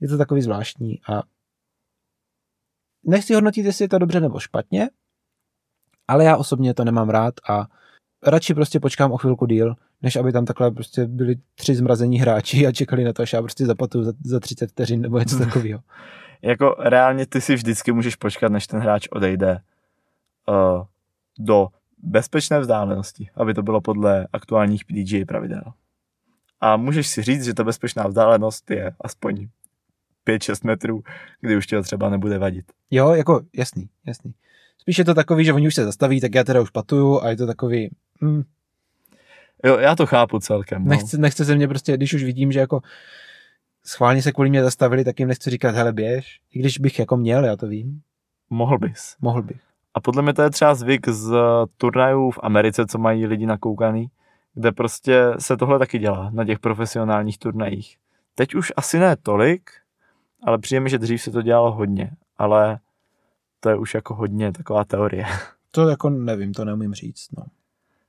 Je 0.00 0.08
to 0.08 0.18
takový 0.18 0.42
zvláštní 0.42 1.00
a 1.08 1.22
nechci 3.04 3.34
hodnotit, 3.34 3.66
jestli 3.66 3.84
je 3.84 3.88
to 3.88 3.98
dobře 3.98 4.20
nebo 4.20 4.40
špatně, 4.40 4.90
ale 6.08 6.24
já 6.24 6.36
osobně 6.36 6.74
to 6.74 6.84
nemám 6.84 7.10
rád 7.10 7.34
a 7.48 7.66
radši 8.26 8.54
prostě 8.54 8.80
počkám 8.80 9.12
o 9.12 9.16
chvilku 9.16 9.46
díl, 9.46 9.74
než 10.02 10.16
aby 10.16 10.32
tam 10.32 10.44
takhle 10.44 10.70
prostě 10.70 11.06
byli 11.06 11.36
tři 11.54 11.74
zmrazení 11.74 12.18
hráči 12.18 12.66
a 12.66 12.72
čekali 12.72 13.04
na 13.04 13.12
to, 13.12 13.22
až 13.22 13.32
já 13.32 13.42
prostě 13.42 13.66
zapatuju 13.66 14.04
za, 14.04 14.12
za 14.24 14.40
30 14.40 14.70
vteřin 14.70 15.00
nebo 15.00 15.18
něco 15.18 15.38
takového. 15.44 15.80
jako 16.42 16.76
reálně 16.78 17.26
ty 17.26 17.40
si 17.40 17.54
vždycky 17.54 17.92
můžeš 17.92 18.16
počkat, 18.16 18.52
než 18.52 18.66
ten 18.66 18.80
hráč 18.80 19.08
odejde 19.10 19.60
uh, 20.48 20.84
do 21.38 21.68
bezpečné 22.02 22.60
vzdálenosti, 22.60 23.30
aby 23.34 23.54
to 23.54 23.62
bylo 23.62 23.80
podle 23.80 24.26
aktuálních 24.32 24.84
PDGA 24.84 25.24
pravidel. 25.28 25.62
A 26.60 26.76
můžeš 26.76 27.08
si 27.08 27.22
říct, 27.22 27.44
že 27.44 27.54
ta 27.54 27.64
bezpečná 27.64 28.06
vzdálenost 28.06 28.70
je 28.70 28.92
aspoň 29.00 29.48
5-6 30.26 30.66
metrů, 30.66 31.02
kdy 31.40 31.56
už 31.56 31.66
tě 31.66 31.82
třeba 31.82 32.10
nebude 32.10 32.38
vadit. 32.38 32.72
Jo, 32.90 33.10
jako 33.10 33.40
jasný, 33.56 33.88
jasný. 34.06 34.34
Spíš 34.78 34.98
je 34.98 35.04
to 35.04 35.14
takový, 35.14 35.44
že 35.44 35.52
oni 35.52 35.66
už 35.66 35.74
se 35.74 35.84
zastaví, 35.84 36.20
tak 36.20 36.34
já 36.34 36.44
teda 36.44 36.60
už 36.60 36.70
patuju 36.70 37.20
a 37.20 37.30
je 37.30 37.36
to 37.36 37.46
takový... 37.46 37.90
Mm. 38.20 38.42
Jo, 39.64 39.78
já 39.78 39.96
to 39.96 40.06
chápu 40.06 40.38
celkem. 40.38 40.84
No. 40.84 40.88
Nechce, 40.88 41.18
nechce 41.18 41.44
se 41.44 41.56
mě 41.56 41.68
prostě, 41.68 41.96
když 41.96 42.14
už 42.14 42.24
vidím, 42.24 42.52
že 42.52 42.60
jako 42.60 42.80
schválně 43.84 44.22
se 44.22 44.32
kvůli 44.32 44.50
mě 44.50 44.62
zastavili, 44.62 45.04
tak 45.04 45.18
jim 45.18 45.28
nechci 45.28 45.50
říkat, 45.50 45.74
hele 45.74 45.92
běž, 45.92 46.40
i 46.52 46.58
když 46.58 46.78
bych 46.78 46.98
jako 46.98 47.16
měl, 47.16 47.44
já 47.44 47.56
to 47.56 47.66
vím. 47.66 48.02
Mohl 48.50 48.78
bys. 48.78 49.16
Mohl 49.20 49.42
bych. 49.42 49.71
A 49.94 50.00
podle 50.00 50.22
mě 50.22 50.34
to 50.34 50.42
je 50.42 50.50
třeba 50.50 50.74
zvyk 50.74 51.08
z 51.08 51.34
turnajů 51.76 52.30
v 52.30 52.38
Americe, 52.42 52.86
co 52.86 52.98
mají 52.98 53.26
lidi 53.26 53.46
nakoukaný, 53.46 54.10
kde 54.54 54.72
prostě 54.72 55.34
se 55.38 55.56
tohle 55.56 55.78
taky 55.78 55.98
dělá 55.98 56.30
na 56.30 56.44
těch 56.44 56.58
profesionálních 56.58 57.38
turnajích. 57.38 57.96
Teď 58.34 58.54
už 58.54 58.72
asi 58.76 58.98
ne 58.98 59.16
tolik, 59.16 59.70
ale 60.42 60.58
přijde 60.58 60.80
mi, 60.80 60.90
že 60.90 60.98
dřív 60.98 61.22
se 61.22 61.30
to 61.30 61.42
dělalo 61.42 61.72
hodně, 61.72 62.10
ale 62.38 62.78
to 63.60 63.68
je 63.68 63.76
už 63.76 63.94
jako 63.94 64.14
hodně 64.14 64.52
taková 64.52 64.84
teorie. 64.84 65.26
To 65.74 65.88
jako 65.88 66.10
nevím, 66.10 66.52
to 66.52 66.64
neumím 66.64 66.94
říct. 66.94 67.28
No. 67.38 67.44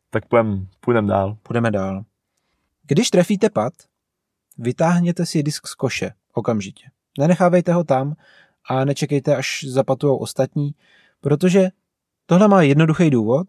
Tak 0.09 0.25
půjdem, 0.25 0.67
půjdem 0.79 1.07
dál. 1.07 1.37
Půjdeme 1.43 1.71
dál. 1.71 2.03
Když 2.87 3.09
trefíte 3.09 3.49
pad, 3.49 3.73
vytáhněte 4.57 5.25
si 5.25 5.43
disk 5.43 5.67
z 5.67 5.75
koše 5.75 6.11
okamžitě. 6.33 6.85
Nenechávejte 7.19 7.73
ho 7.73 7.83
tam 7.83 8.15
a 8.69 8.85
nečekejte, 8.85 9.35
až 9.35 9.65
zapatujou 9.67 10.17
ostatní, 10.17 10.75
protože 11.23 11.69
tohle 12.25 12.47
má 12.47 12.61
jednoduchý 12.61 13.09
důvod. 13.09 13.47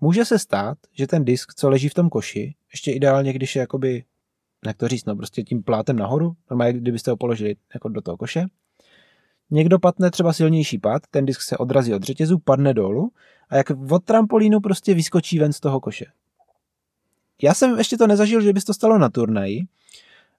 Může 0.00 0.24
se 0.24 0.38
stát, 0.38 0.78
že 0.92 1.06
ten 1.06 1.24
disk, 1.24 1.54
co 1.54 1.70
leží 1.70 1.88
v 1.88 1.94
tom 1.94 2.10
koši, 2.10 2.54
ještě 2.72 2.92
ideálně, 2.92 3.32
když 3.32 3.56
je 3.56 3.60
jakoby, 3.60 4.04
jak 4.66 4.76
to 4.76 4.88
říct, 4.88 5.04
no 5.04 5.16
prostě 5.16 5.42
tím 5.42 5.62
plátem 5.62 5.96
nahoru, 5.96 6.36
normálně 6.50 6.72
kdybyste 6.72 7.10
ho 7.10 7.16
položili 7.16 7.56
jako 7.74 7.88
do 7.88 8.00
toho 8.00 8.16
koše, 8.16 8.46
Někdo 9.50 9.78
patne 9.78 10.10
třeba 10.10 10.32
silnější 10.32 10.78
pad, 10.78 11.02
ten 11.10 11.26
disk 11.26 11.42
se 11.42 11.56
odrazí 11.56 11.94
od 11.94 12.02
řetězu, 12.02 12.38
padne 12.38 12.74
dolů 12.74 13.12
a 13.48 13.56
jak 13.56 13.66
od 13.90 14.04
trampolínu 14.04 14.60
prostě 14.60 14.94
vyskočí 14.94 15.38
ven 15.38 15.52
z 15.52 15.60
toho 15.60 15.80
koše. 15.80 16.04
Já 17.42 17.54
jsem 17.54 17.78
ještě 17.78 17.96
to 17.96 18.06
nezažil, 18.06 18.40
že 18.40 18.52
by 18.52 18.60
to 18.60 18.74
stalo 18.74 18.98
na 18.98 19.08
turnaji, 19.08 19.60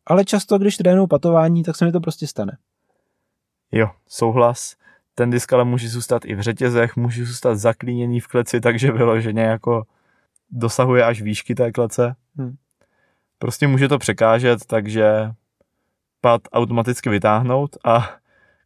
ale 0.05 0.25
často, 0.25 0.57
když 0.57 0.77
trénuju 0.77 1.07
patování, 1.07 1.63
tak 1.63 1.75
se 1.75 1.85
mi 1.85 1.91
to 1.91 1.99
prostě 1.99 2.27
stane. 2.27 2.57
Jo, 3.71 3.87
souhlas. 4.07 4.75
Ten 5.15 5.29
disk 5.29 5.53
ale 5.53 5.65
může 5.65 5.89
zůstat 5.89 6.25
i 6.25 6.35
v 6.35 6.41
řetězech, 6.41 6.95
může 6.95 7.25
zůstat 7.25 7.55
zaklíněný 7.55 8.19
v 8.19 8.27
kleci, 8.27 8.61
takže 8.61 8.91
vyloženě 8.91 9.41
jako 9.41 9.83
dosahuje 10.51 11.03
až 11.05 11.21
výšky 11.21 11.55
té 11.55 11.71
klece. 11.71 12.15
Hmm. 12.37 12.55
Prostě 13.39 13.67
může 13.67 13.87
to 13.87 13.99
překážet, 13.99 14.65
takže 14.65 15.31
pad 16.21 16.41
automaticky 16.53 17.09
vytáhnout 17.09 17.77
a 17.85 18.09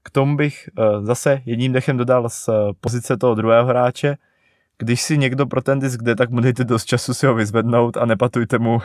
k 0.03 0.09
tomu 0.09 0.37
bych 0.37 0.69
uh, 0.77 1.05
zase 1.05 1.41
jedním 1.45 1.73
dechem 1.73 1.97
dodal 1.97 2.29
z 2.29 2.47
uh, 2.47 2.55
pozice 2.81 3.17
toho 3.17 3.35
druhého 3.35 3.65
hráče, 3.65 4.17
když 4.77 5.01
si 5.01 5.17
někdo 5.17 5.45
pro 5.45 5.61
ten 5.61 5.79
disk 5.79 6.01
jde, 6.01 6.15
tak 6.15 6.29
mu 6.29 6.39
dejte 6.39 6.63
dost 6.63 6.85
času 6.85 7.13
si 7.13 7.25
ho 7.25 7.35
vyzvednout 7.35 7.97
a 7.97 8.05
nepatujte 8.05 8.59
mu 8.59 8.75
uh, 8.75 8.81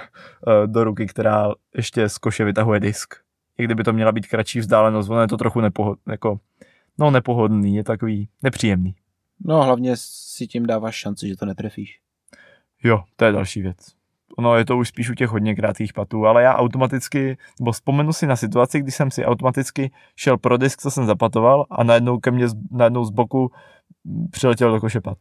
do 0.66 0.84
ruky, 0.84 1.06
která 1.06 1.48
ještě 1.76 2.08
z 2.08 2.18
koše 2.18 2.44
vytahuje 2.44 2.80
disk. 2.80 3.14
I 3.58 3.64
kdyby 3.64 3.84
to 3.84 3.92
měla 3.92 4.12
být 4.12 4.26
kratší 4.26 4.61
vzdálenost, 4.61 5.11
ono 5.11 5.20
je 5.20 5.28
to 5.28 5.36
trochu 5.36 5.61
nepohod, 5.61 5.98
jako, 6.08 6.38
no, 7.01 7.11
nepohodný, 7.11 7.76
je 7.76 7.84
takový 7.84 8.28
nepříjemný. 8.42 8.94
No 9.44 9.62
hlavně 9.62 9.92
si 9.96 10.46
tím 10.46 10.66
dáváš 10.66 10.94
šanci, 10.94 11.28
že 11.28 11.36
to 11.36 11.46
netrefíš. 11.46 12.01
Jo, 12.84 13.05
to 13.16 13.24
je 13.24 13.32
další 13.32 13.62
věc 13.62 14.01
ono 14.40 14.57
je 14.57 14.64
to 14.64 14.78
už 14.78 14.88
spíš 14.88 15.11
u 15.11 15.14
těch 15.14 15.28
hodně 15.28 15.55
krátkých 15.55 15.92
patů, 15.92 16.26
ale 16.26 16.42
já 16.42 16.55
automaticky, 16.55 17.38
nebo 17.61 17.72
vzpomenu 17.72 18.12
si 18.12 18.26
na 18.26 18.36
situaci, 18.36 18.80
kdy 18.80 18.90
jsem 18.90 19.11
si 19.11 19.24
automaticky 19.24 19.90
šel 20.16 20.38
pro 20.38 20.57
disk, 20.57 20.80
co 20.80 20.90
jsem 20.90 21.07
zapatoval 21.07 21.66
a 21.70 21.84
najednou 21.84 22.18
ke 22.18 22.30
mně 22.30 22.46
najednou 22.70 23.05
z 23.05 23.11
boku 23.11 23.53
přiletěl 24.30 24.72
do 24.72 24.80
koše 24.80 25.01
pat, 25.01 25.18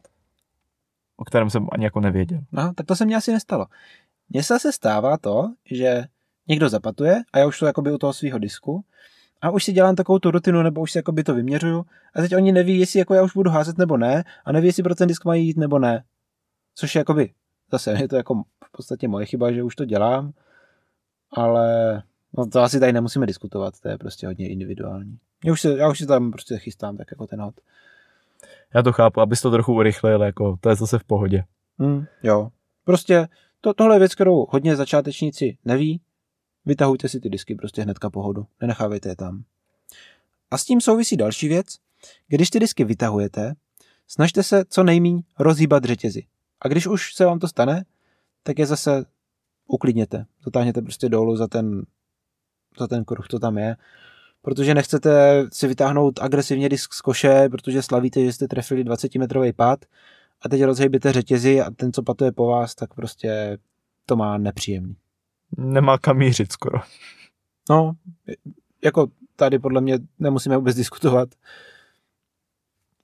o 1.16 1.24
kterém 1.24 1.50
jsem 1.50 1.68
ani 1.72 1.84
jako 1.84 2.00
nevěděl. 2.00 2.40
No, 2.52 2.72
tak 2.74 2.86
to 2.86 2.96
se 2.96 3.04
mně 3.04 3.16
asi 3.16 3.32
nestalo. 3.32 3.66
Mně 4.28 4.42
se 4.42 4.54
zase 4.54 4.72
stává 4.72 5.18
to, 5.18 5.52
že 5.64 6.04
někdo 6.48 6.68
zapatuje 6.68 7.22
a 7.32 7.38
já 7.38 7.46
už 7.46 7.58
to 7.58 7.66
jakoby 7.66 7.92
u 7.92 7.98
toho 7.98 8.12
svého 8.12 8.38
disku 8.38 8.84
a 9.42 9.50
už 9.50 9.64
si 9.64 9.72
dělám 9.72 9.96
takovou 9.96 10.18
tu 10.18 10.30
rutinu, 10.30 10.62
nebo 10.62 10.80
už 10.80 10.92
si 10.92 10.98
jakoby 10.98 11.24
to 11.24 11.34
vyměřuju 11.34 11.86
a 12.14 12.20
teď 12.20 12.36
oni 12.36 12.52
neví, 12.52 12.78
jestli 12.78 12.98
jako 12.98 13.14
já 13.14 13.22
už 13.22 13.32
budu 13.32 13.50
házet 13.50 13.78
nebo 13.78 13.96
ne 13.96 14.24
a 14.44 14.52
neví, 14.52 14.66
jestli 14.66 14.82
pro 14.82 14.94
ten 14.94 15.08
disk 15.08 15.24
mají 15.24 15.46
jít 15.46 15.56
nebo 15.56 15.78
ne. 15.78 16.04
Což 16.74 16.94
je 16.94 16.98
jakoby 16.98 17.30
zase 17.72 17.92
je 18.00 18.08
to 18.08 18.16
jako 18.16 18.42
v 18.64 18.72
podstatě 18.72 19.08
moje 19.08 19.26
chyba, 19.26 19.52
že 19.52 19.62
už 19.62 19.76
to 19.76 19.84
dělám, 19.84 20.32
ale 21.32 22.02
no 22.38 22.46
to 22.46 22.60
asi 22.60 22.80
tady 22.80 22.92
nemusíme 22.92 23.26
diskutovat, 23.26 23.80
to 23.80 23.88
je 23.88 23.98
prostě 23.98 24.26
hodně 24.26 24.48
individuální. 24.48 25.18
Já 25.44 25.52
už, 25.52 25.60
se, 25.60 25.76
já 25.76 25.88
už 25.88 25.98
si 25.98 26.06
tam 26.06 26.30
prostě 26.30 26.58
chystám 26.58 26.96
tak 26.96 27.06
jako 27.10 27.26
ten 27.26 27.40
hod. 27.40 27.54
Já 28.74 28.82
to 28.82 28.92
chápu, 28.92 29.20
abys 29.20 29.40
to 29.42 29.50
trochu 29.50 29.74
urychlil, 29.74 30.22
jako 30.22 30.58
to 30.60 30.68
je 30.68 30.76
zase 30.76 30.98
v 30.98 31.04
pohodě. 31.04 31.44
Mm, 31.78 32.04
jo. 32.22 32.50
Prostě 32.84 33.28
to, 33.60 33.74
tohle 33.74 33.94
je 33.94 33.98
věc, 33.98 34.14
kterou 34.14 34.46
hodně 34.50 34.76
začátečníci 34.76 35.58
neví. 35.64 36.00
Vytahujte 36.66 37.08
si 37.08 37.20
ty 37.20 37.28
disky 37.28 37.54
prostě 37.54 37.82
hnedka 37.82 38.10
pohodu. 38.10 38.46
Nenechávejte 38.60 39.08
je 39.08 39.16
tam. 39.16 39.44
A 40.50 40.58
s 40.58 40.64
tím 40.64 40.80
souvisí 40.80 41.16
další 41.16 41.48
věc. 41.48 41.66
Když 42.28 42.50
ty 42.50 42.60
disky 42.60 42.84
vytahujete, 42.84 43.54
snažte 44.06 44.42
se 44.42 44.64
co 44.68 44.82
nejmíň 44.82 45.22
rozhýbat 45.38 45.84
řetězy. 45.84 46.26
A 46.60 46.68
když 46.68 46.86
už 46.86 47.14
se 47.14 47.24
vám 47.24 47.38
to 47.38 47.48
stane, 47.48 47.84
tak 48.42 48.58
je 48.58 48.66
zase 48.66 49.04
uklidněte. 49.66 50.26
Zatáhněte 50.44 50.82
prostě 50.82 51.08
dolů 51.08 51.36
za 51.36 51.48
ten, 51.48 51.82
za 52.78 52.86
ten 52.86 53.04
kruh, 53.04 53.28
co 53.28 53.38
tam 53.38 53.58
je. 53.58 53.76
Protože 54.42 54.74
nechcete 54.74 55.44
si 55.52 55.68
vytáhnout 55.68 56.18
agresivně 56.22 56.68
disk 56.68 56.94
z 56.94 57.00
koše, 57.00 57.48
protože 57.48 57.82
slavíte, 57.82 58.24
že 58.24 58.32
jste 58.32 58.48
trefili 58.48 58.84
20 58.84 59.14
metrový 59.14 59.52
pád 59.52 59.84
a 60.42 60.48
teď 60.48 60.62
rozhejbíte 60.62 61.12
řetězy 61.12 61.60
a 61.60 61.70
ten, 61.70 61.92
co 61.92 62.02
patuje 62.02 62.32
po 62.32 62.46
vás, 62.46 62.74
tak 62.74 62.94
prostě 62.94 63.58
to 64.06 64.16
má 64.16 64.38
nepříjemný. 64.38 64.96
Nemá 65.56 65.98
kam 65.98 66.16
mířit 66.18 66.52
skoro. 66.52 66.78
No, 67.70 67.92
jako 68.84 69.06
tady 69.36 69.58
podle 69.58 69.80
mě 69.80 69.98
nemusíme 70.18 70.56
vůbec 70.56 70.76
diskutovat. 70.76 71.28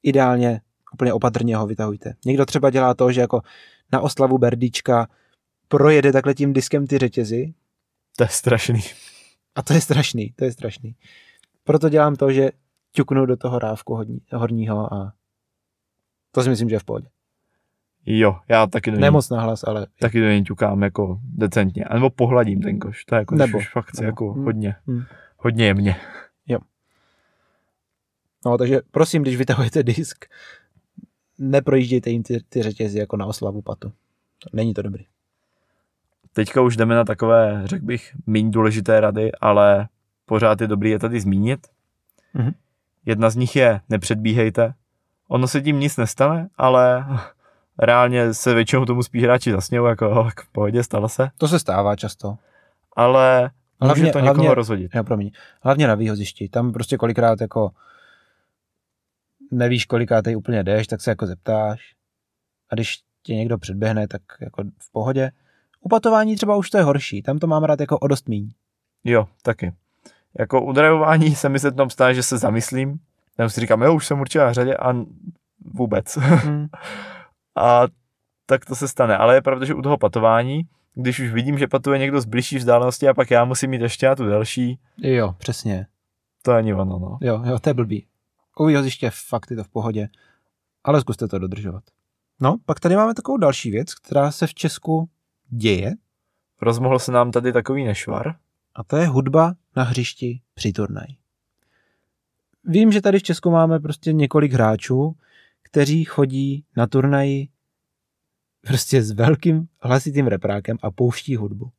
Ideálně 0.02 0.60
úplně 0.92 1.12
opatrně 1.12 1.56
ho 1.56 1.66
vytahujte. 1.66 2.14
Někdo 2.24 2.46
třeba 2.46 2.70
dělá 2.70 2.94
to, 2.94 3.12
že 3.12 3.20
jako 3.20 3.42
na 3.92 4.00
oslavu 4.00 4.38
Berdička 4.38 5.08
projede 5.68 6.12
takhle 6.12 6.34
tím 6.34 6.52
diskem 6.52 6.86
ty 6.86 6.98
řetězy. 6.98 7.54
To 8.16 8.24
je 8.24 8.28
strašný. 8.28 8.80
A 9.54 9.62
to 9.62 9.72
je 9.72 9.80
strašný, 9.80 10.32
to 10.36 10.44
je 10.44 10.52
strašný. 10.52 10.96
Proto 11.64 11.88
dělám 11.88 12.16
to, 12.16 12.32
že 12.32 12.50
ťuknu 12.92 13.26
do 13.26 13.36
toho 13.36 13.58
rávku 13.58 13.94
hodní, 13.94 14.20
horního 14.32 14.94
a 14.94 15.12
to 16.30 16.42
si 16.42 16.48
myslím, 16.48 16.68
že 16.68 16.74
je 16.74 16.80
v 16.80 16.84
pohodě. 16.84 17.08
Jo, 18.06 18.38
já 18.48 18.66
taky 18.66 18.90
do 18.90 18.96
něj, 18.96 19.00
Nemoc 19.00 19.30
nahlas, 19.30 19.64
ale... 19.64 19.86
taky 20.00 20.20
do 20.20 20.26
něj 20.26 20.42
ťukám 20.42 20.82
jako 20.82 21.18
decentně. 21.22 21.84
A 21.84 21.94
nebo 21.94 22.10
pohladím 22.10 22.60
ten 22.62 22.78
koš. 22.78 23.04
To 23.04 23.14
je 23.14 23.18
jako, 23.18 23.34
Nebo, 23.34 23.58
už 23.58 23.72
fakt 23.72 23.94
nebo. 23.94 24.06
jako 24.06 24.32
Hmm. 24.32 24.44
hodně, 24.44 24.74
Hmm. 24.86 25.02
hodně 25.36 25.66
jemně. 25.66 25.96
No, 28.46 28.58
takže 28.58 28.80
prosím, 28.90 29.22
když 29.22 29.36
vytahujete 29.36 29.82
disk, 29.82 30.24
neprojíždějte 31.38 32.10
jim 32.10 32.22
ty, 32.22 32.40
ty 32.48 32.62
řetězy 32.62 32.98
jako 32.98 33.16
na 33.16 33.26
oslavu 33.26 33.62
patu. 33.62 33.92
Není 34.52 34.74
to 34.74 34.82
dobrý. 34.82 35.04
Teďka 36.32 36.60
už 36.60 36.76
jdeme 36.76 36.94
na 36.94 37.04
takové, 37.04 37.62
řekl 37.64 37.84
bych, 37.84 38.16
méně 38.26 38.50
důležité 38.50 39.00
rady, 39.00 39.32
ale 39.32 39.88
pořád 40.26 40.60
je 40.60 40.66
dobrý 40.66 40.90
je 40.90 40.98
tady 40.98 41.20
zmínit. 41.20 41.66
Mhm. 42.34 42.52
Jedna 43.06 43.30
z 43.30 43.36
nich 43.36 43.56
je 43.56 43.80
nepředbíhejte. 43.88 44.74
Ono 45.28 45.48
se 45.48 45.60
tím 45.60 45.80
nic 45.80 45.96
nestane, 45.96 46.48
ale 46.56 47.06
reálně 47.78 48.34
se 48.34 48.54
většinou 48.54 48.84
tomu 48.84 49.02
spíš 49.02 49.22
hráči 49.22 49.52
zasnějou, 49.52 49.86
jako 49.86 50.10
"Oh, 50.10 50.24
tak 50.24 50.40
v 50.40 50.48
pohodě, 50.52 50.82
stalo 50.82 51.08
se. 51.08 51.28
To 51.38 51.48
se 51.48 51.58
stává 51.58 51.96
často. 51.96 52.36
Ale 52.96 53.42
může 53.80 53.86
Hlavně- 53.86 54.12
to 54.12 54.18
někoho 54.20 54.34
hlavně- 54.34 54.54
rozhodit. 54.54 54.94
Jo, 54.94 55.04
promiň. 55.04 55.30
Hlavně 55.62 55.86
na 55.86 55.94
výhozišti. 55.94 56.48
Tam 56.48 56.72
prostě 56.72 56.96
kolikrát 56.96 57.40
jako 57.40 57.70
nevíš, 59.50 59.84
kolikátej 59.84 60.36
úplně 60.36 60.64
jdeš, 60.64 60.86
tak 60.86 61.00
se 61.00 61.10
jako 61.10 61.26
zeptáš. 61.26 61.80
A 62.70 62.74
když 62.74 62.98
tě 63.22 63.34
někdo 63.34 63.58
předběhne, 63.58 64.08
tak 64.08 64.22
jako 64.40 64.62
v 64.78 64.92
pohodě. 64.92 65.30
U 65.80 65.88
patování 65.88 66.36
třeba 66.36 66.56
už 66.56 66.70
to 66.70 66.78
je 66.78 66.84
horší. 66.84 67.22
Tam 67.22 67.38
to 67.38 67.46
mám 67.46 67.64
rád 67.64 67.80
jako 67.80 67.98
o 67.98 68.08
dost 68.08 68.28
míň. 68.28 68.50
Jo, 69.04 69.28
taky. 69.42 69.72
Jako 70.38 70.64
u 70.64 70.72
drivování 70.72 71.34
se 71.34 71.48
mi 71.48 71.58
se 71.58 71.72
tam 71.72 71.90
stane, 71.90 72.14
že 72.14 72.22
se 72.22 72.38
zamyslím, 72.38 73.00
tam 73.36 73.50
si 73.50 73.60
říkám, 73.60 73.82
jo, 73.82 73.94
už 73.94 74.06
jsem 74.06 74.20
určitě 74.20 74.38
na 74.38 74.52
řadě 74.52 74.76
a 74.76 74.94
vůbec. 75.64 76.16
Hmm. 76.16 76.66
a 77.56 77.86
tak 78.46 78.64
to 78.64 78.76
se 78.76 78.88
stane. 78.88 79.16
Ale 79.16 79.34
je 79.34 79.42
pravda, 79.42 79.66
že 79.66 79.74
u 79.74 79.82
toho 79.82 79.98
patování, 79.98 80.62
když 80.94 81.20
už 81.20 81.32
vidím, 81.32 81.58
že 81.58 81.66
patuje 81.66 81.98
někdo 81.98 82.20
z 82.20 82.24
blížší 82.24 82.56
vzdálenosti 82.56 83.08
a 83.08 83.14
pak 83.14 83.30
já 83.30 83.44
musím 83.44 83.70
mít 83.70 83.80
ještě 83.80 84.06
na 84.08 84.14
tu 84.16 84.24
delší, 84.26 84.78
Jo, 84.98 85.34
přesně. 85.38 85.86
to 86.42 86.52
ani 86.52 86.74
ono, 86.74 86.98
no. 86.98 87.18
Jo, 87.20 87.42
jo, 87.46 87.58
to 87.58 87.70
je 87.70 87.74
blbý. 87.74 88.06
U 88.58 88.66
výhoziště 88.66 89.10
fakt 89.28 89.50
je 89.50 89.56
to 89.56 89.64
v 89.64 89.68
pohodě, 89.68 90.08
ale 90.84 91.00
zkuste 91.00 91.28
to 91.28 91.38
dodržovat. 91.38 91.82
No, 92.40 92.56
pak 92.66 92.80
tady 92.80 92.96
máme 92.96 93.14
takovou 93.14 93.38
další 93.38 93.70
věc, 93.70 93.94
která 93.94 94.30
se 94.30 94.46
v 94.46 94.54
Česku 94.54 95.08
děje, 95.48 95.94
Rozmohl 96.62 96.98
se 96.98 97.12
nám 97.12 97.30
tady 97.30 97.52
takový 97.52 97.84
nešvar. 97.84 98.34
a 98.74 98.84
to 98.84 98.96
je 98.96 99.06
hudba 99.06 99.54
na 99.76 99.82
hřišti 99.82 100.40
při 100.54 100.72
turnaji. 100.72 101.16
Vím, 102.64 102.92
že 102.92 103.00
tady 103.00 103.18
v 103.18 103.22
Česku 103.22 103.50
máme 103.50 103.80
prostě 103.80 104.12
několik 104.12 104.52
hráčů, 104.52 105.16
kteří 105.66 106.04
chodí 106.04 106.64
na 106.76 106.86
turnaji 106.86 107.48
prostě 108.60 109.02
s 109.02 109.10
velkým 109.10 109.68
hlasitým 109.80 110.26
reprákem 110.26 110.78
a 110.82 110.90
pouští 110.90 111.36
hudbu. 111.36 111.70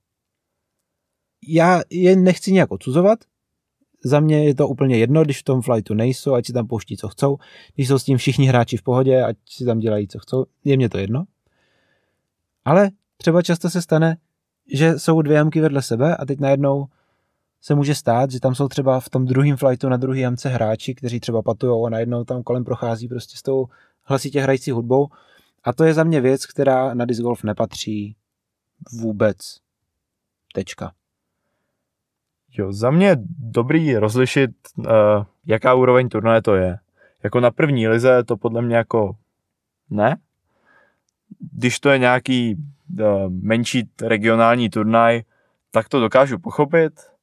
Já 1.48 1.82
je 1.90 2.16
nechci 2.16 2.52
nějak 2.52 2.72
odsuzovat, 2.72 3.20
za 4.04 4.20
mě 4.20 4.46
je 4.46 4.56
to 4.56 4.68
úplně 4.68 4.98
jedno, 4.98 5.24
když 5.24 5.40
v 5.40 5.44
tom 5.44 5.62
flightu 5.62 5.94
nejsou, 5.94 6.34
ať 6.34 6.46
si 6.46 6.54
tam 6.54 6.68
pouští, 6.68 6.98
co 6.98 7.08
chcou. 7.08 7.38
Když 7.76 7.88
jsou 7.88 8.00
s 8.00 8.04
tím 8.04 8.18
všichni 8.18 8.48
hráči 8.48 8.78
v 8.78 8.84
pohodě, 8.84 9.24
ať 9.24 9.38
si 9.50 9.66
tam 9.66 9.80
dělají, 9.80 10.08
co 10.08 10.20
chcou, 10.20 10.46
je 10.64 10.78
mě 10.78 10.90
to 10.90 10.98
jedno. 10.98 11.26
Ale 12.66 12.92
třeba 13.18 13.42
často 13.42 13.70
se 13.70 13.82
stane, 13.82 14.18
že 14.74 15.00
jsou 15.00 15.22
dvě 15.22 15.38
jamky 15.38 15.62
vedle 15.62 15.82
sebe 15.82 16.18
a 16.18 16.26
teď 16.26 16.40
najednou 16.40 16.88
se 17.68 17.76
může 17.76 17.96
stát, 17.96 18.32
že 18.32 18.40
tam 18.40 18.56
jsou 18.56 18.68
třeba 18.68 19.00
v 19.00 19.10
tom 19.10 19.26
druhém 19.26 19.58
flightu 19.58 19.90
na 19.90 19.98
druhé 19.98 20.20
jamce 20.20 20.50
hráči, 20.50 20.96
kteří 20.96 21.20
třeba 21.20 21.42
patujou 21.42 21.86
a 21.86 21.90
najednou 21.90 22.24
tam 22.24 22.44
kolem 22.44 22.64
prochází 22.64 23.08
prostě 23.08 23.38
s 23.38 23.42
tou 23.42 23.68
hlasitě 24.04 24.42
hrající 24.42 24.72
hudbou. 24.72 25.08
A 25.64 25.74
to 25.74 25.84
je 25.84 25.94
za 25.94 26.04
mě 26.04 26.22
věc, 26.22 26.46
která 26.46 26.94
na 26.94 27.06
disc 27.06 27.22
golf 27.22 27.44
nepatří 27.44 28.16
vůbec. 28.92 29.38
Tečka. 30.54 30.92
Jo, 32.58 32.74
za 32.74 32.92
mě 32.92 33.16
dobrý 33.40 33.96
rozlišit, 33.96 34.52
uh, 34.78 34.86
jaká 35.46 35.74
úroveň 35.74 36.10
turnaje 36.10 36.42
to 36.42 36.56
je. 36.56 36.78
Jako 37.24 37.40
na 37.40 37.52
první 37.52 37.88
lize 37.88 38.24
to 38.24 38.38
podle 38.38 38.62
mě 38.62 38.76
jako 38.76 39.16
ne. 39.90 40.18
Když 41.54 41.80
to 41.80 41.90
je 41.90 41.98
nějaký 41.98 42.56
uh, 42.56 43.06
menší 43.30 43.90
regionální 44.02 44.70
turnaj, 44.70 45.22
tak 45.72 45.90
to 45.90 46.00
dokážu 46.00 46.40
pochopit. 46.40 47.17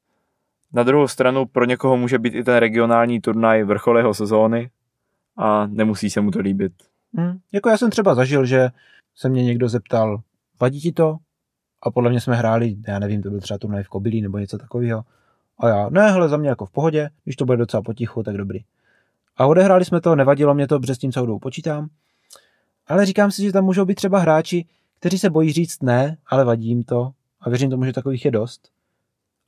Na 0.75 0.83
druhou 0.83 1.07
stranu 1.07 1.45
pro 1.45 1.65
někoho 1.65 1.97
může 1.97 2.19
být 2.19 2.35
i 2.35 2.43
ten 2.43 2.55
regionální 2.55 3.21
turnaj 3.21 3.63
vrchol 3.63 3.97
jeho 3.97 4.13
sezóny 4.13 4.69
a 5.37 5.67
nemusí 5.67 6.09
se 6.09 6.21
mu 6.21 6.31
to 6.31 6.39
líbit. 6.39 6.73
Hmm. 7.13 7.39
Jako 7.51 7.69
já 7.69 7.77
jsem 7.77 7.89
třeba 7.89 8.15
zažil, 8.15 8.45
že 8.45 8.69
se 9.15 9.29
mě 9.29 9.43
někdo 9.43 9.69
zeptal, 9.69 10.21
vadí 10.61 10.81
ti 10.81 10.91
to? 10.91 11.17
A 11.83 11.91
podle 11.91 12.09
mě 12.09 12.21
jsme 12.21 12.35
hráli, 12.35 12.75
já 12.87 12.99
nevím, 12.99 13.21
to 13.21 13.29
byl 13.29 13.39
třeba 13.39 13.57
turnaj 13.57 13.83
v 13.83 13.89
Kobylí 13.89 14.21
nebo 14.21 14.37
něco 14.37 14.57
takového. 14.57 15.03
A 15.59 15.67
já, 15.67 15.89
ne, 15.89 16.11
hele, 16.11 16.29
za 16.29 16.37
mě 16.37 16.49
jako 16.49 16.65
v 16.65 16.71
pohodě, 16.71 17.09
když 17.23 17.35
to 17.35 17.45
bude 17.45 17.57
docela 17.57 17.83
potichu, 17.83 18.23
tak 18.23 18.37
dobrý. 18.37 18.59
A 19.37 19.45
odehráli 19.45 19.85
jsme 19.85 20.01
to, 20.01 20.15
nevadilo 20.15 20.53
mě 20.53 20.67
to, 20.67 20.79
protože 20.79 20.95
tím 20.95 21.11
celou 21.11 21.25
dobu 21.25 21.39
počítám. 21.39 21.89
Ale 22.87 23.05
říkám 23.05 23.31
si, 23.31 23.43
že 23.43 23.51
tam 23.51 23.65
můžou 23.65 23.85
být 23.85 23.95
třeba 23.95 24.19
hráči, 24.19 24.65
kteří 24.99 25.19
se 25.19 25.29
bojí 25.29 25.51
říct 25.51 25.83
ne, 25.83 26.17
ale 26.27 26.45
vadí 26.45 26.67
jim 26.67 26.83
to. 26.83 27.11
A 27.41 27.49
věřím 27.49 27.69
tomu, 27.69 27.85
že 27.85 27.93
takových 27.93 28.25
je 28.25 28.31
dost. 28.31 28.74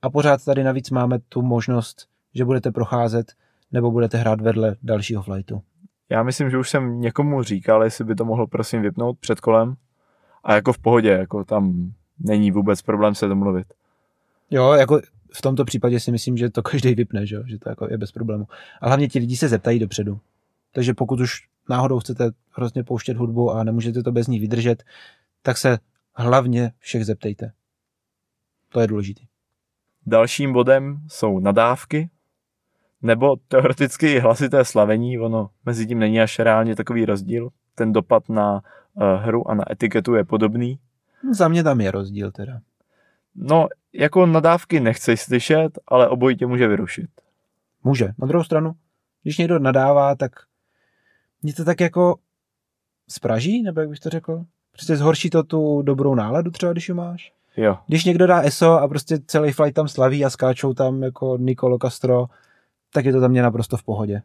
A 0.07 0.09
pořád 0.09 0.45
tady 0.45 0.63
navíc 0.63 0.89
máme 0.89 1.19
tu 1.19 1.41
možnost, 1.41 2.07
že 2.33 2.45
budete 2.45 2.71
procházet 2.71 3.31
nebo 3.71 3.91
budete 3.91 4.17
hrát 4.17 4.41
vedle 4.41 4.75
dalšího 4.83 5.23
flightu. 5.23 5.61
Já 6.09 6.23
myslím, 6.23 6.49
že 6.49 6.57
už 6.57 6.69
jsem 6.69 7.01
někomu 7.01 7.43
říkal, 7.43 7.83
jestli 7.83 8.05
by 8.05 8.15
to 8.15 8.25
mohl 8.25 8.47
prosím 8.47 8.81
vypnout 8.81 9.19
před 9.19 9.39
kolem. 9.39 9.75
A 10.43 10.53
jako 10.55 10.73
v 10.73 10.77
pohodě, 10.77 11.09
jako 11.09 11.43
tam 11.43 11.91
není 12.19 12.51
vůbec 12.51 12.81
problém 12.81 13.15
se 13.15 13.27
domluvit. 13.27 13.67
Jo, 14.51 14.71
jako 14.71 15.01
v 15.33 15.41
tomto 15.41 15.65
případě 15.65 15.99
si 15.99 16.11
myslím, 16.11 16.37
že 16.37 16.49
to 16.49 16.63
každý 16.63 16.95
vypne, 16.95 17.25
že, 17.25 17.37
že 17.45 17.59
to 17.59 17.69
jako 17.69 17.87
je 17.89 17.97
bez 17.97 18.11
problému. 18.11 18.47
A 18.81 18.87
hlavně 18.87 19.07
ti 19.07 19.19
lidi 19.19 19.37
se 19.37 19.47
zeptají 19.47 19.79
dopředu. 19.79 20.19
Takže 20.71 20.93
pokud 20.93 21.19
už 21.19 21.47
náhodou 21.69 21.99
chcete 21.99 22.31
hrozně 22.51 22.83
pouštět 22.83 23.17
hudbu 23.17 23.51
a 23.51 23.63
nemůžete 23.63 24.03
to 24.03 24.11
bez 24.11 24.27
ní 24.27 24.39
vydržet, 24.39 24.83
tak 25.41 25.57
se 25.57 25.77
hlavně 26.15 26.71
všech 26.79 27.05
zeptejte. 27.05 27.51
To 28.69 28.79
je 28.79 28.87
důležité. 28.87 29.21
Dalším 30.07 30.53
bodem 30.53 30.99
jsou 31.07 31.39
nadávky, 31.39 32.09
nebo 33.01 33.35
teoreticky 33.47 34.19
hlasité 34.19 34.65
slavení, 34.65 35.19
ono 35.19 35.49
mezi 35.65 35.87
tím 35.87 35.99
není 35.99 36.21
až 36.21 36.39
reálně 36.39 36.75
takový 36.75 37.05
rozdíl. 37.05 37.49
Ten 37.75 37.93
dopad 37.93 38.29
na 38.29 38.53
uh, 38.53 39.03
hru 39.03 39.49
a 39.51 39.55
na 39.55 39.71
etiketu 39.71 40.15
je 40.15 40.23
podobný. 40.23 40.79
Za 41.31 41.47
mě 41.47 41.63
tam 41.63 41.81
je 41.81 41.91
rozdíl 41.91 42.31
teda. 42.31 42.59
No, 43.35 43.67
jako 43.93 44.25
nadávky 44.25 44.79
nechceš 44.79 45.21
slyšet, 45.21 45.79
ale 45.87 46.09
obojí 46.09 46.37
tě 46.37 46.45
může 46.45 46.67
vyrušit. 46.67 47.09
Může. 47.83 48.13
Na 48.17 48.27
druhou 48.27 48.43
stranu, 48.43 48.75
když 49.23 49.37
někdo 49.37 49.59
nadává, 49.59 50.15
tak 50.15 50.31
mě 51.41 51.53
to 51.53 51.65
tak 51.65 51.81
jako 51.81 52.15
spraží, 53.07 53.63
nebo 53.63 53.79
jak 53.79 53.89
bych 53.89 53.99
to 53.99 54.09
řekl? 54.09 54.45
Prostě 54.71 54.95
zhorší 54.95 55.29
to 55.29 55.43
tu 55.43 55.81
dobrou 55.81 56.15
náladu 56.15 56.51
třeba, 56.51 56.71
když 56.71 56.87
ji 56.87 56.93
máš. 56.93 57.33
Jo, 57.57 57.77
Když 57.87 58.05
někdo 58.05 58.27
dá 58.27 58.41
ESO 58.41 58.71
a 58.71 58.87
prostě 58.87 59.17
celý 59.27 59.51
flight 59.51 59.75
tam 59.75 59.87
slaví 59.87 60.25
a 60.25 60.29
skáčou 60.29 60.73
tam 60.73 61.03
jako 61.03 61.37
Nicolo 61.39 61.77
Castro, 61.81 62.25
tak 62.93 63.05
je 63.05 63.11
to 63.13 63.19
za 63.19 63.27
mě 63.27 63.41
naprosto 63.41 63.77
v 63.77 63.83
pohodě. 63.83 64.21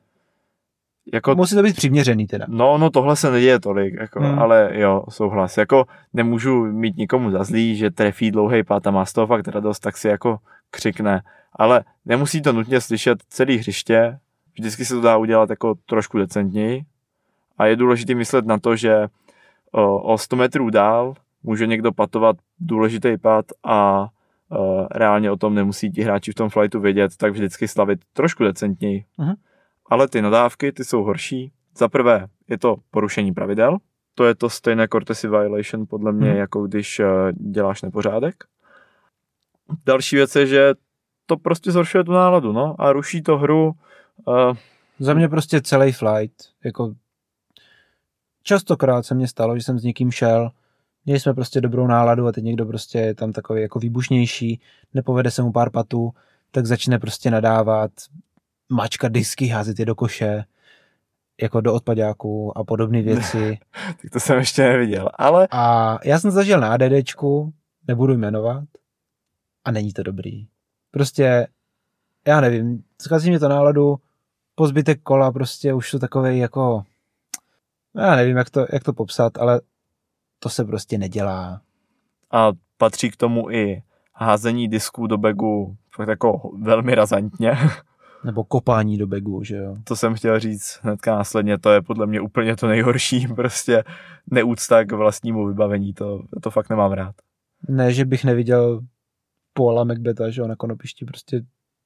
Jako, 1.13 1.35
Musí 1.35 1.55
to 1.55 1.63
být 1.63 1.77
přiměřený 1.77 2.27
teda. 2.27 2.47
No, 2.49 2.79
no 2.79 2.91
tohle 2.91 3.17
se 3.17 3.31
neděje 3.31 3.61
tolik, 3.61 3.95
jako, 3.95 4.21
Hmm. 4.21 4.31
hmm. 4.31 4.39
ale 4.39 4.71
jo, 4.73 5.05
souhlas. 5.09 5.59
Jako 5.59 5.85
nemůžu 6.13 6.65
mít 6.65 6.97
nikomu 6.97 7.31
za 7.31 7.45
zlý, 7.45 7.77
že 7.77 7.91
trefí 7.91 8.31
dlouhý 8.31 8.65
pát 8.65 8.87
a 8.87 8.91
má 8.91 9.05
z 9.05 9.13
toho 9.13 9.27
fakt 9.27 9.49
radost, 9.49 9.81
tak 9.81 9.97
si 9.97 10.09
jako 10.09 10.39
křikne. 10.71 11.23
Ale 11.57 11.85
nemusí 12.05 12.43
to 12.43 12.53
nutně 12.53 12.81
slyšet 12.81 13.19
celý 13.29 13.57
hřiště, 13.57 14.19
vždycky 14.55 14.85
se 14.85 14.95
to 14.95 15.01
dá 15.01 15.17
udělat 15.17 15.51
jako 15.51 15.75
trošku 15.87 16.19
decentněji. 16.19 16.83
A 17.59 17.67
je 17.67 17.77
důležité 17.77 18.15
myslet 18.15 18.47
na 18.47 18.59
to, 18.59 18.77
že 18.77 19.07
o, 19.73 19.99
o 19.99 20.19
100 20.19 20.37
metrů 20.37 20.71
dál 20.71 21.15
může 21.43 21.67
někdo 21.67 21.93
patovat 21.93 22.37
důležitý 22.59 23.17
pad 23.19 23.45
a 23.65 24.01
uh, 24.03 24.87
reálně 24.91 25.31
o 25.31 25.37
tom 25.37 25.55
nemusí 25.55 25.91
ti 25.91 26.03
hráči 26.03 26.33
v 26.33 26.35
tom 26.35 26.49
flightu 26.51 26.81
vědět, 26.81 27.17
tak 27.17 27.33
vždycky 27.33 27.69
slavit 27.69 28.01
trošku 28.13 28.45
decentněji. 28.45 29.05
Mhm. 29.19 29.35
Ale 29.87 30.09
ty 30.09 30.23
nadávky, 30.23 30.73
ty 30.73 30.85
jsou 30.85 31.03
horší. 31.03 31.53
Za 31.77 31.89
prvé 31.89 32.27
je 32.49 32.59
to 32.59 32.77
porušení 32.91 33.33
pravidel, 33.33 33.79
to 34.15 34.25
je 34.25 34.35
to 34.35 34.51
stejné 34.51 34.89
courtesy 34.89 35.29
violation 35.29 35.87
podle 35.87 36.13
mě, 36.13 36.29
Mhm. 36.29 36.37
jako 36.39 36.67
když 36.67 36.99
uh, 37.01 37.07
děláš 37.33 37.83
nepořádek. 37.83 38.45
Další 39.87 40.17
věc 40.17 40.37
je, 40.37 40.47
že 40.47 40.75
to 41.27 41.37
prostě 41.37 41.73
zhoršuje 41.73 42.05
tu 42.05 42.13
náladu, 42.13 42.53
no, 42.53 42.75
a 42.79 42.93
ruší 42.93 43.23
to 43.23 43.39
hru. 43.39 43.73
Uh, 44.25 44.57
Za 44.99 45.15
mě 45.15 45.29
prostě 45.29 45.61
celý 45.63 45.93
flight, 45.93 46.37
jako 46.65 46.95
častokrát 48.43 49.07
se 49.07 49.15
mně 49.15 49.29
stalo, 49.29 49.57
že 49.57 49.63
jsem 49.63 49.79
s 49.79 49.85
někým 49.85 50.11
šel, 50.11 50.51
měli 51.05 51.21
jsme 51.21 51.35
prostě 51.35 51.61
dobrou 51.61 51.87
náladu 51.87 52.27
a 52.27 52.33
teď 52.33 52.45
někdo 52.45 52.67
prostě 52.67 52.99
je 52.99 53.15
tam 53.15 53.33
takový 53.33 53.63
jako 53.63 53.79
výbušnější, 53.79 54.61
nepovede 54.95 55.31
se 55.31 55.43
mu 55.43 55.53
pár 55.53 55.71
patů, 55.71 56.13
tak 56.51 56.67
začne 56.67 56.99
prostě 56.99 57.31
nadávat, 57.31 57.91
mačka 58.69 59.09
disky, 59.09 59.47
házet 59.47 59.79
je 59.79 59.87
do 59.87 59.95
koše, 59.95 60.45
jako 61.43 61.61
do 61.61 61.75
odpadáků 61.75 62.59
a 62.59 62.65
podobné 62.65 63.03
věci. 63.03 63.59
tak 64.03 64.11
to 64.13 64.21
jsem 64.21 64.39
ještě 64.39 64.63
neviděl, 64.63 65.09
ale 65.15 65.49
A 65.51 65.99
já 66.05 66.21
jsem 66.21 66.31
zažil 66.31 66.61
na 66.61 66.73
ADDčku, 66.73 67.53
nebudu 67.89 68.15
jmenovat, 68.15 68.65
a 69.65 69.71
není 69.71 69.93
to 69.93 70.03
dobrý. 70.03 70.47
Prostě, 70.91 71.47
já 72.27 72.41
nevím, 72.41 72.85
zkazí 73.01 73.31
mě 73.31 73.39
to 73.41 73.49
náladu, 73.49 73.97
po 74.55 74.67
zbytek 74.67 75.03
kola 75.03 75.33
prostě 75.33 75.75
už 75.75 75.91
to 75.91 75.99
takovej 75.99 76.39
jako, 76.39 76.85
já 77.97 78.17
nevím, 78.17 78.37
jak 78.37 78.51
to, 78.51 78.67
jak 78.73 78.85
to 78.85 78.93
popsat, 78.93 79.39
ale 79.39 79.61
to 80.43 80.49
se 80.49 80.65
prostě 80.65 80.99
nedělá. 80.99 81.61
a 82.31 82.53
patří 82.79 83.11
k 83.11 83.17
tomu 83.17 83.51
i 83.51 83.83
házení 84.15 84.69
disků 84.69 85.07
do 85.07 85.19
fakt 85.91 86.09
jako 86.09 86.51
velmi 86.63 86.95
razantně. 86.95 87.53
Nebo 88.25 88.45
kopání 88.45 88.99
do 88.99 89.07
begu, 89.07 89.45
že 89.45 89.57
jo. 89.57 89.77
to 89.85 89.97
jsem 89.97 90.15
chtěl 90.15 90.41
říct 90.41 90.79
hnedka 90.83 91.15
následně, 91.15 91.59
to 91.59 91.71
je 91.71 91.83
podle 91.83 92.07
mě 92.07 92.21
úplně 92.21 92.57
to 92.57 92.67
nejhorší, 92.67 93.27
prostě 93.35 93.85
neúcta 94.31 94.85
k 94.85 94.93
vlastnímu 94.93 95.47
vybavení, 95.47 95.95
to, 95.95 96.23
to 96.43 96.51
fakt 96.51 96.71
nemám 96.71 96.93
rád. 96.93 97.15
Ne, 97.69 97.93
že 97.93 98.05
bych 98.05 98.25
neviděl 98.25 98.81
Paula 99.53 99.85
Macbeta, 99.85 100.31
že 100.31 100.41
jo, 100.41 100.47
na 100.47 100.57
konopišti, 100.57 101.05
prostě 101.05 101.43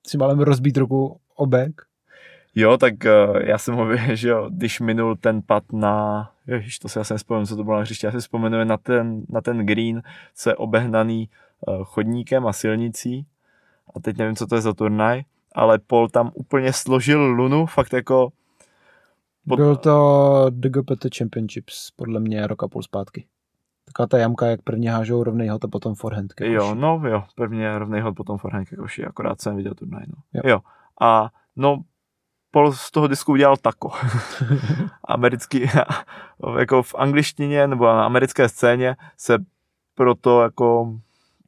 si 0.06 0.18
malem 0.18 0.38
rozbít 0.38 0.76
ruku 0.76 1.20
o 1.36 1.46
bek. 1.46 1.82
Jo, 2.54 2.78
tak 2.78 2.94
uh, 3.04 3.36
já 3.36 3.58
jsem 3.58 3.74
ho, 3.74 3.86
že 4.14 4.28
jo, 4.28 4.50
když 4.52 4.80
minul 4.80 5.16
ten 5.16 5.42
pad 5.42 5.72
na, 5.72 6.30
ježiš, 6.46 6.78
to 6.78 6.88
si 6.88 7.00
asi 7.00 7.14
nespomenu, 7.14 7.46
co 7.46 7.56
to 7.56 7.64
bylo 7.64 7.76
na 7.76 7.82
hřišti, 7.82 8.06
já 8.06 8.12
si 8.12 8.18
vzpomenu 8.18 8.64
na 8.64 8.76
ten, 8.76 9.22
na 9.28 9.40
ten 9.40 9.66
green, 9.66 10.02
co 10.34 10.50
je 10.50 10.56
obehnaný 10.56 11.28
uh, 11.68 11.84
chodníkem 11.84 12.46
a 12.46 12.52
silnicí 12.52 13.26
a 13.96 14.00
teď 14.00 14.16
nevím, 14.16 14.36
co 14.36 14.46
to 14.46 14.54
je 14.54 14.60
za 14.60 14.72
turnaj, 14.74 15.22
ale 15.54 15.78
Paul 15.78 16.08
tam 16.08 16.30
úplně 16.34 16.72
složil 16.72 17.20
lunu, 17.24 17.66
fakt 17.66 17.92
jako 17.92 18.32
Pod- 19.48 19.56
Byl 19.56 19.76
to 19.76 20.46
DGPT 20.50 21.06
Championships, 21.18 21.90
podle 21.90 22.20
mě 22.20 22.46
rok 22.46 22.62
a 22.62 22.68
půl 22.68 22.82
zpátky. 22.82 23.26
Taková 23.84 24.06
ta 24.06 24.18
jamka, 24.18 24.46
jak 24.46 24.62
prvně 24.62 24.90
hážou 24.90 25.22
rovnej 25.22 25.48
hot 25.48 25.64
a 25.64 25.68
potom 25.68 25.94
forehand. 25.94 26.32
ke 26.32 26.52
Jo, 26.52 26.74
no 26.74 27.02
jo, 27.08 27.24
prvně 27.34 27.78
rovnej 27.78 28.00
hod, 28.00 28.16
potom 28.16 28.38
forehand 28.38 28.68
ke 28.68 28.76
koši, 28.76 29.04
akorát 29.04 29.40
jsem 29.40 29.56
viděl 29.56 29.74
turnaj, 29.74 30.04
no. 30.08 30.22
Jo. 30.34 30.42
jo. 30.44 30.60
A 31.00 31.30
no, 31.56 31.82
Paul 32.50 32.72
z 32.72 32.90
toho 32.90 33.06
disku 33.06 33.32
udělal 33.32 33.56
tako. 33.56 33.90
Americký, 35.04 35.70
jako 36.58 36.82
v 36.82 36.94
angličtině 36.94 37.66
nebo 37.66 37.84
na 37.86 38.04
americké 38.04 38.48
scéně 38.48 38.96
se 39.16 39.38
proto 39.94 40.42
jako 40.42 40.94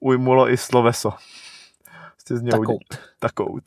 ujmulo 0.01 0.51
i 0.51 0.57
sloveso. 0.57 1.11
Prostě 2.15 2.37
z 2.37 2.43
něho 2.43 2.61
Takout. 2.61 2.83
Takout. 3.19 3.63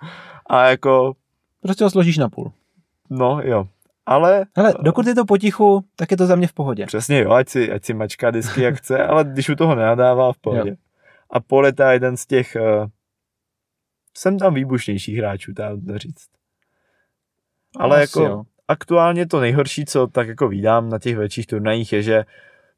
A 0.46 0.64
jako, 0.64 1.12
Prostě 1.60 1.84
ho 1.84 1.90
složíš 1.90 2.18
na 2.18 2.28
půl. 2.28 2.52
no 3.10 3.40
jo. 3.42 3.68
Ale 4.06 4.46
Hele, 4.56 4.74
dokud 4.80 5.06
je 5.06 5.14
to 5.14 5.24
potichu, 5.24 5.84
tak 5.96 6.10
je 6.10 6.16
to 6.16 6.26
za 6.26 6.36
mě 6.36 6.46
v 6.46 6.52
pohodě. 6.52 6.86
Přesně 6.86 7.20
jo, 7.20 7.30
ať 7.32 7.48
si, 7.48 7.72
ať 7.72 7.84
si 7.84 7.94
mačká 7.94 8.30
disky 8.30 8.62
jak 8.62 8.74
chce, 8.74 9.06
ale 9.06 9.24
když 9.24 9.48
u 9.48 9.54
toho 9.54 9.74
nenadává 9.74 10.32
v 10.32 10.38
pohodě. 10.38 10.70
Jo. 10.70 10.76
A 11.30 11.40
Poleta 11.40 11.88
je 11.90 11.96
jeden 11.96 12.16
z 12.16 12.26
těch, 12.26 12.56
uh, 12.60 12.86
jsem 14.16 14.38
tam 14.38 14.54
výbušnějších 14.54 15.18
hráčů, 15.18 15.52
dá 15.52 15.70
to 15.86 15.98
říct. 15.98 16.26
Ale 17.78 18.02
Asi 18.02 18.02
jako 18.02 18.30
jo. 18.30 18.42
aktuálně 18.68 19.26
to 19.26 19.40
nejhorší, 19.40 19.84
co 19.84 20.06
tak 20.06 20.28
jako 20.28 20.48
vídám 20.48 20.88
na 20.88 20.98
těch 20.98 21.16
větších 21.16 21.46
turnajích, 21.46 21.92
je, 21.92 22.02
že 22.02 22.24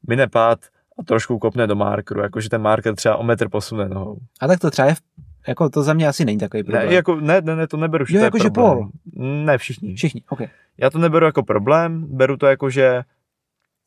mine 0.07 0.27
pád 0.27 0.59
a 0.99 1.03
trošku 1.03 1.39
kopne 1.39 1.67
do 1.67 1.75
markeru, 1.75 2.21
jakože 2.21 2.49
ten 2.49 2.61
marker 2.61 2.95
třeba 2.95 3.15
o 3.15 3.23
metr 3.23 3.49
posune 3.49 3.89
nohou. 3.89 4.17
A 4.41 4.47
tak 4.47 4.59
to 4.59 4.71
třeba 4.71 4.87
je, 4.87 4.95
v, 4.95 5.01
jako 5.47 5.69
to 5.69 5.83
za 5.83 5.93
mě 5.93 6.07
asi 6.07 6.25
není 6.25 6.37
takový 6.37 6.63
problém. 6.63 6.87
Ne, 6.87 6.93
jako, 6.93 7.15
ne, 7.15 7.41
ne, 7.41 7.55
ne, 7.55 7.67
to 7.67 7.77
neberu, 7.77 8.05
že 8.05 8.17
Jo, 8.17 8.19
to 8.19 8.25
je 8.25 8.31
problém. 8.31 8.51
Paul. 8.53 8.89
Ne, 9.15 9.57
všichni. 9.57 9.95
Všichni, 9.95 10.21
ok. 10.29 10.39
Já 10.77 10.89
to 10.89 10.97
neberu 10.97 11.25
jako 11.25 11.43
problém, 11.43 12.05
beru 12.07 12.37
to 12.37 12.47
jako, 12.47 12.69
že 12.69 13.01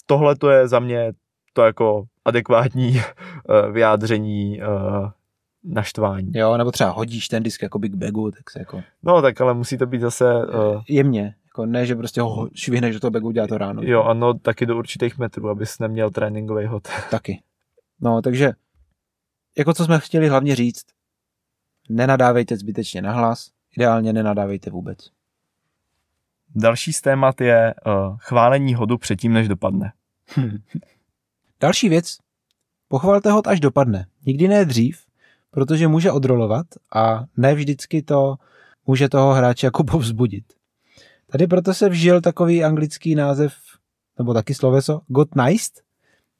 tohle 0.07 0.37
to 0.37 0.51
je 0.51 0.69
za 0.69 0.79
mě 0.79 1.13
to 1.53 1.65
jako 1.65 2.05
adekvátní 2.25 3.01
eh, 3.01 3.71
vyjádření 3.73 4.63
eh, 4.63 4.67
naštvání. 5.65 6.33
Jo, 6.35 6.57
nebo 6.57 6.71
třeba 6.73 6.91
hodíš 6.91 7.29
ten 7.29 7.43
disk 7.43 7.63
jako 7.63 7.79
big 7.79 7.95
bagu, 7.95 8.31
tak 8.31 8.51
se 8.51 8.59
jako 8.59 8.83
No 9.03 9.23
tak 9.23 9.41
ale 9.41 9.55
musí 9.55 9.79
to 9.79 9.87
být 9.87 10.01
zase, 10.01 10.47
uh, 10.47 10.83
jemně. 10.89 11.35
Jako 11.45 11.67
ne, 11.67 11.87
že 11.87 11.97
prostě 11.97 12.21
ho 12.21 12.49
švihneš 12.55 12.95
do 12.95 13.01
toho 13.01 13.11
bagu, 13.11 13.29
udělá 13.29 13.47
to 13.47 13.59
ráno. 13.59 13.83
jo 13.85 14.03
ano, 14.03 14.35
taky 14.35 14.67
do 14.67 14.79
určitých 14.79 15.19
metrů, 15.19 15.49
abys 15.49 15.79
neměl 15.79 16.11
tréninkový 16.11 16.67
hod. 16.67 16.89
Taky. 17.11 17.43
No, 18.01 18.23
takže 18.23 18.53
jako 19.59 19.75
co 19.75 19.85
jsme 19.85 19.99
chtěli 19.99 20.29
hlavně 20.29 20.57
říct, 20.57 20.85
nenadávejte 21.89 22.57
zbytečně 22.57 23.03
na 23.03 23.13
hlas, 23.13 23.51
ideálně 23.77 24.13
nenadávejte 24.13 24.71
vůbec. 24.71 24.99
Další 26.55 26.93
z 26.93 27.01
témat 27.01 27.41
je 27.41 27.75
uh, 27.87 28.17
chválení 28.19 28.75
hodu 28.75 28.99
předtím, 28.99 29.33
než 29.33 29.49
dopadne. 29.49 29.93
Další 31.61 31.89
věc, 31.89 32.17
pochvalte 32.89 33.31
ho, 33.31 33.49
až 33.49 33.61
dopadne. 33.61 34.07
Nikdy 34.27 34.49
ne 34.49 34.65
dřív, 34.65 35.08
protože 35.51 35.89
může 35.89 36.13
odrolovat 36.13 36.67
a 36.95 37.25
ne 37.37 37.55
vždycky 37.55 38.03
to 38.03 38.37
může 38.87 39.09
toho 39.09 39.33
hráče 39.33 39.67
jako 39.67 39.85
povzbudit. 39.85 40.45
Tady 41.33 41.47
proto 41.47 41.75
se 41.75 41.89
vžil 41.89 42.21
takový 42.21 42.65
anglický 42.65 43.15
název, 43.15 43.55
nebo 44.19 44.35
taky 44.35 44.55
sloveso, 44.55 45.01
got 45.09 45.29
nice, 45.35 45.71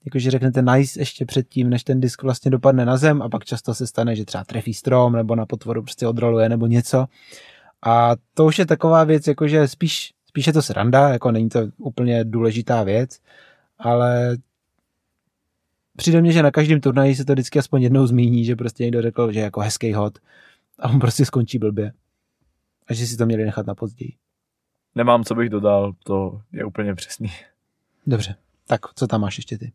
jakože 0.05 0.31
řeknete 0.31 0.63
nice 0.63 1.01
ještě 1.01 1.25
předtím, 1.25 1.71
než 1.71 1.85
ten 1.85 2.01
disk 2.01 2.23
vlastně 2.23 2.51
dopadne 2.51 2.85
na 2.85 2.97
zem 2.97 3.23
a 3.23 3.29
pak 3.29 3.45
často 3.45 3.75
se 3.75 3.87
stane, 3.87 4.17
že 4.17 4.25
třeba 4.25 4.45
trefí 4.45 4.75
strom 4.75 5.13
nebo 5.13 5.35
na 5.37 5.47
potvoru 5.47 5.83
prostě 5.83 6.07
odroluje 6.07 6.49
nebo 6.49 6.67
něco. 6.67 7.07
A 7.83 8.13
to 8.35 8.45
už 8.45 8.59
je 8.59 8.67
taková 8.67 9.05
věc, 9.05 9.27
jakože 9.27 9.69
spíš, 9.69 10.13
spíš 10.27 10.47
je 10.47 10.53
to 10.53 10.63
sranda, 10.63 11.09
jako 11.09 11.33
není 11.33 11.49
to 11.49 11.61
úplně 11.77 12.25
důležitá 12.25 12.83
věc, 12.83 13.19
ale 13.79 14.37
přijde 15.99 16.21
mně, 16.21 16.33
že 16.33 16.43
na 16.43 16.51
každém 16.51 16.81
turnaji 16.81 17.15
se 17.15 17.25
to 17.25 17.33
vždycky 17.33 17.59
aspoň 17.59 17.83
jednou 17.83 18.07
zmíní, 18.07 18.45
že 18.45 18.57
prostě 18.57 18.83
někdo 18.83 19.03
řekl, 19.03 19.33
že 19.33 19.39
je 19.41 19.45
jako 19.45 19.61
hezký 19.61 19.93
hod 19.93 20.19
a 20.79 20.89
on 20.89 20.99
prostě 20.99 21.25
skončí 21.25 21.59
blbě. 21.59 21.93
A 22.89 22.95
že 22.95 23.07
si 23.07 23.17
to 23.17 23.27
měli 23.27 23.45
nechat 23.45 23.67
na 23.67 23.75
později. 23.75 24.13
Nemám, 24.95 25.25
co 25.25 25.35
bych 25.35 25.49
dodal, 25.49 25.93
to 26.05 26.41
je 26.53 26.65
úplně 26.65 26.95
přesný. 26.95 27.33
Dobře, 28.07 28.35
tak 28.67 28.81
co 28.95 29.07
tam 29.07 29.21
máš 29.21 29.37
ještě 29.37 29.59
ty? 29.59 29.73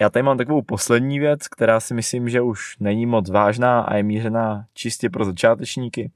Já 0.00 0.10
tady 0.10 0.22
mám 0.22 0.38
takovou 0.38 0.62
poslední 0.62 1.18
věc, 1.18 1.48
která 1.48 1.80
si 1.80 1.94
myslím, 1.94 2.28
že 2.28 2.40
už 2.40 2.76
není 2.80 3.06
moc 3.06 3.30
vážná 3.30 3.80
a 3.80 3.96
je 3.96 4.02
mířená 4.02 4.66
čistě 4.74 5.10
pro 5.10 5.24
začátečníky. 5.24 6.10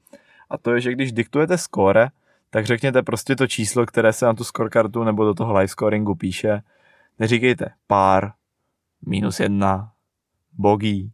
A 0.49 0.57
to 0.57 0.73
je, 0.73 0.81
že 0.81 0.91
když 0.91 1.11
diktujete 1.11 1.57
skóre, 1.57 2.07
tak 2.49 2.65
řekněte 2.65 3.03
prostě 3.03 3.35
to 3.35 3.47
číslo, 3.47 3.85
které 3.85 4.13
se 4.13 4.25
na 4.25 4.33
tu 4.33 4.43
scorekartu 4.43 5.03
nebo 5.03 5.25
do 5.25 5.33
toho 5.33 5.53
live 5.53 5.67
scoringu 5.67 6.15
píše. 6.15 6.61
Neříkejte 7.19 7.65
pár, 7.87 8.31
minus 9.05 9.39
jedna, 9.39 9.91
bogey. 10.53 11.11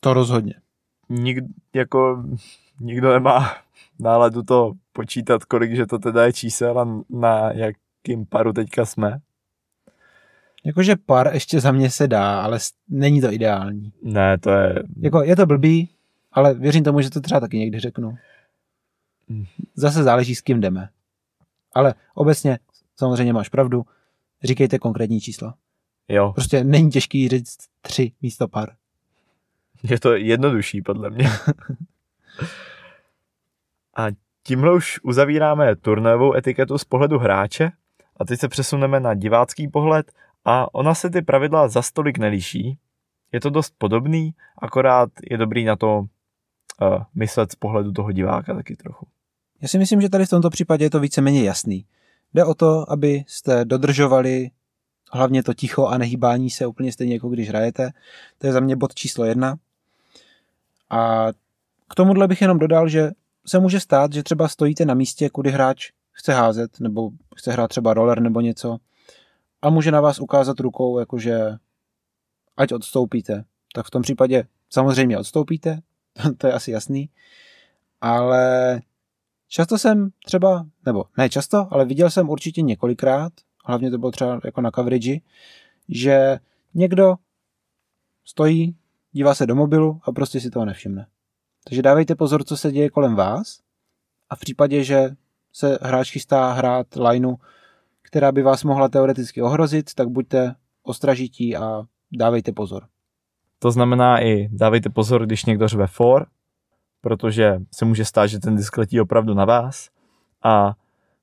To 0.00 0.14
rozhodně. 0.14 0.54
Nik, 1.08 1.38
jako, 1.74 2.24
nikdo 2.80 3.12
nemá 3.12 3.56
náladu 3.98 4.42
to 4.42 4.72
počítat, 4.92 5.44
kolik 5.44 5.76
že 5.76 5.86
to 5.86 5.98
teda 5.98 6.24
je 6.24 6.32
čísel 6.32 6.80
a 6.80 7.04
na 7.10 7.52
jakým 7.52 8.26
paru 8.26 8.52
teďka 8.52 8.86
jsme. 8.86 9.20
Jakože 10.64 10.96
pár 10.96 11.34
ještě 11.34 11.60
za 11.60 11.72
mě 11.72 11.90
se 11.90 12.08
dá, 12.08 12.42
ale 12.42 12.58
není 12.88 13.20
to 13.20 13.32
ideální. 13.32 13.92
Ne, 14.02 14.38
to 14.38 14.50
je 14.50 14.82
Jako 15.00 15.22
je 15.22 15.36
to 15.36 15.46
blbý, 15.46 15.88
ale 16.32 16.54
věřím 16.54 16.84
tomu, 16.84 17.00
že 17.00 17.10
to 17.10 17.20
třeba 17.20 17.40
taky 17.40 17.58
někdy 17.58 17.80
řeknu. 17.80 18.18
Zase 19.74 20.02
záleží, 20.02 20.34
s 20.34 20.40
kým 20.40 20.60
jdeme. 20.60 20.88
Ale 21.74 21.94
obecně, 22.14 22.58
samozřejmě 22.96 23.32
máš 23.32 23.48
pravdu, 23.48 23.86
říkejte 24.42 24.78
konkrétní 24.78 25.20
čísla. 25.20 25.54
Jo, 26.08 26.32
Prostě 26.32 26.64
není 26.64 26.90
těžký 26.90 27.28
říct 27.28 27.56
tři 27.80 28.12
místo 28.22 28.48
pár. 28.48 28.68
je 29.82 30.00
to 30.00 30.12
jednodušší 30.16 30.82
podle 30.82 31.10
mě. 31.10 31.30
a 33.96 34.06
tímhle 34.42 34.74
už 34.74 35.00
uzavíráme 35.02 35.76
turnajovou 35.76 36.34
etiketu 36.34 36.78
z 36.78 36.84
pohledu 36.84 37.18
hráče 37.18 37.70
a 38.16 38.24
teď 38.24 38.40
se 38.40 38.48
přesuneme 38.48 39.00
na 39.00 39.14
divácký 39.14 39.68
pohled 39.68 40.12
a 40.44 40.74
ona 40.74 40.94
se 40.94 41.10
ty 41.10 41.22
pravidla 41.22 41.68
za 41.68 41.82
stolik 41.82 42.18
nelíší. 42.18 42.78
Je 43.32 43.40
to 43.40 43.50
dost 43.50 43.74
podobný, 43.78 44.34
akorát 44.58 45.10
je 45.30 45.36
dobrý 45.36 45.64
na 45.64 45.76
to 45.76 45.98
uh, 45.98 46.06
myslet 47.14 47.52
z 47.52 47.54
pohledu 47.54 47.92
toho 47.92 48.12
diváka 48.12 48.54
taky 48.54 48.76
trochu. 48.76 49.06
Já 49.62 49.68
si 49.68 49.78
myslím, 49.78 50.00
že 50.00 50.08
tady 50.08 50.26
v 50.26 50.30
tomto 50.30 50.50
případě 50.50 50.84
je 50.84 50.90
to 50.90 51.00
víceméně 51.00 51.44
jasný. 51.44 51.84
Jde 52.34 52.44
o 52.44 52.54
to, 52.54 52.92
abyste 52.92 53.64
dodržovali 53.64 54.50
hlavně 55.12 55.42
to 55.42 55.54
ticho 55.54 55.86
a 55.86 55.98
nehýbání 55.98 56.50
se 56.50 56.66
úplně 56.66 56.92
stejně 56.92 57.14
jako 57.14 57.28
když 57.28 57.48
hrajete. 57.48 57.90
To 58.38 58.46
je 58.46 58.52
za 58.52 58.60
mě 58.60 58.76
bod 58.76 58.94
číslo 58.94 59.24
jedna. 59.24 59.56
A 60.90 61.28
k 61.88 61.94
tomuhle 61.94 62.28
bych 62.28 62.40
jenom 62.40 62.58
dodal, 62.58 62.88
že 62.88 63.10
se 63.46 63.58
může 63.58 63.80
stát, 63.80 64.12
že 64.12 64.22
třeba 64.22 64.48
stojíte 64.48 64.84
na 64.84 64.94
místě, 64.94 65.30
kudy 65.30 65.50
hráč 65.50 65.90
chce 66.12 66.32
házet, 66.32 66.80
nebo 66.80 67.10
chce 67.36 67.52
hrát 67.52 67.68
třeba 67.68 67.94
roller 67.94 68.20
nebo 68.20 68.40
něco 68.40 68.78
a 69.62 69.70
může 69.70 69.90
na 69.90 70.00
vás 70.00 70.20
ukázat 70.20 70.60
rukou, 70.60 70.98
jakože 70.98 71.40
ať 72.56 72.72
odstoupíte. 72.72 73.44
Tak 73.74 73.86
v 73.86 73.90
tom 73.90 74.02
případě 74.02 74.44
samozřejmě 74.70 75.18
odstoupíte, 75.18 75.80
to 76.38 76.46
je 76.46 76.52
asi 76.52 76.70
jasný, 76.70 77.10
ale 78.00 78.80
často 79.48 79.78
jsem 79.78 80.10
třeba, 80.24 80.66
nebo 80.86 81.04
ne 81.18 81.28
často, 81.28 81.68
ale 81.70 81.84
viděl 81.84 82.10
jsem 82.10 82.28
určitě 82.30 82.62
několikrát, 82.62 83.32
hlavně 83.68 83.90
to 83.90 83.98
bylo 83.98 84.10
třeba 84.10 84.40
jako 84.44 84.60
na 84.60 84.70
coverage, 84.70 85.18
že 85.88 86.38
někdo 86.74 87.14
stojí, 88.24 88.76
dívá 89.12 89.34
se 89.34 89.46
do 89.46 89.54
mobilu 89.54 90.00
a 90.04 90.12
prostě 90.12 90.40
si 90.40 90.50
toho 90.50 90.64
nevšimne. 90.64 91.06
Takže 91.64 91.82
dávejte 91.82 92.14
pozor, 92.14 92.44
co 92.44 92.56
se 92.56 92.72
děje 92.72 92.90
kolem 92.90 93.14
vás 93.14 93.60
a 94.30 94.36
v 94.36 94.40
případě, 94.40 94.84
že 94.84 95.10
se 95.52 95.78
hráč 95.82 96.10
chystá 96.12 96.52
hrát 96.52 96.86
lineu, 96.96 97.36
která 98.02 98.32
by 98.32 98.42
vás 98.42 98.64
mohla 98.64 98.88
teoreticky 98.88 99.42
ohrozit, 99.42 99.94
tak 99.94 100.08
buďte 100.08 100.54
ostražití 100.82 101.56
a 101.56 101.82
dávejte 102.12 102.52
pozor. 102.52 102.86
To 103.58 103.70
znamená 103.70 104.22
i 104.22 104.48
dávejte 104.52 104.90
pozor, 104.90 105.26
když 105.26 105.44
někdo 105.44 105.68
řve 105.68 105.86
for, 105.86 106.26
protože 107.00 107.58
se 107.72 107.84
může 107.84 108.04
stát, 108.04 108.26
že 108.26 108.38
ten 108.38 108.56
disk 108.56 108.78
letí 108.78 109.00
opravdu 109.00 109.34
na 109.34 109.44
vás 109.44 109.88
a 110.42 110.74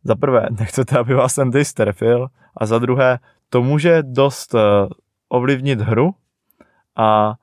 za 0.06 0.16
prvé 0.16 0.48
nechcete, 0.60 0.98
aby 0.98 1.14
vás 1.14 1.36
ten 1.36 1.52
disk 1.52 1.76
trefil 1.76 2.28
a 2.58 2.66
za 2.66 2.80
druhé 2.80 3.20
to 3.50 3.64
může 3.64 4.04
dost 4.04 4.56
eh, 4.56 4.60
ovlivnit 5.30 5.82
hru 5.82 6.16
a 6.96 7.36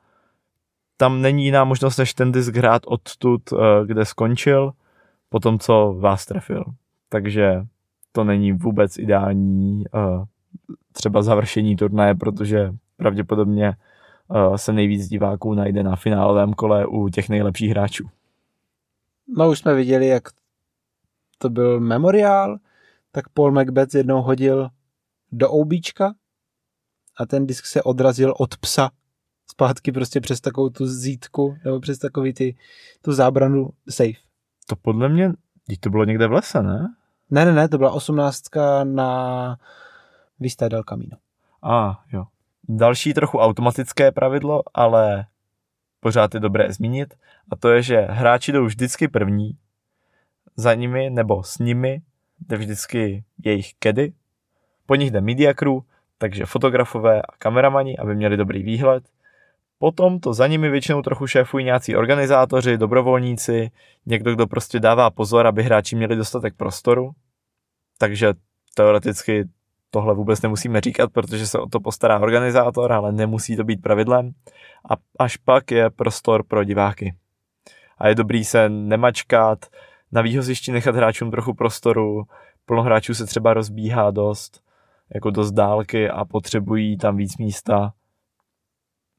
tam 0.97 1.23
není 1.23 1.45
jiná 1.45 1.65
možnost, 1.65 1.97
než 1.97 2.15
ten 2.15 2.33
disk 2.33 2.55
hrát 2.55 2.83
odtud, 2.87 3.43
eh, 3.53 3.57
kde 3.87 4.05
skončil, 4.05 4.73
po 5.29 5.41
tom, 5.41 5.59
co 5.59 5.97
vás 5.99 6.27
trefil. 6.27 6.65
Takže 7.09 7.67
to 8.13 8.25
není 8.25 8.53
vůbec 8.53 8.99
ideální 8.99 9.85
eh, 9.95 10.25
třeba 10.93 11.23
završení 11.23 11.77
turnaje, 11.77 12.15
protože 12.15 12.73
pravděpodobně 12.97 13.75
se 14.57 14.73
nejvíc 14.73 15.09
diváků 15.09 15.55
najde 15.55 15.83
na 15.83 15.97
finálovém 15.97 16.55
kole 16.55 16.87
u 16.87 17.09
těch 17.09 17.29
nejlepších 17.29 17.71
hráčů. 17.71 18.09
No 19.37 19.51
už 19.51 19.59
jsme 19.59 19.75
viděli, 19.75 20.07
jak 20.07 20.29
to 21.43 21.51
byl 21.51 21.81
memoriál, 21.81 22.59
tak 23.13 23.29
Paul 23.29 23.53
Macbeth 23.53 23.95
jednou 23.95 24.23
hodil 24.23 24.69
do 25.33 25.53
oubíčka 25.53 26.15
a 27.19 27.27
ten 27.27 27.47
disk 27.47 27.67
se 27.67 27.83
odrazil 27.83 28.35
od 28.39 28.57
psa 28.57 28.91
zpátky 29.51 29.93
prostě 29.93 30.21
přes 30.21 30.41
takovou 30.41 30.69
tu 30.69 30.87
zítku 30.87 31.57
nebo 31.65 31.81
přes 31.81 31.99
takový 31.99 32.33
ty, 32.33 32.57
tu 33.03 33.13
zábranu 33.13 33.71
safe. 33.91 34.21
To 34.67 34.77
podle 34.77 35.09
mě, 35.09 35.33
to 35.81 35.91
bylo 35.91 36.05
někde 36.05 36.27
v 36.27 36.33
lese, 36.33 36.63
ne? 36.63 36.95
Ne, 37.31 37.45
ne, 37.45 37.53
ne, 37.53 37.69
to 37.69 37.79
byla 37.79 37.91
osmnáctka 37.91 38.85
na 38.85 39.57
Vista 40.41 40.69
del 40.69 40.83
Camino. 40.83 41.17
A, 41.63 41.89
ah, 41.89 41.97
jo. 42.13 42.25
Další 42.69 43.15
trochu 43.15 43.39
automatické 43.39 44.13
pravidlo, 44.13 44.63
ale 44.75 45.27
pořád 46.01 46.35
je 46.35 46.41
dobré 46.41 46.73
zmínit, 46.73 47.15
a 47.51 47.57
to 47.57 47.69
je, 47.69 47.83
že 47.83 48.01
hráči 48.01 48.53
jdou 48.53 48.65
vždycky 48.65 49.09
první, 49.09 49.59
za 50.57 50.75
nimi 50.75 51.11
nebo 51.11 51.43
s 51.43 51.59
nimi 51.59 52.03
jde 52.49 52.57
vždycky 52.57 53.25
jejich 53.45 53.75
kedy, 53.79 54.13
po 54.87 54.95
nich 54.95 55.11
jde 55.11 55.21
media 55.21 55.55
crew, 55.55 55.79
takže 56.19 56.47
fotografové 56.47 57.23
a 57.23 57.33
kameramani, 57.39 57.99
aby 57.99 58.15
měli 58.15 58.37
dobrý 58.37 58.63
výhled. 58.63 59.05
Potom 59.79 60.21
to 60.21 60.35
za 60.35 60.47
nimi 60.47 60.71
většinou 60.71 61.03
trochu 61.03 61.27
šéfují 61.27 61.65
nějací 61.65 61.97
organizátoři, 61.97 62.79
dobrovolníci, 62.79 63.71
někdo, 64.07 64.35
kdo 64.35 64.47
prostě 64.47 64.81
dává 64.81 65.11
pozor, 65.11 65.47
aby 65.47 65.63
hráči 65.63 65.97
měli 65.97 66.17
dostatek 66.17 66.55
prostoru. 66.57 67.11
Takže 67.99 68.35
teoreticky 68.75 69.49
tohle 69.91 70.15
vůbec 70.15 70.43
nemusíme 70.43 70.81
říkat, 70.81 71.13
protože 71.13 71.47
se 71.47 71.59
o 71.59 71.69
to 71.69 71.81
postará 71.81 72.19
organizátor, 72.19 72.93
ale 72.93 73.13
nemusí 73.13 73.57
to 73.57 73.65
být 73.65 73.83
pravidlem. 73.83 74.31
A 74.91 74.95
až 75.19 75.37
pak 75.37 75.71
je 75.71 75.91
prostor 75.91 76.45
pro 76.45 76.65
diváky. 76.65 77.15
A 77.99 78.09
je 78.09 78.15
dobrý 78.15 78.45
se 78.45 78.69
nemačkat, 78.69 79.67
na 80.13 80.23
výhozišti 80.23 80.73
nechat 80.73 80.97
hráčům 80.97 81.31
trochu 81.31 81.55
prostoru, 81.55 82.25
plno 82.65 82.83
hráčů 82.83 83.15
se 83.15 83.27
třeba 83.27 83.55
rozbíhá 83.55 84.11
dost, 84.11 84.63
jako 85.15 85.31
dost 85.31 85.53
dálky 85.53 86.11
a 86.11 86.25
potřebují 86.25 86.97
tam 86.97 87.17
víc 87.17 87.37
místa. 87.37 87.93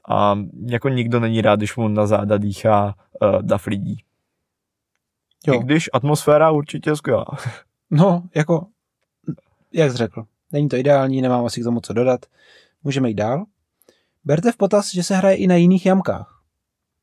A 0.10 0.40
jako 0.66 0.90
nikdo 0.90 1.20
není 1.20 1.42
rád, 1.42 1.56
když 1.56 1.76
mu 1.76 1.88
na 1.88 2.08
záda 2.08 2.38
dýchá 2.38 2.96
uh, 3.22 3.42
dav 3.42 3.68
lidí. 3.68 4.04
Jo. 5.48 5.54
I 5.54 5.58
když 5.64 5.90
atmosféra 5.94 6.52
určitě 6.52 6.90
je 6.90 6.96
skvělá. 6.96 7.26
No, 7.96 8.24
jako, 8.36 8.68
jak 9.74 9.92
jsi 9.92 9.98
řekl, 9.98 10.24
není 10.52 10.70
to 10.70 10.76
ideální, 10.76 11.22
nemám 11.22 11.46
asi 11.46 11.62
k 11.62 11.64
tomu 11.64 11.80
co 11.82 11.94
dodat. 11.94 12.26
Můžeme 12.84 13.10
jít 13.10 13.16
dál. 13.16 13.46
Berte 14.26 14.52
v 14.52 14.58
potaz, 14.58 14.94
že 14.94 15.04
se 15.04 15.16
hraje 15.16 15.36
i 15.36 15.48
na 15.48 15.56
jiných 15.56 15.86
jamkách. 15.86 16.42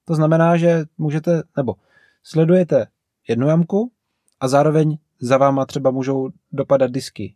To 0.04 0.14
znamená, 0.14 0.56
že 0.56 0.84
můžete, 0.98 1.42
nebo 1.56 1.74
sledujete 2.22 2.86
jednu 3.30 3.48
jamku 3.48 3.92
a 4.40 4.48
zároveň 4.48 4.98
za 5.20 5.38
váma 5.38 5.66
třeba 5.66 5.90
můžou 5.90 6.30
dopadat 6.52 6.90
disky 6.90 7.34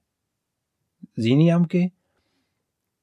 z 1.16 1.24
jiné 1.24 1.44
jamky. 1.44 1.92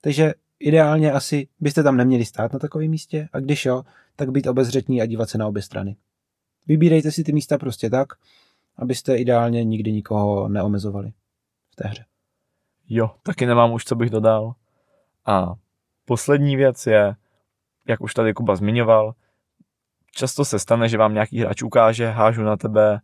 Takže 0.01 0.33
ideálně 0.59 1.11
asi 1.11 1.47
byste 1.59 1.83
tam 1.83 1.97
neměli 1.97 2.25
stát 2.25 2.53
na 2.53 2.59
takovém 2.59 2.89
místě 2.89 3.29
a 3.33 3.39
když 3.39 3.65
jo, 3.65 3.83
tak 4.15 4.31
být 4.31 4.47
obezřetní 4.47 5.01
a 5.01 5.05
dívat 5.05 5.29
se 5.29 5.37
na 5.37 5.47
obě 5.47 5.61
strany. 5.61 5.95
Vybírejte 6.67 7.11
si 7.11 7.23
ty 7.23 7.31
místa 7.33 7.57
prostě 7.57 7.89
tak, 7.89 8.07
abyste 8.77 9.17
ideálně 9.17 9.63
nikdy 9.63 9.91
nikoho 9.91 10.47
neomezovali 10.47 11.13
v 11.69 11.75
té 11.75 11.87
hře. 11.87 12.05
Jo, 12.89 13.11
taky 13.23 13.45
nemám 13.45 13.73
už, 13.73 13.85
co 13.85 13.95
bych 13.95 14.09
dodal. 14.09 14.55
A 15.25 15.53
poslední 16.05 16.55
věc 16.55 16.87
je, 16.87 17.15
jak 17.87 18.01
už 18.01 18.13
tady 18.13 18.33
Kuba 18.33 18.55
zmiňoval, 18.55 19.15
často 20.11 20.45
se 20.45 20.59
stane, 20.59 20.89
že 20.89 20.97
vám 20.97 21.13
nějaký 21.13 21.39
hráč 21.39 21.61
ukáže, 21.61 22.09
hážu 22.09 22.43
na 22.43 22.57
tebe, 22.57 22.99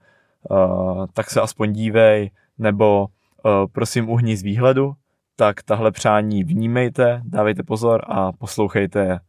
uh, 0.50 1.06
tak 1.14 1.30
se 1.30 1.42
aspoň 1.42 1.74
dívej, 1.74 2.32
nebo 2.58 3.02
uh, 3.02 3.52
prosím 3.72 4.10
uhni 4.10 4.38
z 4.38 4.44
výhledu, 4.44 4.94
tak 5.36 5.64
tahle 5.64 5.92
přání 5.92 6.44
vnímejte, 6.44 7.22
dávejte 7.24 7.64
pozor 7.64 8.06
a 8.08 8.32
poslouchejte 8.32 9.00
je. 9.00 9.20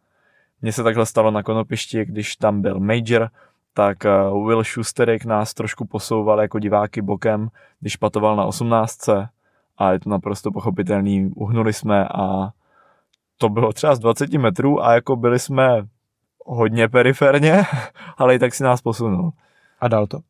Mně 0.63 0.73
se 0.73 0.83
takhle 0.83 1.07
stalo 1.07 1.31
na 1.31 1.43
konopišti, 1.43 2.05
když 2.05 2.37
tam 2.37 2.63
byl 2.63 2.81
Major, 2.81 3.31
tak 3.75 3.99
uh, 4.05 4.47
Will 4.47 4.65
Schusterik 4.65 5.25
nás 5.25 5.55
trošku 5.55 5.85
posouval 5.85 6.41
jako 6.41 6.59
diváky 6.59 7.03
bokem, 7.03 7.49
když 7.81 7.97
patoval 7.97 8.37
na 8.37 8.45
18. 8.45 9.09
A 9.79 9.93
je 9.93 10.01
to 10.01 10.11
naprosto 10.11 10.51
pochopitelný, 10.51 11.31
uhnuli 11.35 11.73
jsme 11.73 12.09
a 12.09 12.51
to 13.39 13.49
bylo 13.49 13.73
třeba 13.73 13.95
z 13.95 13.99
20 13.99 14.33
metrů 14.33 14.85
a 14.85 14.95
jako 14.95 15.17
byli 15.17 15.39
jsme 15.39 15.83
hodně 16.49 16.89
periferně, 16.89 17.63
ale 18.17 18.35
i 18.35 18.39
tak 18.39 18.55
si 18.55 18.63
nás 18.63 18.83
posunul. 18.83 19.33
A 19.81 19.89
dal 19.89 20.07
to? 20.07 20.21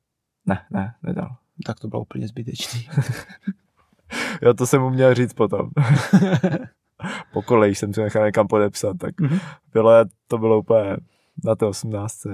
Ne, 0.46 0.66
ne, 0.70 0.94
nedal. 1.02 1.36
Tak 1.66 1.80
to 1.80 1.88
bylo 1.88 2.02
úplně 2.02 2.28
zbytečný. 2.28 2.88
jo, 4.42 4.54
to 4.54 4.66
jsem 4.66 4.82
mu 4.82 4.90
měl 4.90 5.14
říct 5.14 5.32
potom. 5.32 5.70
po 7.32 7.42
koleji 7.42 7.74
jsem 7.74 7.94
si 7.94 8.00
nechal 8.00 8.26
někam 8.26 8.46
podepsat, 8.46 8.98
tak 8.98 9.20
mm-hmm. 9.20 9.40
bylo, 9.72 9.92
to 10.28 10.38
bylo 10.38 10.58
úplně 10.58 10.96
na 11.44 11.54
té 11.54 11.66
18. 11.66 12.26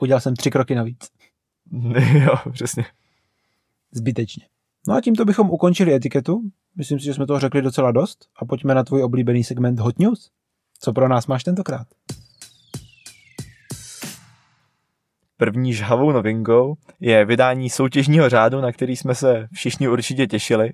Udělal 0.00 0.20
jsem 0.20 0.36
tři 0.36 0.50
kroky 0.50 0.74
navíc. 0.74 1.08
jo, 2.12 2.34
přesně. 2.52 2.84
Zbytečně. 3.92 4.46
No 4.88 4.94
a 4.94 5.00
tímto 5.00 5.24
bychom 5.24 5.50
ukončili 5.50 5.94
etiketu. 5.94 6.42
Myslím 6.76 6.98
si, 6.98 7.04
že 7.04 7.14
jsme 7.14 7.26
toho 7.26 7.40
řekli 7.40 7.62
docela 7.62 7.92
dost. 7.92 8.28
A 8.36 8.44
pojďme 8.44 8.74
na 8.74 8.84
tvůj 8.84 9.02
oblíbený 9.02 9.44
segment 9.44 9.78
Hot 9.78 9.98
News. 9.98 10.30
Co 10.80 10.92
pro 10.92 11.08
nás 11.08 11.26
máš 11.26 11.44
tentokrát? 11.44 11.86
první 15.38 15.74
žhavou 15.74 16.12
novinkou 16.12 16.76
je 17.00 17.24
vydání 17.24 17.70
soutěžního 17.70 18.28
řádu, 18.28 18.60
na 18.60 18.72
který 18.72 18.96
jsme 18.96 19.14
se 19.14 19.48
všichni 19.52 19.88
určitě 19.88 20.26
těšili, 20.26 20.72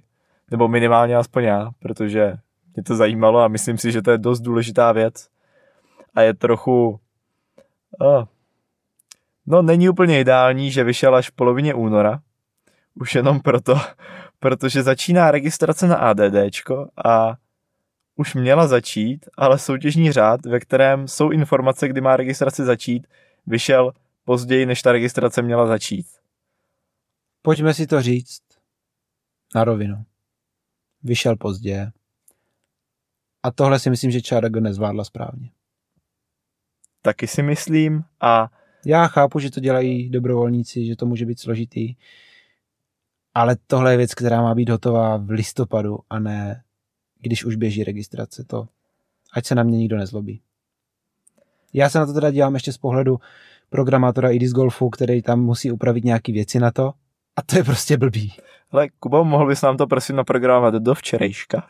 nebo 0.50 0.68
minimálně 0.68 1.16
aspoň 1.16 1.44
já, 1.44 1.70
protože 1.78 2.34
mě 2.74 2.82
to 2.82 2.96
zajímalo 2.96 3.40
a 3.40 3.48
myslím 3.48 3.78
si, 3.78 3.92
že 3.92 4.02
to 4.02 4.11
je 4.11 4.18
dost 4.18 4.40
důležitá 4.40 4.92
věc. 4.92 5.28
A 6.14 6.22
je 6.22 6.34
trochu... 6.34 7.00
Oh, 7.98 8.24
no, 9.46 9.62
není 9.62 9.88
úplně 9.88 10.20
ideální, 10.20 10.70
že 10.70 10.84
vyšel 10.84 11.14
až 11.14 11.30
v 11.30 11.32
polovině 11.32 11.74
února. 11.74 12.20
Už 12.94 13.14
jenom 13.14 13.40
proto, 13.40 13.80
protože 14.38 14.82
začíná 14.82 15.30
registrace 15.30 15.86
na 15.86 15.96
ADDčko 15.96 16.88
a 17.05 17.34
už 18.17 18.35
měla 18.35 18.67
začít, 18.67 19.29
ale 19.37 19.59
soutěžní 19.59 20.12
řád, 20.12 20.47
ve 20.47 20.61
kterém 20.61 21.09
jsou 21.09 21.31
informace, 21.31 21.89
kdy 21.89 22.01
má 22.01 22.17
registrace 22.17 22.65
začít, 22.65 23.07
vyšel 23.47 23.93
později, 24.25 24.67
než 24.67 24.83
ta 24.83 24.93
registrace 24.93 25.43
měla 25.43 25.67
začít. 25.67 26.07
Pojďme 27.43 27.75
si 27.75 27.87
to 27.87 28.03
říct 28.03 28.43
na 29.55 29.65
rovinu. 29.65 30.05
Vyšel 31.03 31.37
pozdě. 31.37 31.93
A 33.43 33.51
tohle 33.51 33.79
si 33.79 33.91
myslím, 33.91 34.11
že 34.11 34.23
Čarago 34.23 34.61
nezvládla 34.61 35.05
správně. 35.05 35.51
Taky 37.03 37.27
si 37.27 37.43
myslím 37.43 38.05
a... 38.21 38.51
Já 38.87 39.07
chápu, 39.07 39.39
že 39.39 39.51
to 39.51 39.61
dělají 39.61 40.11
dobrovolníci, 40.11 40.87
že 40.87 40.97
to 40.97 41.07
může 41.07 41.27
být 41.27 41.41
složitý, 41.41 41.95
ale 43.35 43.57
tohle 43.67 43.93
je 43.93 43.97
věc, 43.97 44.15
která 44.15 44.43
má 44.43 44.55
být 44.55 44.69
hotová 44.69 45.17
v 45.17 45.31
listopadu 45.31 45.99
a 46.11 46.19
ne 46.19 46.65
když 47.25 47.45
už 47.45 47.57
běží 47.57 47.85
registrace. 47.85 48.45
To, 48.45 48.68
ať 49.33 49.47
se 49.47 49.55
na 49.55 49.62
mě 49.62 49.79
nikdo 49.79 49.97
nezlobí. 49.97 50.41
Já 51.72 51.91
se 51.91 51.99
na 51.99 52.07
to 52.07 52.12
teda 52.12 52.31
dívám 52.31 52.55
ještě 52.55 52.72
z 52.72 52.79
pohledu 52.79 53.18
programátora 53.70 54.31
i 54.31 54.39
Golfu, 54.39 54.91
který 54.91 55.22
tam 55.22 55.41
musí 55.41 55.70
upravit 55.70 56.05
nějaké 56.05 56.33
věci 56.33 56.61
na 56.61 56.70
to 56.70 56.93
a 57.37 57.43
to 57.43 57.57
je 57.57 57.64
prostě 57.64 57.97
blbý. 57.97 58.33
Ale 58.70 58.89
Kubo, 58.89 59.25
mohl 59.25 59.47
bys 59.47 59.62
nám 59.62 59.77
to 59.77 59.87
prosím 59.87 60.16
naprogramovat 60.16 60.75
do 60.75 60.95
včerejška? 60.95 61.68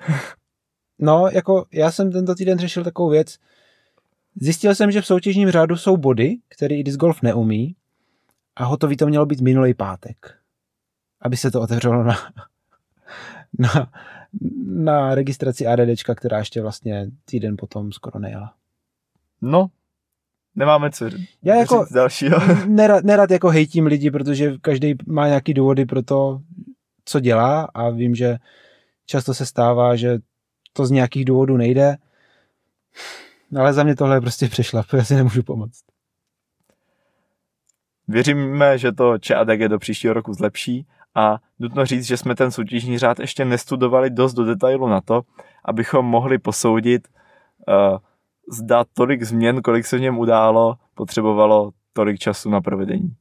no, 0.98 1.28
jako 1.32 1.66
já 1.72 1.90
jsem 1.90 2.12
tento 2.12 2.34
týden 2.34 2.58
řešil 2.58 2.84
takovou 2.84 3.10
věc. 3.10 3.38
Zjistil 4.40 4.74
jsem, 4.74 4.90
že 4.90 5.00
v 5.00 5.06
soutěžním 5.06 5.50
řádu 5.50 5.76
jsou 5.76 5.96
body, 5.96 6.36
které 6.48 6.74
i 6.74 6.82
Golf 6.82 7.22
neumí 7.22 7.76
a 8.56 8.64
hotový 8.64 8.96
to 8.96 9.06
mělo 9.06 9.26
být 9.26 9.40
minulý 9.40 9.74
pátek. 9.74 10.34
Aby 11.20 11.36
se 11.36 11.50
to 11.50 11.60
otevřelo 11.60 12.04
na, 12.04 12.16
na, 13.58 13.92
na 14.66 15.14
registraci 15.14 15.66
ADDčka, 15.66 16.14
která 16.14 16.38
ještě 16.38 16.62
vlastně 16.62 17.06
týden 17.24 17.56
potom 17.56 17.92
skoro 17.92 18.18
nejela. 18.18 18.54
No, 19.42 19.70
nemáme 20.54 20.90
co 20.90 21.04
Já 21.42 21.54
jako 21.54 21.86
dalšího. 21.94 22.38
Nerad, 22.66 23.04
nerad 23.04 23.30
jako 23.30 23.48
hejtím 23.48 23.86
lidi, 23.86 24.10
protože 24.10 24.58
každý 24.60 24.94
má 25.06 25.26
nějaký 25.26 25.54
důvody 25.54 25.86
pro 25.86 26.02
to, 26.02 26.40
co 27.04 27.20
dělá 27.20 27.68
a 27.74 27.90
vím, 27.90 28.14
že 28.14 28.36
často 29.06 29.34
se 29.34 29.46
stává, 29.46 29.96
že 29.96 30.18
to 30.72 30.86
z 30.86 30.90
nějakých 30.90 31.24
důvodů 31.24 31.56
nejde, 31.56 31.96
ale 33.58 33.72
za 33.72 33.82
mě 33.82 33.96
tohle 33.96 34.16
je 34.16 34.20
prostě 34.20 34.48
přešlap, 34.48 34.86
já 34.92 35.04
si 35.04 35.14
nemůžu 35.14 35.42
pomoct. 35.42 35.84
Věříme, 38.08 38.78
že 38.78 38.92
to 38.92 39.18
ČADG 39.18 39.60
do 39.68 39.78
příštího 39.78 40.14
roku 40.14 40.32
zlepší 40.32 40.86
a 41.14 41.38
nutno 41.58 41.86
říct, 41.86 42.04
že 42.04 42.16
jsme 42.16 42.34
ten 42.34 42.50
soutěžní 42.50 42.98
řád 42.98 43.20
ještě 43.20 43.44
nestudovali 43.44 44.10
dost 44.10 44.34
do 44.34 44.44
detailu 44.44 44.88
na 44.88 45.00
to, 45.00 45.22
abychom 45.64 46.06
mohli 46.06 46.38
posoudit, 46.38 47.08
uh, 47.68 47.98
zda 48.52 48.84
tolik 48.94 49.22
změn, 49.22 49.62
kolik 49.62 49.86
se 49.86 49.98
v 49.98 50.00
něm 50.00 50.18
událo, 50.18 50.74
potřebovalo 50.94 51.70
tolik 51.92 52.18
času 52.18 52.50
na 52.50 52.60
provedení. 52.60 53.16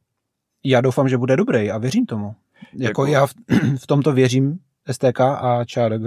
Já 0.64 0.82
doufám, 0.82 1.10
že 1.10 1.18
bude 1.18 1.38
dobrý 1.38 1.72
a 1.72 1.78
věřím 1.78 2.06
tomu. 2.06 2.36
Jako, 2.74 3.06
já 3.06 3.26
v, 3.28 3.34
v 3.78 3.88
tomto 3.88 4.12
věřím 4.12 4.60
STK 4.92 5.20
a 5.22 5.66
ČRG, 5.66 6.02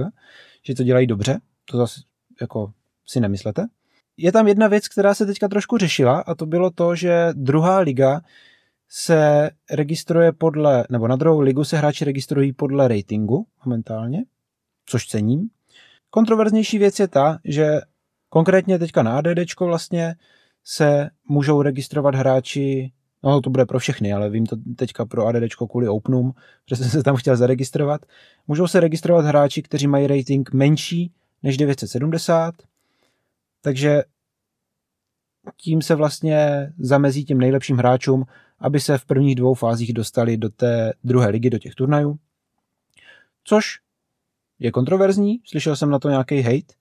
že 0.62 0.74
to 0.74 0.82
dělají 0.82 1.07
dobře, 1.07 1.41
to 1.64 1.76
zase 1.76 2.01
jako 2.41 2.72
si 3.07 3.20
nemyslete. 3.20 3.66
Je 4.16 4.32
tam 4.32 4.49
jedna 4.49 4.68
věc, 4.68 4.89
která 4.89 5.14
se 5.14 5.26
teďka 5.26 5.49
trošku 5.49 5.78
řešila 5.78 6.20
a 6.20 6.34
to 6.34 6.47
bylo 6.47 6.70
to, 6.70 6.95
že 6.95 7.28
druhá 7.32 7.78
liga 7.78 8.20
se 8.89 9.51
registruje 9.70 10.32
podle, 10.32 10.84
nebo 10.91 11.09
na 11.09 11.16
druhou 11.16 11.41
ligu 11.41 11.64
se 11.64 11.78
hráči 11.78 12.05
registrují 12.05 12.53
podle 12.53 12.89
ratingu 12.89 13.47
momentálně, 13.64 14.24
což 14.87 15.07
cením. 15.07 15.49
Kontroverznější 16.11 16.78
věc 16.78 17.01
je 17.01 17.09
ta, 17.09 17.39
že 17.45 17.80
konkrétně 18.28 18.78
teďka 18.78 19.03
na 19.03 19.18
ADD 19.18 19.61
vlastně 19.61 20.14
se 20.64 21.11
můžou 21.28 21.62
registrovat 21.62 22.14
hráči, 22.14 22.93
no 23.22 23.41
to 23.41 23.51
bude 23.51 23.66
pro 23.66 23.78
všechny, 23.78 24.12
ale 24.12 24.30
vím 24.30 24.47
to 24.47 24.57
teďka 24.76 25.07
pro 25.07 25.26
ADD 25.26 25.55
kvůli 25.70 25.89
Openům, 25.89 26.32
že 26.68 26.76
jsem 26.76 26.89
se 26.89 27.03
tam 27.03 27.16
chtěl 27.16 27.37
zaregistrovat. 27.37 28.07
Můžou 28.47 28.66
se 28.66 28.80
registrovat 28.80 29.24
hráči, 29.24 29.62
kteří 29.62 29.87
mají 29.87 30.07
rating 30.07 30.53
menší 30.53 31.12
než 31.43 31.57
970, 31.57 32.55
takže 33.62 34.03
tím 35.57 35.82
se 35.82 35.95
vlastně 35.95 36.72
zamezí 36.78 37.24
těm 37.24 37.39
nejlepším 37.39 37.76
hráčům, 37.76 38.24
aby 38.59 38.80
se 38.80 38.98
v 38.98 39.04
prvních 39.04 39.34
dvou 39.34 39.54
fázích 39.54 39.92
dostali 39.92 40.36
do 40.36 40.48
té 40.48 40.92
druhé 41.04 41.28
ligy, 41.28 41.50
do 41.50 41.59
těch 41.59 41.74
turnajů. 41.74 42.18
Což 43.44 43.78
je 44.59 44.70
kontroverzní, 44.70 45.40
slyšel 45.44 45.76
jsem 45.76 45.90
na 45.90 45.98
to 45.98 46.09
nějaký 46.09 46.40
hate. 46.40 46.74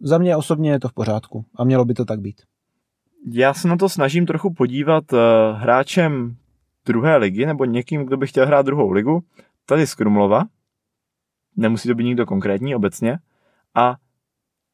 Za 0.00 0.18
mě 0.18 0.36
osobně 0.36 0.70
je 0.70 0.80
to 0.80 0.88
v 0.88 0.92
pořádku 0.92 1.44
a 1.54 1.64
mělo 1.64 1.84
by 1.84 1.94
to 1.94 2.04
tak 2.04 2.20
být. 2.20 2.42
Já 3.32 3.54
se 3.54 3.68
na 3.68 3.76
to 3.76 3.88
snažím 3.88 4.26
trochu 4.26 4.54
podívat 4.54 5.12
uh, 5.12 5.18
hráčem 5.54 6.36
druhé 6.86 7.16
ligy 7.16 7.46
nebo 7.46 7.64
někým, 7.64 8.04
kdo 8.06 8.16
by 8.16 8.26
chtěl 8.26 8.46
hrát 8.46 8.66
druhou 8.66 8.90
ligu. 8.90 9.24
Tady 9.66 9.86
z 9.86 9.94
Krumlova. 9.94 10.44
Nemusí 11.56 11.88
to 11.88 11.94
být 11.94 12.04
nikdo 12.04 12.26
konkrétní 12.26 12.74
obecně. 12.74 13.18
A 13.74 13.96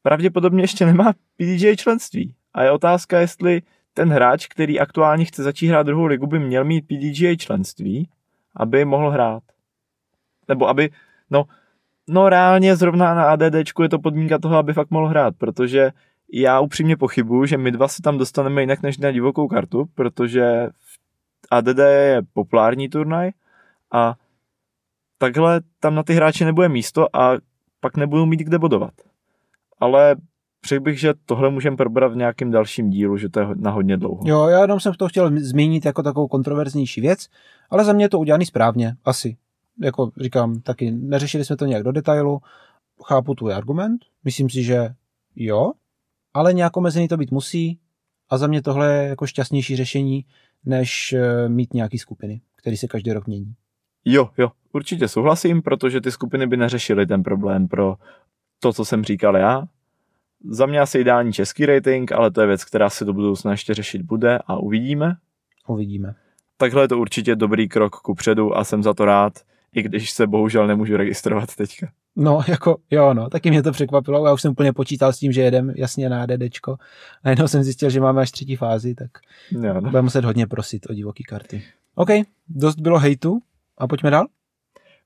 pravděpodobně 0.03 0.63
ještě 0.63 0.87
nemá 0.87 1.13
PDJ 1.37 1.77
členství. 1.77 2.35
A 2.55 2.63
je 2.63 2.71
otázka, 2.71 3.21
jestli 3.21 3.63
ten 3.97 4.13
hráč, 4.13 4.47
který 4.47 4.81
aktuálně 4.81 5.25
chce 5.25 5.43
začít 5.43 5.67
hrát 5.67 5.83
druhou 5.83 6.05
ligu, 6.05 6.27
by 6.27 6.39
měl 6.39 6.65
mít 6.65 6.87
PDGA 6.87 7.37
členství, 7.37 8.09
aby 8.57 8.85
mohl 8.85 9.11
hrát. 9.11 9.43
Nebo 10.49 10.69
aby, 10.69 10.91
no, 11.31 11.45
no 12.09 12.29
reálně 12.29 12.77
zrovna 12.77 13.15
na 13.15 13.25
ADDčku 13.31 13.83
je 13.83 13.89
to 13.89 13.99
podmínka 13.99 14.39
toho, 14.39 14.57
aby 14.57 14.73
fakt 14.73 14.91
mohl 14.91 15.09
hrát, 15.09 15.35
protože 15.39 15.91
já 16.33 16.61
upřímně 16.61 16.97
pochybuju, 16.97 17.47
že 17.47 17.59
my 17.59 17.73
dva 17.73 17.89
se 17.89 18.03
tam 18.03 18.19
dostaneme 18.19 18.63
jinak 18.63 18.83
než 18.83 18.99
na 18.99 19.11
divokou 19.11 19.49
kartu, 19.49 19.85
protože 19.95 20.69
ADD 21.51 21.79
je 21.79 22.23
populární 22.33 22.89
turnaj 22.89 23.31
a 23.93 24.15
takhle 25.19 25.61
tam 25.81 25.95
na 25.95 26.03
ty 26.03 26.15
hráče 26.15 26.45
nebude 26.45 26.69
místo 26.69 27.17
a 27.17 27.37
pak 27.81 27.97
nebudou 27.97 28.27
mít 28.27 28.41
kde 28.41 28.59
bodovat. 28.59 28.95
Ale 29.81 30.17
řekl 30.67 30.85
bych, 30.85 31.01
že 31.01 31.15
tohle 31.27 31.51
můžeme 31.51 31.77
probrat 31.77 32.13
v 32.13 32.17
nějakém 32.17 32.51
dalším 32.51 32.91
dílu, 32.91 33.17
že 33.17 33.29
to 33.29 33.41
je 33.41 33.47
na 33.55 33.71
hodně 33.71 33.97
dlouho. 33.97 34.23
Jo, 34.25 34.47
já 34.47 34.61
jenom 34.61 34.81
jsem 34.81 34.95
to 34.95 35.09
chtěl 35.09 35.31
zmínit 35.37 35.85
jako 35.85 36.03
takovou 36.03 36.29
kontroverznější 36.29 37.01
věc, 37.01 37.29
ale 37.71 37.85
za 37.85 37.93
mě 37.93 38.05
je 38.05 38.09
to 38.09 38.19
udělaný 38.19 38.47
správně, 38.47 38.97
asi. 39.05 39.37
Jako 39.83 40.11
říkám, 40.21 40.61
taky 40.61 40.91
neřešili 40.91 41.45
jsme 41.45 41.57
to 41.57 41.67
nějak 41.67 41.83
do 41.83 41.93
detailu, 41.93 42.39
chápu 43.05 43.35
tvůj 43.35 43.55
argument, 43.55 44.01
myslím 44.25 44.51
si, 44.51 44.63
že 44.63 44.89
jo, 45.37 45.73
ale 46.35 46.53
nějak 46.53 46.77
omezený 46.77 47.09
to 47.09 47.17
být 47.17 47.31
musí 47.31 47.79
a 48.29 48.39
za 48.39 48.47
mě 48.47 48.63
tohle 48.63 48.95
je 48.95 49.09
jako 49.09 49.27
šťastnější 49.27 49.77
řešení, 49.77 50.25
než 50.65 51.13
eh, 51.13 51.49
mít 51.49 51.75
nějaký 51.75 51.99
skupiny, 51.99 52.41
které 52.57 52.77
se 52.77 52.87
každý 52.87 53.13
rok 53.13 53.27
mění. 53.27 53.55
Jo, 54.05 54.31
jo, 54.39 54.51
určitě 54.73 55.09
souhlasím, 55.09 55.63
protože 55.63 56.01
ty 56.01 56.11
skupiny 56.11 56.47
by 56.47 56.57
neřešily 56.57 57.07
ten 57.07 57.23
problém 57.23 57.69
pro 57.69 57.97
to, 58.61 58.73
co 58.73 58.85
jsem 58.85 59.05
říkal 59.05 59.37
já, 59.37 59.63
za 60.49 60.67
mě 60.67 60.81
asi 60.81 60.99
ideální 60.99 61.33
český 61.33 61.67
rating, 61.67 62.13
ale 62.13 62.31
to 62.31 62.41
je 62.41 62.47
věc, 62.47 62.65
která 62.65 62.91
se 62.91 63.05
do 63.05 63.13
budoucna 63.13 63.51
ještě 63.51 63.75
řešit 63.75 64.03
bude 64.03 64.39
a 64.47 64.57
uvidíme. 64.57 65.17
Uvidíme. 65.69 66.15
Takhle 66.57 66.83
je 66.83 66.89
to 66.89 66.99
určitě 66.99 67.37
dobrý 67.37 67.69
krok 67.69 67.97
ku 67.97 68.15
předu 68.15 68.57
a 68.57 68.65
jsem 68.65 68.83
za 68.83 68.95
to 68.95 69.05
rád, 69.05 69.33
i 69.75 69.83
když 69.83 70.11
se 70.11 70.27
bohužel 70.27 70.67
nemůžu 70.67 70.97
registrovat 70.97 71.55
teďka. 71.55 71.89
No, 72.17 72.41
jako 72.49 72.77
jo, 72.91 73.15
no, 73.15 73.31
taky 73.31 73.51
mě 73.51 73.63
to 73.63 73.73
překvapilo. 73.73 74.27
Já 74.27 74.33
už 74.33 74.43
jsem 74.43 74.53
úplně 74.53 74.73
počítal 74.73 75.13
s 75.13 75.19
tím, 75.19 75.33
že 75.33 75.43
jedem 75.43 75.73
jasně 75.77 76.09
na 76.09 76.23
ADDčko. 76.23 76.77
A 77.25 77.31
jenom 77.31 77.49
jsem 77.49 77.63
zjistil, 77.63 77.91
že 77.91 78.01
máme 78.01 78.23
až 78.23 78.31
třetí 78.31 78.57
fázi, 78.57 78.95
tak 78.95 79.11
jo, 79.51 79.75
no. 79.75 79.81
budeme 79.81 80.03
muset 80.03 80.25
hodně 80.25 80.47
prosit 80.47 80.91
o 80.91 80.95
divoký 80.95 81.25
karty. 81.25 81.63
OK, 81.95 82.09
dost 82.49 82.81
bylo 82.81 82.99
hejtu 82.99 83.39
a 83.79 83.87
pojďme 83.87 84.11
dál. 84.11 84.27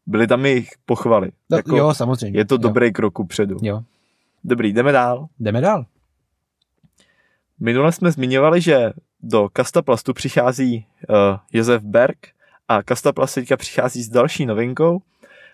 Byly 0.06 0.26
tam 0.26 0.46
i 0.46 0.66
pochvaly. 0.86 1.30
No, 1.50 1.56
jako, 1.56 1.76
jo, 1.76 1.94
samozřejmě. 1.94 2.40
Je 2.40 2.44
to 2.44 2.54
jo. 2.54 2.58
dobrý 2.58 2.92
krok 2.92 3.14
ku 3.14 3.26
předu. 3.26 3.56
Jo. 3.62 3.82
Dobrý, 4.44 4.72
jdeme 4.72 4.92
dál. 4.92 5.26
Jdeme 5.38 5.60
dál. 5.60 5.86
Minule 7.60 7.92
jsme 7.92 8.10
zmiňovali, 8.10 8.60
že 8.60 8.92
do 9.22 9.48
Kastaplastu 9.48 10.12
přichází 10.12 10.86
uh, 11.08 11.16
Josef 11.52 11.82
Berg 11.82 12.18
a 12.68 12.82
Kastaplast 12.82 13.34
teďka 13.34 13.56
přichází 13.56 14.02
s 14.02 14.08
další 14.08 14.46
novinkou 14.46 15.02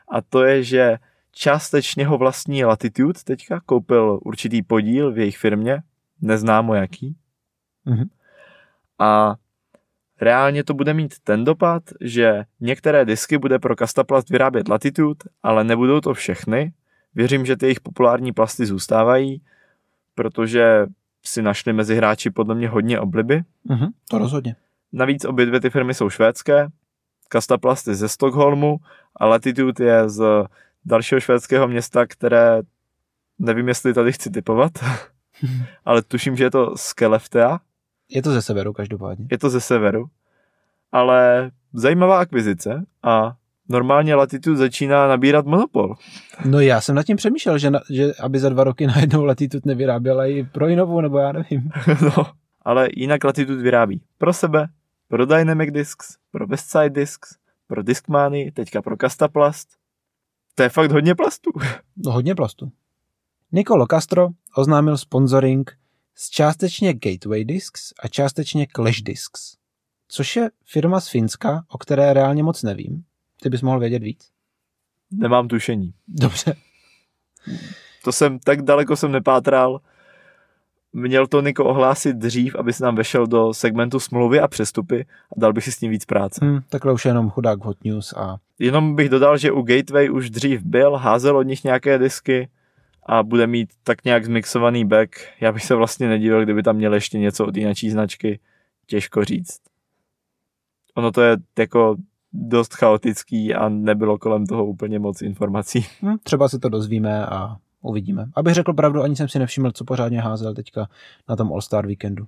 a 0.08 0.20
to 0.20 0.44
je, 0.44 0.62
že 0.62 0.98
částečně 1.32 2.06
ho 2.06 2.18
vlastní 2.18 2.64
Latitude 2.64 3.20
teďka 3.24 3.60
koupil 3.60 4.20
určitý 4.24 4.62
podíl 4.62 5.12
v 5.12 5.18
jejich 5.18 5.38
firmě, 5.38 5.82
neznámo 6.20 6.74
jaký. 6.74 7.16
Mm-hmm. 7.86 8.08
A 8.98 9.36
reálně 10.20 10.64
to 10.64 10.74
bude 10.74 10.94
mít 10.94 11.14
ten 11.24 11.44
dopad, 11.44 11.82
že 12.00 12.44
některé 12.60 13.04
disky 13.04 13.38
bude 13.38 13.58
pro 13.58 13.76
Kastaplast 13.76 14.30
vyrábět 14.30 14.68
Latitude, 14.68 15.18
ale 15.42 15.64
nebudou 15.64 16.00
to 16.00 16.14
všechny. 16.14 16.72
Věřím, 17.16 17.46
že 17.46 17.56
ty 17.56 17.66
jejich 17.66 17.80
populární 17.80 18.32
plasty 18.32 18.66
zůstávají, 18.66 19.42
protože 20.14 20.86
si 21.24 21.42
našli 21.42 21.72
mezi 21.72 21.96
hráči 21.96 22.30
podle 22.30 22.54
mě 22.54 22.68
hodně 22.68 23.00
obliby. 23.00 23.42
Mhm, 23.64 23.88
to 24.10 24.18
rozhodně. 24.18 24.56
Navíc 24.92 25.24
obě 25.24 25.46
dvě 25.46 25.60
ty 25.60 25.70
firmy 25.70 25.94
jsou 25.94 26.10
švédské, 26.10 26.68
Kastaplast 27.28 27.88
je 27.88 27.94
ze 27.94 28.08
Stockholmu 28.08 28.76
a 29.16 29.26
Latitude 29.26 29.84
je 29.84 30.08
z 30.08 30.44
dalšího 30.84 31.20
švédského 31.20 31.68
města, 31.68 32.06
které 32.06 32.62
nevím, 33.38 33.68
jestli 33.68 33.94
tady 33.94 34.12
chci 34.12 34.30
typovat, 34.30 34.72
ale 35.84 36.02
tuším, 36.02 36.36
že 36.36 36.44
je 36.44 36.50
to 36.50 36.76
Skellefteå. 36.76 37.58
Je 38.08 38.22
to 38.22 38.32
ze 38.32 38.42
severu 38.42 38.72
každopádně. 38.72 39.26
Je 39.30 39.38
to 39.38 39.50
ze 39.50 39.60
severu, 39.60 40.06
ale 40.92 41.50
zajímavá 41.72 42.20
akvizice 42.20 42.84
a 43.02 43.36
normálně 43.68 44.14
Latitude 44.14 44.56
začíná 44.56 45.08
nabírat 45.08 45.46
monopol. 45.46 45.94
No 46.44 46.60
já 46.60 46.80
jsem 46.80 46.94
nad 46.94 47.02
tím 47.02 47.16
přemýšlel, 47.16 47.58
že, 47.58 47.70
na, 47.70 47.80
že 47.90 48.12
aby 48.14 48.38
za 48.38 48.48
dva 48.48 48.64
roky 48.64 48.86
najednou 48.96 49.24
Latitude 49.24 49.62
nevyráběla 49.64 50.26
i 50.26 50.42
pro 50.42 50.68
Inovu, 50.68 51.00
nebo 51.00 51.18
já 51.18 51.32
nevím. 51.32 51.70
no, 52.02 52.26
ale 52.62 52.88
jinak 52.96 53.24
Latitude 53.24 53.62
vyrábí 53.62 54.02
pro 54.18 54.32
sebe, 54.32 54.68
pro 55.08 55.26
Dynamic 55.26 55.72
Discs, 55.72 56.16
pro 56.30 56.46
Westside 56.46 56.90
Discs, 56.90 57.28
pro 57.66 57.82
Discmany, 57.82 58.52
teďka 58.52 58.82
pro 58.82 58.96
Castaplast. 58.96 59.68
To 60.54 60.62
je 60.62 60.68
fakt 60.68 60.92
hodně 60.92 61.14
plastů. 61.14 61.50
No 62.04 62.12
hodně 62.12 62.34
plastu. 62.34 62.72
Nicolo 63.52 63.86
Castro 63.90 64.28
oznámil 64.56 64.98
sponsoring 64.98 65.72
s 66.14 66.30
částečně 66.30 66.94
Gateway 66.94 67.44
Discs 67.44 67.92
a 68.02 68.08
částečně 68.08 68.66
Clash 68.76 69.02
Discs, 69.02 69.56
což 70.08 70.36
je 70.36 70.50
firma 70.64 71.00
z 71.00 71.08
Finska, 71.08 71.64
o 71.68 71.78
které 71.78 72.12
reálně 72.12 72.42
moc 72.42 72.62
nevím. 72.62 73.04
Ty 73.46 73.50
bys 73.50 73.62
mohl 73.62 73.80
vědět 73.80 74.02
víc? 74.02 74.30
Nemám 75.12 75.48
tušení. 75.48 75.94
Dobře. 76.08 76.56
To 78.04 78.12
jsem, 78.12 78.38
tak 78.38 78.62
daleko 78.62 78.96
jsem 78.96 79.12
nepátral. 79.12 79.80
Měl 80.92 81.26
to 81.26 81.40
Niko 81.40 81.64
ohlásit 81.64 82.16
dřív, 82.16 82.54
aby 82.54 82.72
se 82.72 82.84
nám 82.84 82.96
vešel 82.96 83.26
do 83.26 83.54
segmentu 83.54 84.00
smlouvy 84.00 84.40
a 84.40 84.48
přestupy 84.48 85.06
a 85.36 85.40
dal 85.40 85.52
bych 85.52 85.64
si 85.64 85.72
s 85.72 85.78
tím 85.78 85.90
víc 85.90 86.04
práce. 86.04 86.44
Hmm, 86.44 86.60
takhle 86.68 86.92
už 86.92 87.04
je 87.04 87.08
jenom 87.08 87.30
chudák 87.30 87.64
hot 87.64 87.84
news 87.84 88.12
a... 88.12 88.36
Jenom 88.58 88.96
bych 88.96 89.08
dodal, 89.08 89.38
že 89.38 89.52
u 89.52 89.62
Gateway 89.62 90.10
už 90.10 90.30
dřív 90.30 90.62
byl, 90.62 90.96
házel 90.96 91.36
od 91.36 91.42
nich 91.42 91.64
nějaké 91.64 91.98
disky 91.98 92.48
a 93.06 93.22
bude 93.22 93.46
mít 93.46 93.70
tak 93.82 94.04
nějak 94.04 94.24
zmixovaný 94.24 94.84
back. 94.84 95.10
Já 95.40 95.52
bych 95.52 95.64
se 95.64 95.74
vlastně 95.74 96.08
nedivil, 96.08 96.44
kdyby 96.44 96.62
tam 96.62 96.76
měl 96.76 96.94
ještě 96.94 97.18
něco 97.18 97.46
od 97.46 97.56
jináčí 97.56 97.90
značky. 97.90 98.40
Těžko 98.86 99.24
říct. 99.24 99.60
Ono 100.94 101.12
to 101.12 101.22
je 101.22 101.36
jako 101.58 101.96
dost 102.32 102.74
chaotický 102.74 103.54
a 103.54 103.68
nebylo 103.68 104.18
kolem 104.18 104.46
toho 104.46 104.66
úplně 104.66 104.98
moc 104.98 105.22
informací. 105.22 105.86
Hm, 106.02 106.16
třeba 106.22 106.48
se 106.48 106.58
to 106.58 106.68
dozvíme 106.68 107.26
a 107.26 107.56
uvidíme. 107.82 108.26
Abych 108.34 108.54
řekl 108.54 108.72
pravdu, 108.72 109.02
ani 109.02 109.16
jsem 109.16 109.28
si 109.28 109.38
nevšiml, 109.38 109.72
co 109.72 109.84
pořádně 109.84 110.20
házel 110.20 110.54
teďka 110.54 110.88
na 111.28 111.36
tom 111.36 111.52
All-Star 111.52 111.86
víkendu. 111.86 112.26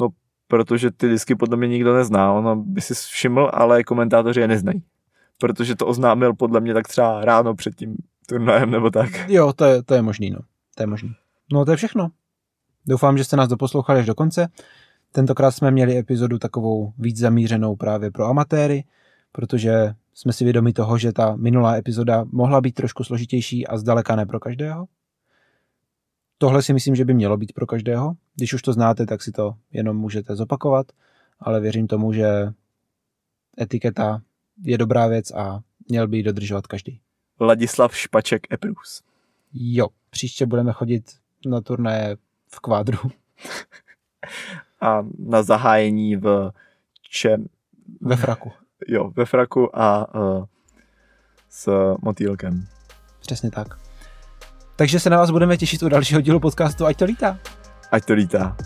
No, 0.00 0.08
protože 0.48 0.90
ty 0.90 1.08
disky 1.08 1.34
podle 1.34 1.56
mě 1.56 1.68
nikdo 1.68 1.94
nezná. 1.94 2.32
Ono 2.32 2.56
by 2.56 2.80
si 2.80 2.94
všiml, 2.94 3.50
ale 3.52 3.84
komentátoři 3.84 4.40
je 4.40 4.48
neznají. 4.48 4.82
Protože 5.38 5.76
to 5.76 5.86
oznámil 5.86 6.34
podle 6.34 6.60
mě 6.60 6.74
tak 6.74 6.88
třeba 6.88 7.24
ráno 7.24 7.54
před 7.54 7.74
tím 7.74 7.96
turnajem 8.26 8.70
nebo 8.70 8.90
tak. 8.90 9.28
Jo, 9.28 9.52
to 9.52 9.64
je, 9.64 9.82
to 9.82 9.94
je 9.94 10.02
možný, 10.02 10.30
no. 10.30 10.38
To 10.74 10.82
je 10.82 10.86
možný. 10.86 11.10
No, 11.52 11.64
to 11.64 11.70
je 11.70 11.76
všechno. 11.76 12.08
Doufám, 12.86 13.18
že 13.18 13.24
jste 13.24 13.36
nás 13.36 13.48
doposlouchali 13.48 14.00
až 14.00 14.06
do 14.06 14.14
konce. 14.14 14.48
Tentokrát 15.12 15.50
jsme 15.50 15.70
měli 15.70 15.98
epizodu 15.98 16.38
takovou 16.38 16.92
víc 16.98 17.18
zamířenou 17.18 17.76
právě 17.76 18.10
pro 18.10 18.24
amatéry, 18.24 18.84
protože 19.36 19.94
jsme 20.14 20.32
si 20.32 20.44
vědomi 20.44 20.72
toho, 20.72 20.98
že 20.98 21.12
ta 21.12 21.36
minulá 21.36 21.76
epizoda 21.76 22.24
mohla 22.32 22.60
být 22.60 22.74
trošku 22.74 23.04
složitější 23.04 23.66
a 23.66 23.78
zdaleka 23.78 24.16
ne 24.16 24.26
pro 24.26 24.40
každého. 24.40 24.86
Tohle 26.38 26.62
si 26.62 26.72
myslím, 26.72 26.94
že 26.94 27.04
by 27.04 27.14
mělo 27.14 27.36
být 27.36 27.52
pro 27.52 27.66
každého. 27.66 28.14
Když 28.34 28.54
už 28.54 28.62
to 28.62 28.72
znáte, 28.72 29.06
tak 29.06 29.22
si 29.22 29.32
to 29.32 29.54
jenom 29.72 29.96
můžete 29.96 30.36
zopakovat, 30.36 30.86
ale 31.40 31.60
věřím 31.60 31.86
tomu, 31.86 32.12
že 32.12 32.52
etiketa 33.60 34.22
je 34.62 34.78
dobrá 34.78 35.06
věc 35.06 35.30
a 35.30 35.60
měl 35.88 36.08
by 36.08 36.16
ji 36.16 36.22
dodržovat 36.22 36.66
každý. 36.66 37.00
Ladislav 37.40 37.96
Špaček 37.96 38.52
Eprus. 38.52 39.02
Jo, 39.52 39.86
příště 40.10 40.46
budeme 40.46 40.72
chodit 40.72 41.04
na 41.46 41.60
turnaje 41.60 42.16
v 42.48 42.60
kvádru. 42.60 42.98
A 44.80 45.06
na 45.18 45.42
zahájení 45.42 46.16
v 46.16 46.52
čem... 47.10 47.46
Ve 48.00 48.16
fraku. 48.16 48.52
Jo, 48.88 49.10
ve 49.16 49.24
fraku 49.24 49.78
a 49.78 50.14
uh, 50.14 50.44
s 51.50 51.94
motýlkem. 52.02 52.66
Přesně 53.20 53.50
tak. 53.50 53.68
Takže 54.76 55.00
se 55.00 55.10
na 55.10 55.16
vás 55.16 55.30
budeme 55.30 55.56
těšit 55.56 55.82
u 55.82 55.88
dalšího 55.88 56.20
dílu 56.20 56.40
podcastu 56.40 56.86
Ať 56.86 56.96
to 56.96 57.04
lítá. 57.04 57.38
Ať 57.92 58.04
to 58.04 58.14
lítá. 58.14 58.56